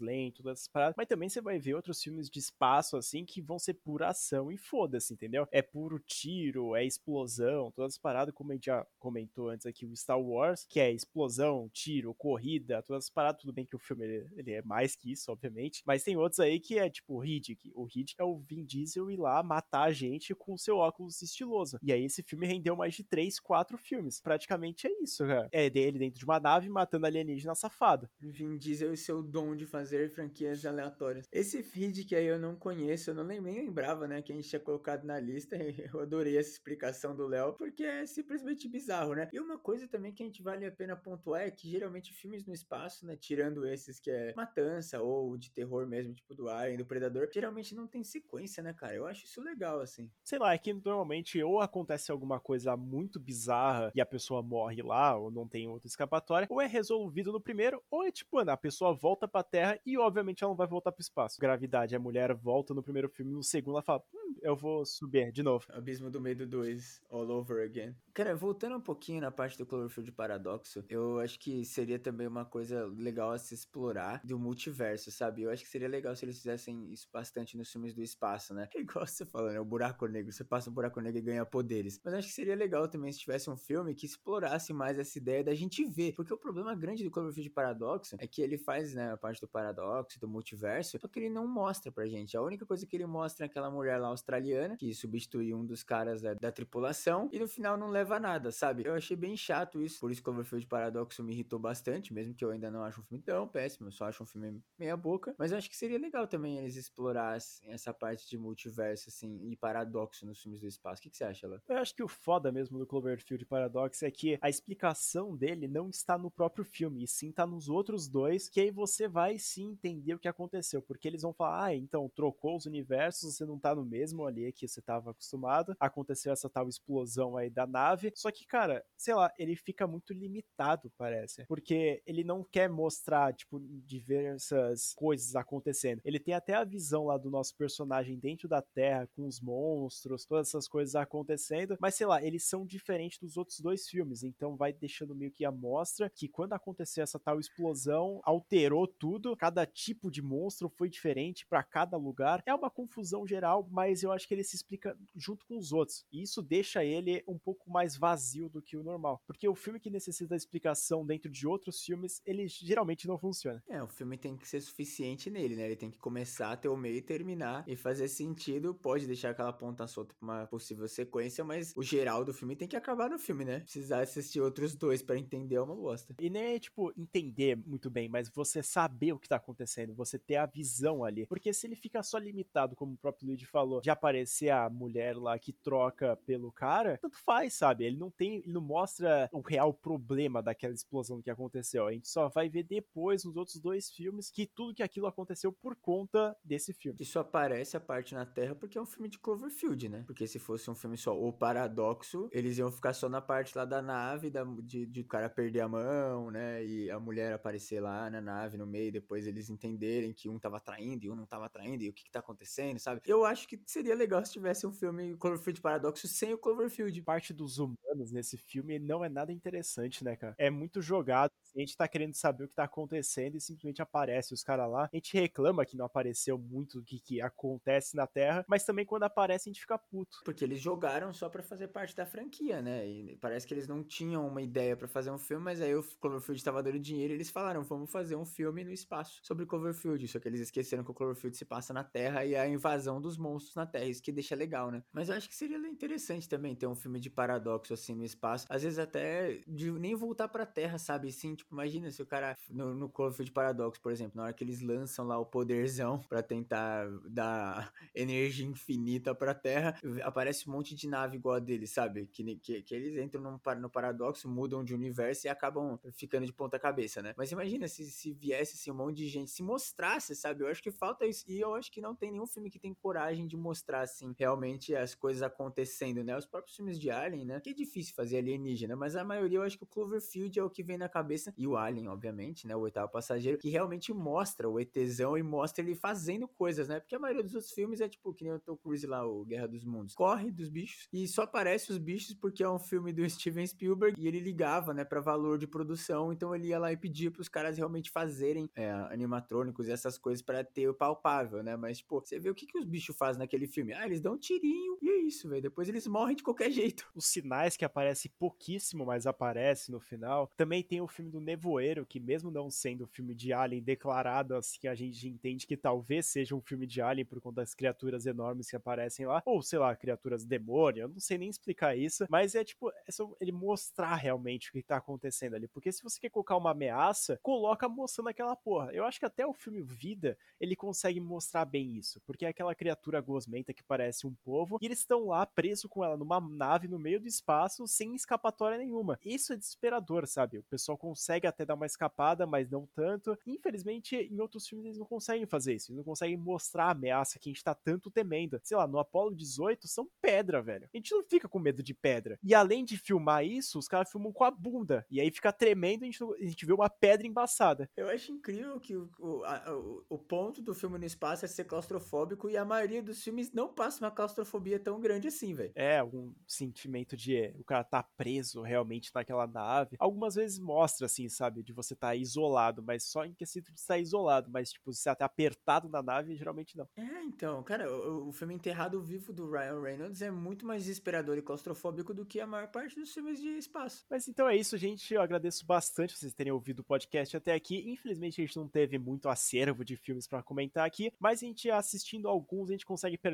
lento, 0.00 0.42
todas 0.42 0.58
essas 0.58 0.68
paradas, 0.68 0.94
mas 0.96 1.06
também 1.06 1.28
você 1.28 1.40
vai 1.40 1.58
ver 1.58 1.74
outros 1.74 2.02
filmes 2.02 2.28
de 2.28 2.38
espaço 2.38 2.96
assim 2.96 3.24
que 3.24 3.40
vão 3.40 3.58
ser 3.58 3.74
pura 3.74 4.08
ação 4.08 4.50
e 4.50 4.56
foda-se, 4.56 5.12
entendeu? 5.12 5.46
É 5.50 5.62
puro 5.62 5.98
tiro, 5.98 6.74
é 6.74 6.84
explosão, 6.84 7.70
todas 7.72 7.94
as 7.94 7.98
paradas, 7.98 8.34
como 8.34 8.52
a 8.52 8.54
gente 8.54 8.66
já 8.66 8.86
comentou 8.98 9.48
antes 9.48 9.66
aqui, 9.66 9.86
o 9.86 9.96
Star 9.96 10.20
Wars, 10.20 10.66
que 10.68 10.80
é 10.80 10.90
explosão, 10.90 11.68
tiro, 11.72 12.14
corrida, 12.14 12.82
todas 12.82 13.04
as 13.04 13.10
paradas, 13.10 13.40
tudo 13.40 13.52
bem 13.52 13.66
que 13.66 13.76
o 13.76 13.78
filme 13.78 14.04
ele, 14.36 14.52
é 14.52 14.62
mais 14.62 14.94
que 14.96 15.12
isso, 15.12 15.30
obviamente, 15.30 15.82
mas 15.86 16.02
tem 16.02 16.16
outros 16.16 16.40
aí 16.40 16.60
que 16.60 16.78
é 16.78 16.88
tipo 16.88 17.14
o 17.14 17.18
Riddick. 17.18 17.72
O 17.74 17.84
Riddick 17.84 18.20
é 18.20 18.24
o 18.24 18.38
Vin 18.38 18.64
Diesel 18.64 19.10
ir 19.14 19.18
lá 19.18 19.42
matar 19.42 19.84
a 19.84 19.92
gente 19.92 20.34
com 20.34 20.56
seu 20.56 20.76
óculos 20.76 21.22
estiloso. 21.22 21.78
E 21.82 21.92
aí 21.92 22.04
esse 22.04 22.22
filme 22.22 22.46
rendeu 22.46 22.76
mais 22.76 22.94
de 22.94 23.04
3, 23.04 23.40
4 23.40 23.78
filmes. 23.78 24.20
Praticamente 24.20 24.86
é 24.86 25.02
isso, 25.02 25.26
cara. 25.26 25.48
É 25.52 25.68
dele 25.70 25.98
dentro 25.98 26.18
de 26.18 26.24
uma 26.24 26.38
nave 26.38 26.68
matando 26.68 27.06
alienígena 27.06 27.54
safado. 27.54 28.08
Vin 28.20 28.56
Diesel 28.56 28.92
e 28.92 28.96
seu 28.96 29.22
dom 29.22 29.56
de 29.56 29.66
fazer 29.66 30.10
franquias 30.10 30.64
aleatórias. 30.64 31.26
Esse 31.32 31.60
Riddick 31.60 32.14
aí 32.14 32.26
eu 32.26 32.38
não 32.38 32.54
conheço, 32.54 33.10
eu 33.10 33.14
não 33.14 33.24
nem 33.24 33.40
lembrava, 33.40 34.06
né, 34.06 34.22
que 34.22 34.32
a 34.32 34.34
gente 34.34 34.48
tinha 34.48 34.60
colocado 34.60 35.04
na 35.04 35.18
lista. 35.18 35.56
Eu 35.94 36.00
adorei 36.00 36.36
essa 36.36 36.50
explicação 36.50 37.14
do 37.14 37.26
Léo, 37.26 37.52
porque 37.54 37.82
é 37.84 38.06
simplesmente 38.06 38.68
bizarro, 38.68 39.14
né? 39.14 39.28
E 39.32 39.38
uma 39.38 39.58
coisa 39.58 39.86
também 39.86 40.12
que 40.12 40.22
a 40.22 40.26
gente 40.26 40.42
vale 40.42 40.66
a 40.66 40.72
pena 40.72 40.96
pontuar 40.96 41.42
é 41.42 41.50
que 41.50 41.68
geralmente 41.68 42.12
filmes 42.12 42.44
no 42.46 42.52
espaço, 42.52 43.06
né, 43.06 43.16
tirando 43.16 43.66
esses 43.66 44.00
que 44.00 44.10
é 44.10 44.32
matança 44.34 45.00
ou 45.00 45.36
de 45.36 45.50
terror 45.50 45.86
mesmo, 45.86 46.14
tipo 46.14 46.34
do 46.34 46.48
Alien, 46.48 46.78
do 46.78 46.86
Predador, 46.86 47.28
geralmente 47.32 47.74
não 47.74 47.86
tem 47.86 48.02
sequência, 48.02 48.62
né, 48.62 48.72
cara? 48.72 48.94
Eu 48.94 49.03
acho 49.06 49.24
isso 49.24 49.40
legal, 49.40 49.80
assim. 49.80 50.10
Sei 50.22 50.38
lá, 50.38 50.54
é 50.54 50.58
que 50.58 50.72
normalmente 50.72 51.42
ou 51.42 51.60
acontece 51.60 52.10
alguma 52.10 52.40
coisa 52.40 52.76
muito 52.76 53.18
bizarra 53.20 53.92
e 53.94 54.00
a 54.00 54.06
pessoa 54.06 54.42
morre 54.42 54.82
lá, 54.82 55.16
ou 55.16 55.30
não 55.30 55.46
tem 55.46 55.68
outra 55.68 55.86
escapatória, 55.86 56.46
ou 56.50 56.60
é 56.60 56.66
resolvido 56.66 57.32
no 57.32 57.40
primeiro, 57.40 57.82
ou 57.90 58.04
é 58.04 58.10
tipo, 58.10 58.36
mano, 58.36 58.50
a 58.50 58.56
pessoa 58.56 58.94
volta 58.94 59.26
pra 59.28 59.42
Terra 59.42 59.78
e 59.84 59.98
obviamente 59.98 60.42
ela 60.42 60.50
não 60.50 60.56
vai 60.56 60.66
voltar 60.66 60.92
pro 60.92 61.02
espaço. 61.02 61.40
Gravidade, 61.40 61.94
a 61.94 61.98
mulher 61.98 62.34
volta 62.34 62.72
no 62.74 62.82
primeiro 62.82 63.08
filme, 63.08 63.32
no 63.32 63.42
segundo 63.42 63.74
ela 63.74 63.82
fala, 63.82 64.02
hum, 64.14 64.23
eu 64.44 64.54
vou 64.54 64.84
subir 64.84 65.32
de 65.32 65.42
novo. 65.42 65.64
Abismo 65.70 66.10
do 66.10 66.20
Medo 66.20 66.46
2, 66.46 67.02
all 67.10 67.30
over 67.30 67.64
again. 67.64 67.96
Cara, 68.12 68.36
voltando 68.36 68.76
um 68.76 68.80
pouquinho 68.80 69.22
na 69.22 69.30
parte 69.30 69.56
do 69.56 69.64
Cloverfield 69.64 70.12
Paradoxo, 70.12 70.84
eu 70.88 71.18
acho 71.18 71.38
que 71.40 71.64
seria 71.64 71.98
também 71.98 72.26
uma 72.26 72.44
coisa 72.44 72.84
legal 72.96 73.32
a 73.32 73.38
se 73.38 73.54
explorar 73.54 74.20
do 74.22 74.38
multiverso, 74.38 75.10
sabe? 75.10 75.42
Eu 75.42 75.50
acho 75.50 75.64
que 75.64 75.68
seria 75.68 75.88
legal 75.88 76.14
se 76.14 76.26
eles 76.26 76.36
fizessem 76.36 76.92
isso 76.92 77.08
bastante 77.10 77.56
nos 77.56 77.72
filmes 77.72 77.94
do 77.94 78.02
espaço, 78.02 78.52
né? 78.52 78.68
É 78.74 78.80
igual 78.82 79.06
você 79.06 79.24
falando, 79.24 79.56
é 79.56 79.60
o 79.60 79.64
buraco 79.64 80.06
negro, 80.06 80.30
você 80.30 80.44
passa 80.44 80.68
um 80.68 80.74
buraco 80.74 81.00
negro 81.00 81.18
e 81.18 81.22
ganha 81.22 81.46
poderes. 81.46 81.98
Mas 82.04 82.14
acho 82.14 82.28
que 82.28 82.34
seria 82.34 82.54
legal 82.54 82.86
também 82.86 83.10
se 83.10 83.20
tivesse 83.20 83.48
um 83.48 83.56
filme 83.56 83.94
que 83.94 84.04
explorasse 84.04 84.74
mais 84.74 84.98
essa 84.98 85.16
ideia 85.18 85.42
da 85.42 85.54
gente 85.54 85.84
ver. 85.86 86.12
Porque 86.12 86.32
o 86.32 86.38
problema 86.38 86.74
grande 86.74 87.02
do 87.02 87.10
Cloverfield 87.10 87.50
Paradoxo 87.50 88.14
é 88.18 88.26
que 88.26 88.42
ele 88.42 88.58
faz, 88.58 88.94
né, 88.94 89.12
a 89.12 89.16
parte 89.16 89.40
do 89.40 89.48
paradoxo, 89.48 90.20
do 90.20 90.28
multiverso, 90.28 90.98
só 91.00 91.08
que 91.08 91.18
ele 91.18 91.30
não 91.30 91.48
mostra 91.48 91.90
pra 91.90 92.06
gente. 92.06 92.36
A 92.36 92.42
única 92.42 92.66
coisa 92.66 92.86
que 92.86 92.94
ele 92.94 93.06
mostra 93.06 93.46
é 93.46 93.48
aquela 93.48 93.70
mulher 93.70 93.98
lá 93.98 94.10
australiana, 94.34 94.76
que 94.76 94.92
substitui 94.94 95.54
um 95.54 95.64
dos 95.64 95.82
caras 95.82 96.20
da, 96.20 96.34
da 96.34 96.50
tripulação, 96.50 97.28
e 97.32 97.38
no 97.38 97.46
final 97.46 97.76
não 97.76 97.88
leva 97.88 98.16
a 98.16 98.20
nada, 98.20 98.50
sabe? 98.50 98.84
Eu 98.84 98.94
achei 98.94 99.16
bem 99.16 99.36
chato 99.36 99.80
isso, 99.80 100.00
por 100.00 100.10
isso 100.10 100.22
Cloverfield 100.22 100.66
Paradoxo 100.66 101.22
me 101.22 101.32
irritou 101.32 101.58
bastante, 101.58 102.12
mesmo 102.12 102.34
que 102.34 102.44
eu 102.44 102.50
ainda 102.50 102.70
não 102.70 102.82
acho 102.82 103.00
um 103.00 103.04
filme 103.04 103.22
tão 103.22 103.46
péssimo, 103.46 103.88
eu 103.88 103.92
só 103.92 104.06
acho 104.06 104.22
um 104.22 104.26
filme 104.26 104.60
meia 104.78 104.96
boca, 104.96 105.34
mas 105.38 105.52
eu 105.52 105.58
acho 105.58 105.70
que 105.70 105.76
seria 105.76 105.98
legal 105.98 106.26
também 106.26 106.58
eles 106.58 106.76
explorassem 106.76 107.70
essa 107.70 107.92
parte 107.92 108.28
de 108.28 108.36
multiverso, 108.36 109.08
assim, 109.08 109.40
e 109.48 109.56
paradoxo 109.56 110.26
nos 110.26 110.40
filmes 110.40 110.60
do 110.60 110.66
espaço. 110.66 111.00
O 111.00 111.02
que, 111.02 111.10
que 111.10 111.16
você 111.16 111.24
acha, 111.24 111.46
Léo? 111.46 111.62
Eu 111.68 111.78
acho 111.78 111.94
que 111.94 112.02
o 112.02 112.08
foda 112.08 112.50
mesmo 112.50 112.78
do 112.78 112.86
Cloverfield 112.86 113.44
Paradox 113.46 114.02
é 114.02 114.10
que 114.10 114.38
a 114.40 114.48
explicação 114.48 115.36
dele 115.36 115.68
não 115.68 115.88
está 115.88 116.18
no 116.18 116.30
próprio 116.30 116.64
filme, 116.64 117.04
e 117.04 117.06
sim 117.06 117.30
está 117.30 117.46
nos 117.46 117.68
outros 117.68 118.08
dois, 118.08 118.48
que 118.48 118.60
aí 118.60 118.70
você 118.70 119.06
vai 119.06 119.38
sim 119.38 119.70
entender 119.70 120.14
o 120.14 120.18
que 120.18 120.28
aconteceu, 120.28 120.82
porque 120.82 121.06
eles 121.06 121.22
vão 121.22 121.32
falar, 121.32 121.64
ah, 121.64 121.74
então 121.74 122.08
trocou 122.08 122.56
os 122.56 122.66
universos, 122.66 123.34
você 123.34 123.44
não 123.44 123.58
tá 123.58 123.74
no 123.74 123.84
mesmo 123.84 124.23
ali 124.26 124.52
que 124.52 124.66
você 124.66 124.80
tava 124.80 125.10
acostumado, 125.10 125.74
aconteceu 125.78 126.32
essa 126.32 126.48
tal 126.48 126.68
explosão 126.68 127.36
aí 127.36 127.50
da 127.50 127.66
nave, 127.66 128.12
só 128.14 128.30
que, 128.30 128.46
cara, 128.46 128.84
sei 128.96 129.14
lá, 129.14 129.32
ele 129.38 129.56
fica 129.56 129.86
muito 129.86 130.12
limitado, 130.12 130.90
parece, 130.96 131.44
porque 131.46 132.02
ele 132.06 132.24
não 132.24 132.44
quer 132.44 132.68
mostrar, 132.68 133.34
tipo, 133.34 133.60
diversas 133.60 134.94
coisas 134.94 135.34
acontecendo. 135.34 136.00
Ele 136.04 136.18
tem 136.18 136.34
até 136.34 136.54
a 136.54 136.64
visão 136.64 137.06
lá 137.06 137.16
do 137.16 137.30
nosso 137.30 137.56
personagem 137.56 138.18
dentro 138.18 138.48
da 138.48 138.62
Terra, 138.62 139.08
com 139.14 139.26
os 139.26 139.40
monstros, 139.40 140.24
todas 140.24 140.48
essas 140.48 140.68
coisas 140.68 140.94
acontecendo, 140.94 141.76
mas 141.80 141.94
sei 141.94 142.06
lá, 142.06 142.22
eles 142.22 142.44
são 142.44 142.66
diferentes 142.66 143.18
dos 143.18 143.36
outros 143.36 143.60
dois 143.60 143.88
filmes, 143.88 144.22
então 144.22 144.56
vai 144.56 144.72
deixando 144.72 145.14
meio 145.14 145.32
que 145.32 145.44
a 145.44 145.52
mostra 145.52 146.10
que 146.10 146.28
quando 146.28 146.52
aconteceu 146.52 147.02
essa 147.02 147.18
tal 147.18 147.38
explosão, 147.40 148.20
alterou 148.24 148.86
tudo, 148.86 149.36
cada 149.36 149.66
tipo 149.66 150.10
de 150.10 150.22
monstro 150.22 150.68
foi 150.68 150.88
diferente 150.88 151.46
para 151.46 151.62
cada 151.62 151.96
lugar. 151.96 152.42
É 152.46 152.54
uma 152.54 152.70
confusão 152.70 153.26
geral, 153.26 153.66
mas 153.70 154.02
eu 154.04 154.12
acho 154.12 154.26
que 154.26 154.34
ele 154.34 154.44
se 154.44 154.56
explica 154.56 154.96
junto 155.14 155.46
com 155.46 155.56
os 155.56 155.72
outros. 155.72 156.04
E 156.12 156.22
isso 156.22 156.42
deixa 156.42 156.84
ele 156.84 157.22
um 157.26 157.38
pouco 157.38 157.70
mais 157.70 157.96
vazio 157.96 158.48
do 158.48 158.62
que 158.62 158.76
o 158.76 158.82
normal, 158.82 159.20
porque 159.26 159.48
o 159.48 159.54
filme 159.54 159.80
que 159.80 159.90
necessita 159.90 160.36
explicação 160.36 161.04
dentro 161.04 161.30
de 161.30 161.46
outros 161.46 161.82
filmes, 161.82 162.22
ele 162.24 162.46
geralmente 162.48 163.06
não 163.06 163.18
funciona. 163.18 163.62
É, 163.68 163.82
o 163.82 163.88
filme 163.88 164.16
tem 164.16 164.36
que 164.36 164.48
ser 164.48 164.60
suficiente 164.60 165.30
nele, 165.30 165.56
né? 165.56 165.66
Ele 165.66 165.76
tem 165.76 165.90
que 165.90 165.98
começar, 165.98 166.56
ter 166.56 166.68
o 166.68 166.76
meio 166.76 166.96
e 166.96 167.02
terminar 167.02 167.64
e 167.66 167.76
fazer 167.76 168.08
sentido. 168.08 168.74
Pode 168.74 169.06
deixar 169.06 169.30
aquela 169.30 169.52
ponta 169.52 169.86
solta 169.86 170.14
pra 170.14 170.24
uma 170.24 170.46
possível 170.46 170.86
sequência, 170.88 171.44
mas 171.44 171.72
o 171.76 171.82
geral 171.82 172.24
do 172.24 172.32
filme 172.32 172.56
tem 172.56 172.68
que 172.68 172.76
acabar 172.76 173.08
no 173.08 173.18
filme, 173.18 173.44
né? 173.44 173.60
Precisar 173.60 174.00
assistir 174.00 174.40
outros 174.40 174.74
dois 174.74 175.02
para 175.02 175.18
entender 175.18 175.56
é 175.56 175.60
uma 175.60 175.74
bosta. 175.74 176.14
E 176.20 176.30
nem 176.30 176.54
é, 176.54 176.58
tipo, 176.58 176.92
entender 176.96 177.56
muito 177.56 177.90
bem, 177.90 178.08
mas 178.08 178.28
você 178.28 178.62
saber 178.62 179.12
o 179.12 179.18
que 179.18 179.28
tá 179.28 179.36
acontecendo, 179.36 179.94
você 179.94 180.18
ter 180.18 180.36
a 180.36 180.46
visão 180.46 181.04
ali. 181.04 181.26
Porque 181.26 181.52
se 181.52 181.66
ele 181.66 181.76
fica 181.76 182.02
só 182.02 182.18
limitado, 182.18 182.76
como 182.76 182.94
o 182.94 182.98
próprio 182.98 183.28
Luigi 183.28 183.46
falou, 183.46 183.80
de 183.80 183.90
aparecer 183.94 184.50
a 184.50 184.68
mulher 184.68 185.16
lá 185.16 185.38
que 185.38 185.52
troca 185.52 186.16
pelo 186.26 186.52
cara, 186.52 186.98
tanto 187.00 187.18
faz, 187.24 187.54
sabe? 187.54 187.84
Ele 187.84 187.96
não 187.96 188.10
tem, 188.10 188.36
ele 188.38 188.52
não 188.52 188.60
mostra 188.60 189.28
o 189.32 189.40
real 189.40 189.72
problema 189.72 190.42
daquela 190.42 190.74
explosão 190.74 191.22
que 191.22 191.30
aconteceu. 191.30 191.86
A 191.86 191.92
gente 191.92 192.08
só 192.08 192.28
vai 192.28 192.48
ver 192.48 192.64
depois 192.64 193.24
nos 193.24 193.36
outros 193.36 193.58
dois 193.58 193.90
filmes 193.90 194.30
que 194.30 194.46
tudo 194.46 194.74
que 194.74 194.82
aquilo 194.82 195.06
aconteceu 195.06 195.52
por 195.52 195.76
conta 195.76 196.36
desse 196.44 196.72
filme. 196.72 196.98
Isso 197.00 197.18
aparece 197.18 197.76
a 197.76 197.80
parte 197.80 198.14
na 198.14 198.26
Terra 198.26 198.54
porque 198.54 198.78
é 198.78 198.80
um 198.80 198.86
filme 198.86 199.08
de 199.08 199.18
Cloverfield, 199.18 199.88
né? 199.88 200.04
Porque 200.06 200.26
se 200.26 200.38
fosse 200.38 200.70
um 200.70 200.74
filme 200.74 200.96
só 200.96 201.18
o 201.18 201.32
paradoxo, 201.32 202.28
eles 202.32 202.58
iam 202.58 202.70
ficar 202.70 202.92
só 202.92 203.08
na 203.08 203.20
parte 203.20 203.56
lá 203.56 203.64
da 203.64 203.80
nave, 203.80 204.30
da, 204.30 204.44
de, 204.62 204.86
de 204.86 205.00
o 205.00 205.06
cara 205.06 205.28
perder 205.28 205.60
a 205.60 205.68
mão, 205.68 206.30
né? 206.30 206.64
E 206.64 206.90
a 206.90 206.98
mulher 206.98 207.32
aparecer 207.32 207.80
lá 207.80 208.08
na 208.10 208.20
nave 208.20 208.56
no 208.56 208.66
meio, 208.66 208.92
depois 208.92 209.26
eles 209.26 209.50
entenderem 209.50 210.12
que 210.12 210.28
um 210.28 210.38
tava 210.38 210.60
traindo 210.60 211.04
e 211.04 211.10
um 211.10 211.16
não 211.16 211.26
tava 211.26 211.48
traindo 211.48 211.82
e 211.82 211.88
o 211.88 211.92
que 211.92 212.04
que 212.04 212.10
tá 212.10 212.20
acontecendo, 212.20 212.78
sabe? 212.78 213.00
Eu 213.06 213.24
acho 213.24 213.48
que 213.48 213.60
seria 213.66 213.83
seria 213.84 213.94
legal 213.94 214.24
se 214.24 214.32
tivesse 214.32 214.66
um 214.66 214.72
filme 214.72 215.14
Cloverfield 215.16 215.60
Paradoxo 215.60 216.08
sem 216.08 216.32
o 216.32 216.38
Cloverfield. 216.38 217.02
Parte 217.02 217.34
dos 217.34 217.58
humanos 217.58 218.10
nesse 218.10 218.38
filme 218.38 218.78
não 218.78 219.04
é 219.04 219.10
nada 219.10 219.30
interessante, 219.30 220.02
né, 220.02 220.16
cara? 220.16 220.34
É 220.38 220.48
muito 220.48 220.80
jogado. 220.80 221.30
Assim, 221.42 221.58
a 221.58 221.60
gente 221.60 221.76
tá 221.76 221.86
querendo 221.86 222.14
saber 222.14 222.44
o 222.44 222.48
que 222.48 222.54
tá 222.54 222.64
acontecendo 222.64 223.36
e 223.36 223.40
simplesmente 223.40 223.82
aparece 223.82 224.32
os 224.32 224.42
caras 224.42 224.70
lá. 224.70 224.88
A 224.90 224.96
gente 224.96 225.12
reclama 225.12 225.66
que 225.66 225.76
não 225.76 225.84
apareceu 225.84 226.38
muito 226.38 226.78
do 226.78 226.84
que, 226.84 226.98
que 226.98 227.20
acontece 227.20 227.94
na 227.94 228.06
Terra, 228.06 228.42
mas 228.48 228.64
também 228.64 228.86
quando 228.86 229.02
aparece 229.02 229.50
a 229.50 229.52
gente 229.52 229.60
fica 229.60 229.76
puto. 229.76 230.22
Porque 230.24 230.42
eles 230.42 230.60
jogaram 230.60 231.12
só 231.12 231.28
para 231.28 231.42
fazer 231.42 231.68
parte 231.68 231.94
da 231.94 232.06
franquia, 232.06 232.62
né? 232.62 232.88
E 232.88 233.18
parece 233.18 233.46
que 233.46 233.52
eles 233.52 233.68
não 233.68 233.84
tinham 233.84 234.26
uma 234.26 234.40
ideia 234.40 234.74
para 234.74 234.88
fazer 234.88 235.10
um 235.10 235.18
filme, 235.18 235.44
mas 235.44 235.60
aí 235.60 235.74
o 235.74 235.84
Cloverfield 236.00 236.42
tava 236.42 236.62
dando 236.62 236.78
dinheiro 236.78 237.12
e 237.12 237.16
eles 237.16 237.28
falaram, 237.28 237.62
vamos 237.62 237.90
fazer 237.90 238.16
um 238.16 238.24
filme 238.24 238.64
no 238.64 238.72
espaço 238.72 239.20
sobre 239.22 239.44
Cloverfield. 239.44 240.08
Só 240.08 240.18
que 240.18 240.26
eles 240.26 240.40
esqueceram 240.40 240.82
que 240.82 240.90
o 240.90 240.94
Cloverfield 240.94 241.36
se 241.36 241.44
passa 241.44 241.74
na 241.74 241.84
Terra 241.84 242.24
e 242.24 242.34
a 242.34 242.48
invasão 242.48 242.98
dos 242.98 243.18
monstros 243.18 243.54
na 243.54 243.66
Terra. 243.74 243.86
Isso 243.86 244.02
que 244.02 244.12
deixa 244.12 244.36
legal, 244.36 244.70
né? 244.70 244.82
Mas 244.92 245.08
eu 245.08 245.16
acho 245.16 245.28
que 245.28 245.34
seria 245.34 245.58
interessante 245.58 246.28
também 246.28 246.54
ter 246.54 246.66
um 246.68 246.76
filme 246.76 247.00
de 247.00 247.10
paradoxo 247.10 247.74
assim 247.74 247.94
no 247.94 248.04
espaço. 248.04 248.46
Às 248.48 248.62
vezes 248.62 248.78
até 248.78 249.42
de 249.48 249.72
nem 249.72 249.96
voltar 249.96 250.28
pra 250.28 250.46
Terra, 250.46 250.78
sabe? 250.78 251.10
Sim, 251.10 251.34
tipo, 251.34 251.52
imagina 251.52 251.90
se 251.90 252.00
o 252.00 252.06
cara 252.06 252.36
no, 252.48 252.72
no 252.72 252.88
Cloverfield 252.88 253.32
Paradox, 253.32 253.78
por 253.78 253.90
exemplo, 253.90 254.16
na 254.16 254.24
hora 254.24 254.32
que 254.32 254.44
eles 254.44 254.60
lançam 254.60 255.06
lá 255.06 255.18
o 255.18 255.26
poderzão 255.26 255.98
para 256.08 256.22
tentar 256.22 256.86
dar 257.08 257.72
energia 257.94 258.46
infinita 258.46 259.14
pra 259.14 259.34
Terra, 259.34 259.76
aparece 260.02 260.48
um 260.48 260.52
monte 260.52 260.74
de 260.74 260.86
nave 260.86 261.16
igual 261.16 261.36
a 261.36 261.40
deles, 261.40 261.70
sabe? 261.70 262.06
Que, 262.06 262.36
que, 262.36 262.62
que 262.62 262.74
eles 262.74 262.96
entram 262.96 263.22
no, 263.22 263.40
no 263.56 263.70
paradoxo, 263.70 264.28
mudam 264.28 264.62
de 264.62 264.72
universo 264.72 265.26
e 265.26 265.28
acabam 265.28 265.78
ficando 265.92 266.26
de 266.26 266.32
ponta 266.32 266.58
cabeça, 266.58 267.02
né? 267.02 267.12
Mas 267.16 267.32
imagina 267.32 267.66
se, 267.66 267.84
se 267.90 268.12
viesse 268.12 268.54
assim, 268.54 268.70
um 268.70 268.74
monte 268.74 268.98
de 268.98 269.08
gente, 269.08 269.30
se 269.30 269.42
mostrasse, 269.42 270.14
sabe? 270.14 270.44
Eu 270.44 270.48
acho 270.48 270.62
que 270.62 270.70
falta 270.70 271.04
isso. 271.06 271.24
E 271.26 271.40
eu 271.40 271.54
acho 271.54 271.72
que 271.72 271.80
não 271.80 271.94
tem 271.94 272.12
nenhum 272.12 272.26
filme 272.26 272.50
que 272.50 272.58
tem 272.58 272.72
coragem 272.74 273.26
de 273.26 273.36
mostrar, 273.36 273.63
assim, 273.72 274.14
realmente 274.18 274.74
as 274.74 274.94
coisas 274.94 275.22
acontecendo, 275.22 276.02
né? 276.04 276.16
Os 276.16 276.26
próprios 276.26 276.56
filmes 276.56 276.78
de 276.78 276.90
Alien, 276.90 277.24
né? 277.24 277.40
Que 277.40 277.50
é 277.50 277.54
difícil 277.54 277.94
fazer 277.94 278.18
alienígena, 278.18 278.76
mas 278.76 278.96
a 278.96 279.04
maioria 279.04 279.38
eu 279.38 279.42
acho 279.42 279.56
que 279.56 279.64
o 279.64 279.66
Cloverfield 279.66 280.38
é 280.38 280.42
o 280.42 280.50
que 280.50 280.62
vem 280.62 280.78
na 280.78 280.88
cabeça. 280.88 281.32
E 281.36 281.46
o 281.46 281.56
Alien, 281.56 281.88
obviamente, 281.88 282.46
né? 282.46 282.54
O 282.54 282.60
oitavo 282.60 282.90
passageiro, 282.90 283.38
que 283.38 283.48
realmente 283.48 283.92
mostra 283.92 284.48
o 284.48 284.60
ETzão 284.60 285.16
e 285.16 285.22
mostra 285.22 285.64
ele 285.64 285.74
fazendo 285.74 286.28
coisas, 286.28 286.68
né? 286.68 286.80
Porque 286.80 286.94
a 286.94 286.98
maioria 286.98 287.22
dos 287.22 287.34
outros 287.34 287.52
filmes 287.52 287.80
é 287.80 287.88
tipo, 287.88 288.12
que 288.12 288.24
nem 288.24 288.32
o 288.32 288.38
Tom 288.38 288.56
Cruise 288.56 288.86
lá, 288.86 289.06
o 289.06 289.24
Guerra 289.24 289.48
dos 289.48 289.64
Mundos. 289.64 289.94
Corre 289.94 290.30
dos 290.30 290.48
bichos 290.48 290.88
e 290.92 291.06
só 291.08 291.22
aparece 291.22 291.70
os 291.70 291.78
bichos 291.78 292.14
porque 292.14 292.42
é 292.42 292.48
um 292.48 292.58
filme 292.58 292.92
do 292.92 293.04
Steven 293.08 293.46
Spielberg 293.46 294.00
e 294.00 294.06
ele 294.06 294.20
ligava, 294.20 294.72
né, 294.74 294.84
para 294.84 295.00
valor 295.00 295.38
de 295.38 295.46
produção, 295.46 296.12
então 296.12 296.34
ele 296.34 296.48
ia 296.48 296.58
lá 296.58 296.72
e 296.72 296.76
pedia 296.76 297.10
pros 297.10 297.28
caras 297.28 297.56
realmente 297.56 297.90
fazerem 297.90 298.50
é, 298.54 298.70
animatrônicos 298.90 299.68
e 299.68 299.72
essas 299.72 299.98
coisas 299.98 300.22
para 300.22 300.42
ter 300.44 300.68
o 300.68 300.74
palpável, 300.74 301.42
né? 301.42 301.56
Mas, 301.56 301.80
pô, 301.80 302.00
você 302.00 302.18
vê 302.18 302.30
o 302.30 302.34
que, 302.34 302.46
que 302.46 302.58
os 302.58 302.64
bichos 302.64 302.96
fazem 302.96 303.20
naquele 303.20 303.46
filme? 303.54 303.72
Ah, 303.72 303.86
eles 303.86 304.00
dão 304.00 304.14
um 304.14 304.18
tirinho 304.18 304.76
e 304.82 304.88
é 304.88 304.96
isso, 305.02 305.28
velho. 305.28 305.42
Depois 305.42 305.68
eles 305.68 305.86
morrem 305.86 306.16
de 306.16 306.22
qualquer 306.22 306.50
jeito. 306.52 306.90
Os 306.94 307.06
sinais 307.06 307.56
que 307.56 307.64
aparecem 307.64 308.10
pouquíssimo, 308.18 308.84
mas 308.84 309.06
aparece 309.06 309.70
no 309.70 309.80
final. 309.80 310.30
Também 310.36 310.62
tem 310.62 310.80
o 310.80 310.88
filme 310.88 311.10
do 311.10 311.20
Nevoeiro, 311.20 311.86
que 311.86 312.00
mesmo 312.00 312.30
não 312.30 312.50
sendo 312.50 312.84
um 312.84 312.86
filme 312.86 313.14
de 313.14 313.32
Alien 313.32 313.62
declarado 313.62 314.34
assim, 314.34 314.66
a 314.66 314.74
gente 314.74 315.08
entende 315.08 315.46
que 315.46 315.56
talvez 315.56 316.06
seja 316.06 316.34
um 316.34 316.40
filme 316.40 316.66
de 316.66 316.80
Alien 316.80 317.04
por 317.04 317.20
conta 317.20 317.36
das 317.36 317.54
criaturas 317.54 318.06
enormes 318.06 318.50
que 318.50 318.56
aparecem 318.56 319.06
lá. 319.06 319.22
Ou, 319.24 319.42
sei 319.42 319.58
lá, 319.58 319.74
criaturas 319.76 320.24
demônio, 320.24 320.82
eu 320.82 320.88
não 320.88 321.00
sei 321.00 321.18
nem 321.18 321.28
explicar 321.28 321.76
isso. 321.76 322.06
Mas 322.08 322.34
é 322.34 322.44
tipo, 322.44 322.70
é 322.86 322.90
só 322.90 323.14
ele 323.20 323.32
mostrar 323.32 323.94
realmente 323.94 324.50
o 324.50 324.52
que 324.52 324.62
tá 324.62 324.76
acontecendo 324.76 325.34
ali. 325.34 325.46
Porque 325.48 325.70
se 325.70 325.82
você 325.82 326.00
quer 326.00 326.10
colocar 326.10 326.36
uma 326.36 326.50
ameaça, 326.50 327.18
coloca 327.22 327.68
mostrando 327.68 328.08
aquela 328.08 328.34
porra. 328.34 328.72
Eu 328.72 328.84
acho 328.84 328.98
que 328.98 329.06
até 329.06 329.26
o 329.26 329.32
filme 329.32 329.62
Vida, 329.62 330.16
ele 330.40 330.54
consegue 330.54 331.00
mostrar 331.00 331.44
bem 331.44 331.76
isso. 331.76 332.00
Porque 332.06 332.24
é 332.24 332.28
aquela 332.28 332.54
criatura 332.54 333.00
gosmenta 333.00 333.43
que 333.52 333.62
parece 333.62 334.06
um 334.06 334.14
povo, 334.24 334.58
e 334.62 334.66
eles 334.66 334.78
estão 334.78 335.08
lá 335.08 335.26
preso 335.26 335.68
com 335.68 335.84
ela 335.84 335.96
numa 335.96 336.20
nave 336.20 336.68
no 336.68 336.78
meio 336.78 337.00
do 337.00 337.08
espaço, 337.08 337.66
sem 337.66 337.94
escapatória 337.94 338.58
nenhuma. 338.58 338.98
Isso 339.04 339.32
é 339.32 339.36
desesperador, 339.36 340.06
sabe? 340.06 340.38
O 340.38 340.44
pessoal 340.44 340.78
consegue 340.78 341.26
até 341.26 341.44
dar 341.44 341.54
uma 341.54 341.66
escapada, 341.66 342.26
mas 342.26 342.48
não 342.48 342.66
tanto. 342.74 343.18
Infelizmente, 343.26 343.96
em 343.96 344.20
outros 344.20 344.46
filmes 344.46 344.66
eles 344.66 344.78
não 344.78 344.86
conseguem 344.86 345.26
fazer 345.26 345.54
isso. 345.54 345.70
Eles 345.70 345.78
não 345.78 345.84
conseguem 345.84 346.16
mostrar 346.16 346.66
a 346.66 346.70
ameaça 346.70 347.18
que 347.18 347.28
a 347.28 347.32
gente 347.32 347.44
tá 347.44 347.54
tanto 347.54 347.90
temendo. 347.90 348.40
Sei 348.42 348.56
lá, 348.56 348.66
no 348.66 348.78
Apollo 348.78 349.14
18 349.14 349.66
são 349.68 349.88
pedra, 350.00 350.42
velho. 350.42 350.68
A 350.72 350.76
gente 350.76 350.92
não 350.92 351.02
fica 351.02 351.28
com 351.28 351.38
medo 351.38 351.62
de 351.62 351.74
pedra. 351.74 352.18
E 352.22 352.34
além 352.34 352.64
de 352.64 352.76
filmar 352.76 353.24
isso, 353.24 353.58
os 353.58 353.68
caras 353.68 353.90
filmam 353.90 354.12
com 354.12 354.24
a 354.24 354.30
bunda. 354.30 354.86
E 354.90 355.00
aí 355.00 355.10
fica 355.10 355.32
tremendo 355.32 355.84
e 355.84 355.88
a 355.88 355.90
gente, 355.90 356.02
a 356.02 356.24
gente 356.24 356.46
vê 356.46 356.52
uma 356.52 356.70
pedra 356.70 357.06
embaçada. 357.06 357.68
Eu 357.76 357.88
acho 357.88 358.12
incrível 358.12 358.58
que 358.60 358.76
o, 358.76 358.90
o, 358.98 359.24
a, 359.24 359.54
o, 359.54 359.84
o 359.88 359.98
ponto 359.98 360.42
do 360.42 360.54
filme 360.54 360.78
no 360.78 360.84
espaço 360.84 361.24
é 361.24 361.28
ser 361.28 361.44
claustrofóbico 361.44 362.28
e 362.28 362.36
a 362.36 362.44
maioria 362.44 362.82
dos 362.82 363.02
filmes 363.02 363.32
não 363.34 363.52
passa 363.52 363.84
uma 363.84 363.90
claustrofobia 363.90 364.60
tão 364.60 364.80
grande 364.80 365.08
assim, 365.08 365.34
velho. 365.34 365.52
É, 365.56 365.78
algum 365.78 366.12
sentimento 366.26 366.96
de 366.96 367.16
é, 367.16 367.34
o 367.36 367.44
cara 367.44 367.64
tá 367.64 367.82
preso 367.82 368.42
realmente 368.42 368.92
naquela 368.94 369.26
nave. 369.26 369.76
Algumas 369.80 370.14
vezes 370.14 370.38
mostra, 370.38 370.86
assim, 370.86 371.08
sabe, 371.08 371.42
de 371.42 371.52
você 371.52 371.74
tá 371.74 371.96
isolado, 371.96 372.62
mas 372.62 372.84
só 372.84 373.04
em 373.04 373.12
quesito 373.12 373.52
de 373.52 373.58
estar 373.58 373.78
isolado. 373.78 374.30
Mas, 374.30 374.52
tipo, 374.52 374.72
se 374.72 374.80
você 374.82 374.94
tá 374.94 375.04
apertado 375.04 375.68
na 375.68 375.82
nave, 375.82 376.14
geralmente 376.14 376.56
não. 376.56 376.68
É, 376.76 377.02
então, 377.02 377.42
cara, 377.42 377.70
o, 377.70 378.08
o 378.08 378.12
filme 378.12 378.34
Enterrado 378.34 378.80
Vivo 378.80 379.12
do 379.12 379.28
Ryan 379.28 379.60
Reynolds 379.60 380.00
é 380.00 380.10
muito 380.10 380.46
mais 380.46 380.62
desesperador 380.64 381.18
e 381.18 381.22
claustrofóbico 381.22 381.92
do 381.92 382.06
que 382.06 382.20
a 382.20 382.26
maior 382.26 382.48
parte 382.48 382.76
dos 382.76 382.92
filmes 382.92 383.20
de 383.20 383.28
espaço. 383.36 383.84
Mas 383.90 384.06
então 384.06 384.28
é 384.28 384.36
isso, 384.36 384.56
gente. 384.56 384.94
Eu 384.94 385.02
agradeço 385.02 385.44
bastante 385.44 385.98
vocês 385.98 386.14
terem 386.14 386.32
ouvido 386.32 386.60
o 386.60 386.64
podcast 386.64 387.16
até 387.16 387.34
aqui. 387.34 387.68
Infelizmente, 387.68 388.20
a 388.20 388.24
gente 388.24 388.36
não 388.36 388.48
teve 388.48 388.78
muito 388.78 389.08
acervo 389.08 389.64
de 389.64 389.76
filmes 389.76 390.06
para 390.06 390.22
comentar 390.22 390.64
aqui, 390.64 390.92
mas 391.00 391.22
a 391.22 391.26
gente 391.26 391.50
assistindo 391.50 392.08
alguns, 392.08 392.50
a 392.50 392.52
gente 392.52 392.66
consegue 392.66 392.96
perceber 392.96 393.13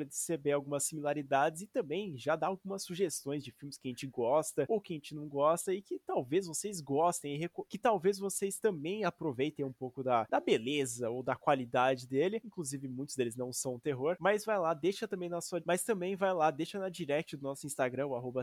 algumas 0.52 0.84
similaridades 0.84 1.62
e 1.62 1.66
também 1.66 2.16
já 2.16 2.36
dar 2.36 2.48
algumas 2.48 2.82
sugestões 2.82 3.44
de 3.44 3.50
filmes 3.50 3.76
que 3.76 3.88
a 3.88 3.90
gente 3.90 4.06
gosta 4.06 4.66
ou 4.68 4.80
que 4.80 4.92
a 4.92 4.96
gente 4.96 5.14
não 5.14 5.28
gosta 5.28 5.72
e 5.72 5.82
que 5.82 5.98
talvez 5.98 6.46
vocês 6.46 6.80
gostem, 6.80 7.48
que 7.68 7.78
talvez 7.78 8.18
vocês 8.18 8.58
também 8.58 9.04
aproveitem 9.04 9.64
um 9.64 9.72
pouco 9.72 10.02
da, 10.02 10.26
da 10.30 10.40
beleza 10.40 11.10
ou 11.10 11.22
da 11.22 11.36
qualidade 11.36 12.06
dele. 12.06 12.40
Inclusive, 12.44 12.88
muitos 12.88 13.16
deles 13.16 13.36
não 13.36 13.52
são 13.52 13.78
terror, 13.78 14.16
mas 14.18 14.44
vai 14.44 14.58
lá, 14.58 14.74
deixa 14.74 15.06
também 15.08 15.28
na 15.28 15.40
sua. 15.40 15.62
Mas 15.64 15.82
também 15.82 16.16
vai 16.16 16.32
lá, 16.32 16.50
deixa 16.50 16.78
na 16.78 16.88
direct 16.88 17.36
do 17.36 17.42
nosso 17.42 17.66
Instagram, 17.66 18.06
o 18.06 18.14
arroba 18.14 18.42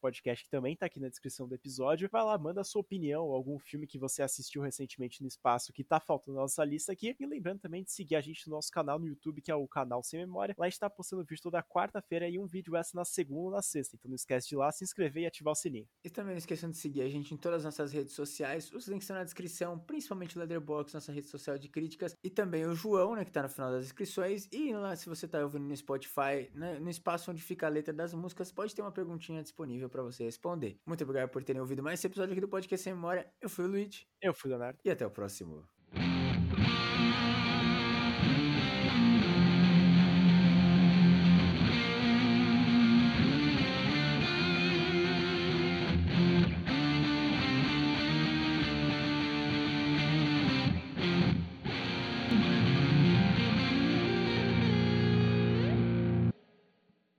Podcast, 0.00 0.44
que 0.44 0.50
também 0.50 0.76
tá 0.76 0.86
aqui 0.86 1.00
na 1.00 1.08
descrição 1.08 1.48
do 1.48 1.54
episódio. 1.54 2.08
Vai 2.10 2.24
lá, 2.24 2.36
manda 2.38 2.60
a 2.60 2.64
sua 2.64 2.80
opinião, 2.80 3.32
algum 3.32 3.58
filme 3.58 3.86
que 3.86 3.98
você 3.98 4.22
assistiu 4.22 4.62
recentemente 4.62 5.22
no 5.22 5.28
espaço 5.28 5.72
que 5.72 5.84
tá 5.84 6.00
faltando 6.00 6.36
na 6.36 6.42
nossa 6.42 6.64
lista 6.64 6.92
aqui. 6.92 7.16
E 7.18 7.26
lembrando 7.26 7.60
também 7.60 7.82
de 7.82 7.90
seguir 7.90 8.16
a 8.16 8.20
gente 8.20 8.48
no 8.48 8.54
nosso 8.56 8.70
canal 8.70 8.98
no 8.98 9.06
YouTube, 9.06 9.42
que 9.42 9.50
é 9.50 9.54
o 9.54 9.66
canal 9.66 10.02
Sem 10.02 10.20
Memória. 10.20 10.54
Lá 10.58 10.66
a 10.66 10.68
postando 10.94 11.24
vídeo 11.24 11.42
toda 11.42 11.62
quarta-feira 11.62 12.28
e 12.28 12.38
um 12.38 12.46
vídeo 12.46 12.76
essa 12.76 12.96
na 12.96 13.04
segunda 13.04 13.40
ou 13.40 13.50
na 13.50 13.62
sexta. 13.62 13.96
Então 13.96 14.08
não 14.08 14.16
esquece 14.16 14.48
de 14.48 14.54
ir 14.54 14.58
lá, 14.58 14.70
se 14.72 14.84
inscrever 14.84 15.24
e 15.24 15.26
ativar 15.26 15.52
o 15.52 15.54
sininho. 15.54 15.88
E 16.04 16.10
também 16.10 16.32
não 16.32 16.38
esqueçam 16.38 16.70
de 16.70 16.76
seguir 16.76 17.02
a 17.02 17.08
gente 17.08 17.34
em 17.34 17.36
todas 17.36 17.58
as 17.58 17.64
nossas 17.64 17.92
redes 17.92 18.14
sociais. 18.14 18.72
Os 18.72 18.86
links 18.86 19.04
estão 19.04 19.16
na 19.16 19.24
descrição, 19.24 19.78
principalmente 19.78 20.36
o 20.36 20.38
Leatherbox, 20.38 20.94
nossa 20.94 21.12
rede 21.12 21.26
social 21.26 21.58
de 21.58 21.68
críticas. 21.68 22.16
E 22.22 22.30
também 22.30 22.66
o 22.66 22.74
João, 22.74 23.14
né, 23.14 23.24
que 23.24 23.32
tá 23.32 23.42
no 23.42 23.48
final 23.48 23.70
das 23.70 23.84
inscrições. 23.86 24.48
E 24.52 24.72
lá, 24.72 24.94
se 24.96 25.08
você 25.08 25.26
tá 25.26 25.40
ouvindo 25.40 25.64
no 25.64 25.76
Spotify, 25.76 26.50
né, 26.54 26.78
no 26.78 26.90
espaço 26.90 27.30
onde 27.30 27.42
fica 27.42 27.66
a 27.66 27.70
letra 27.70 27.92
das 27.92 28.14
músicas, 28.14 28.52
pode 28.52 28.74
ter 28.74 28.82
uma 28.82 28.92
perguntinha 28.92 29.42
disponível 29.42 29.88
para 29.88 30.02
você 30.02 30.24
responder. 30.24 30.78
Muito 30.86 31.02
obrigado 31.04 31.30
por 31.30 31.42
terem 31.42 31.60
ouvido 31.60 31.82
mais 31.82 32.00
esse 32.00 32.06
episódio 32.06 32.32
aqui 32.32 32.40
do 32.40 32.48
Podcast 32.48 32.82
Sem 32.82 32.94
Memória. 32.94 33.30
Eu 33.40 33.48
fui 33.48 33.64
o 33.64 33.68
Luigi. 33.68 34.06
Eu 34.20 34.32
fui 34.32 34.50
o 34.50 34.52
Leonardo. 34.52 34.78
E 34.84 34.90
até 34.90 35.06
o 35.06 35.10
próximo. 35.10 35.73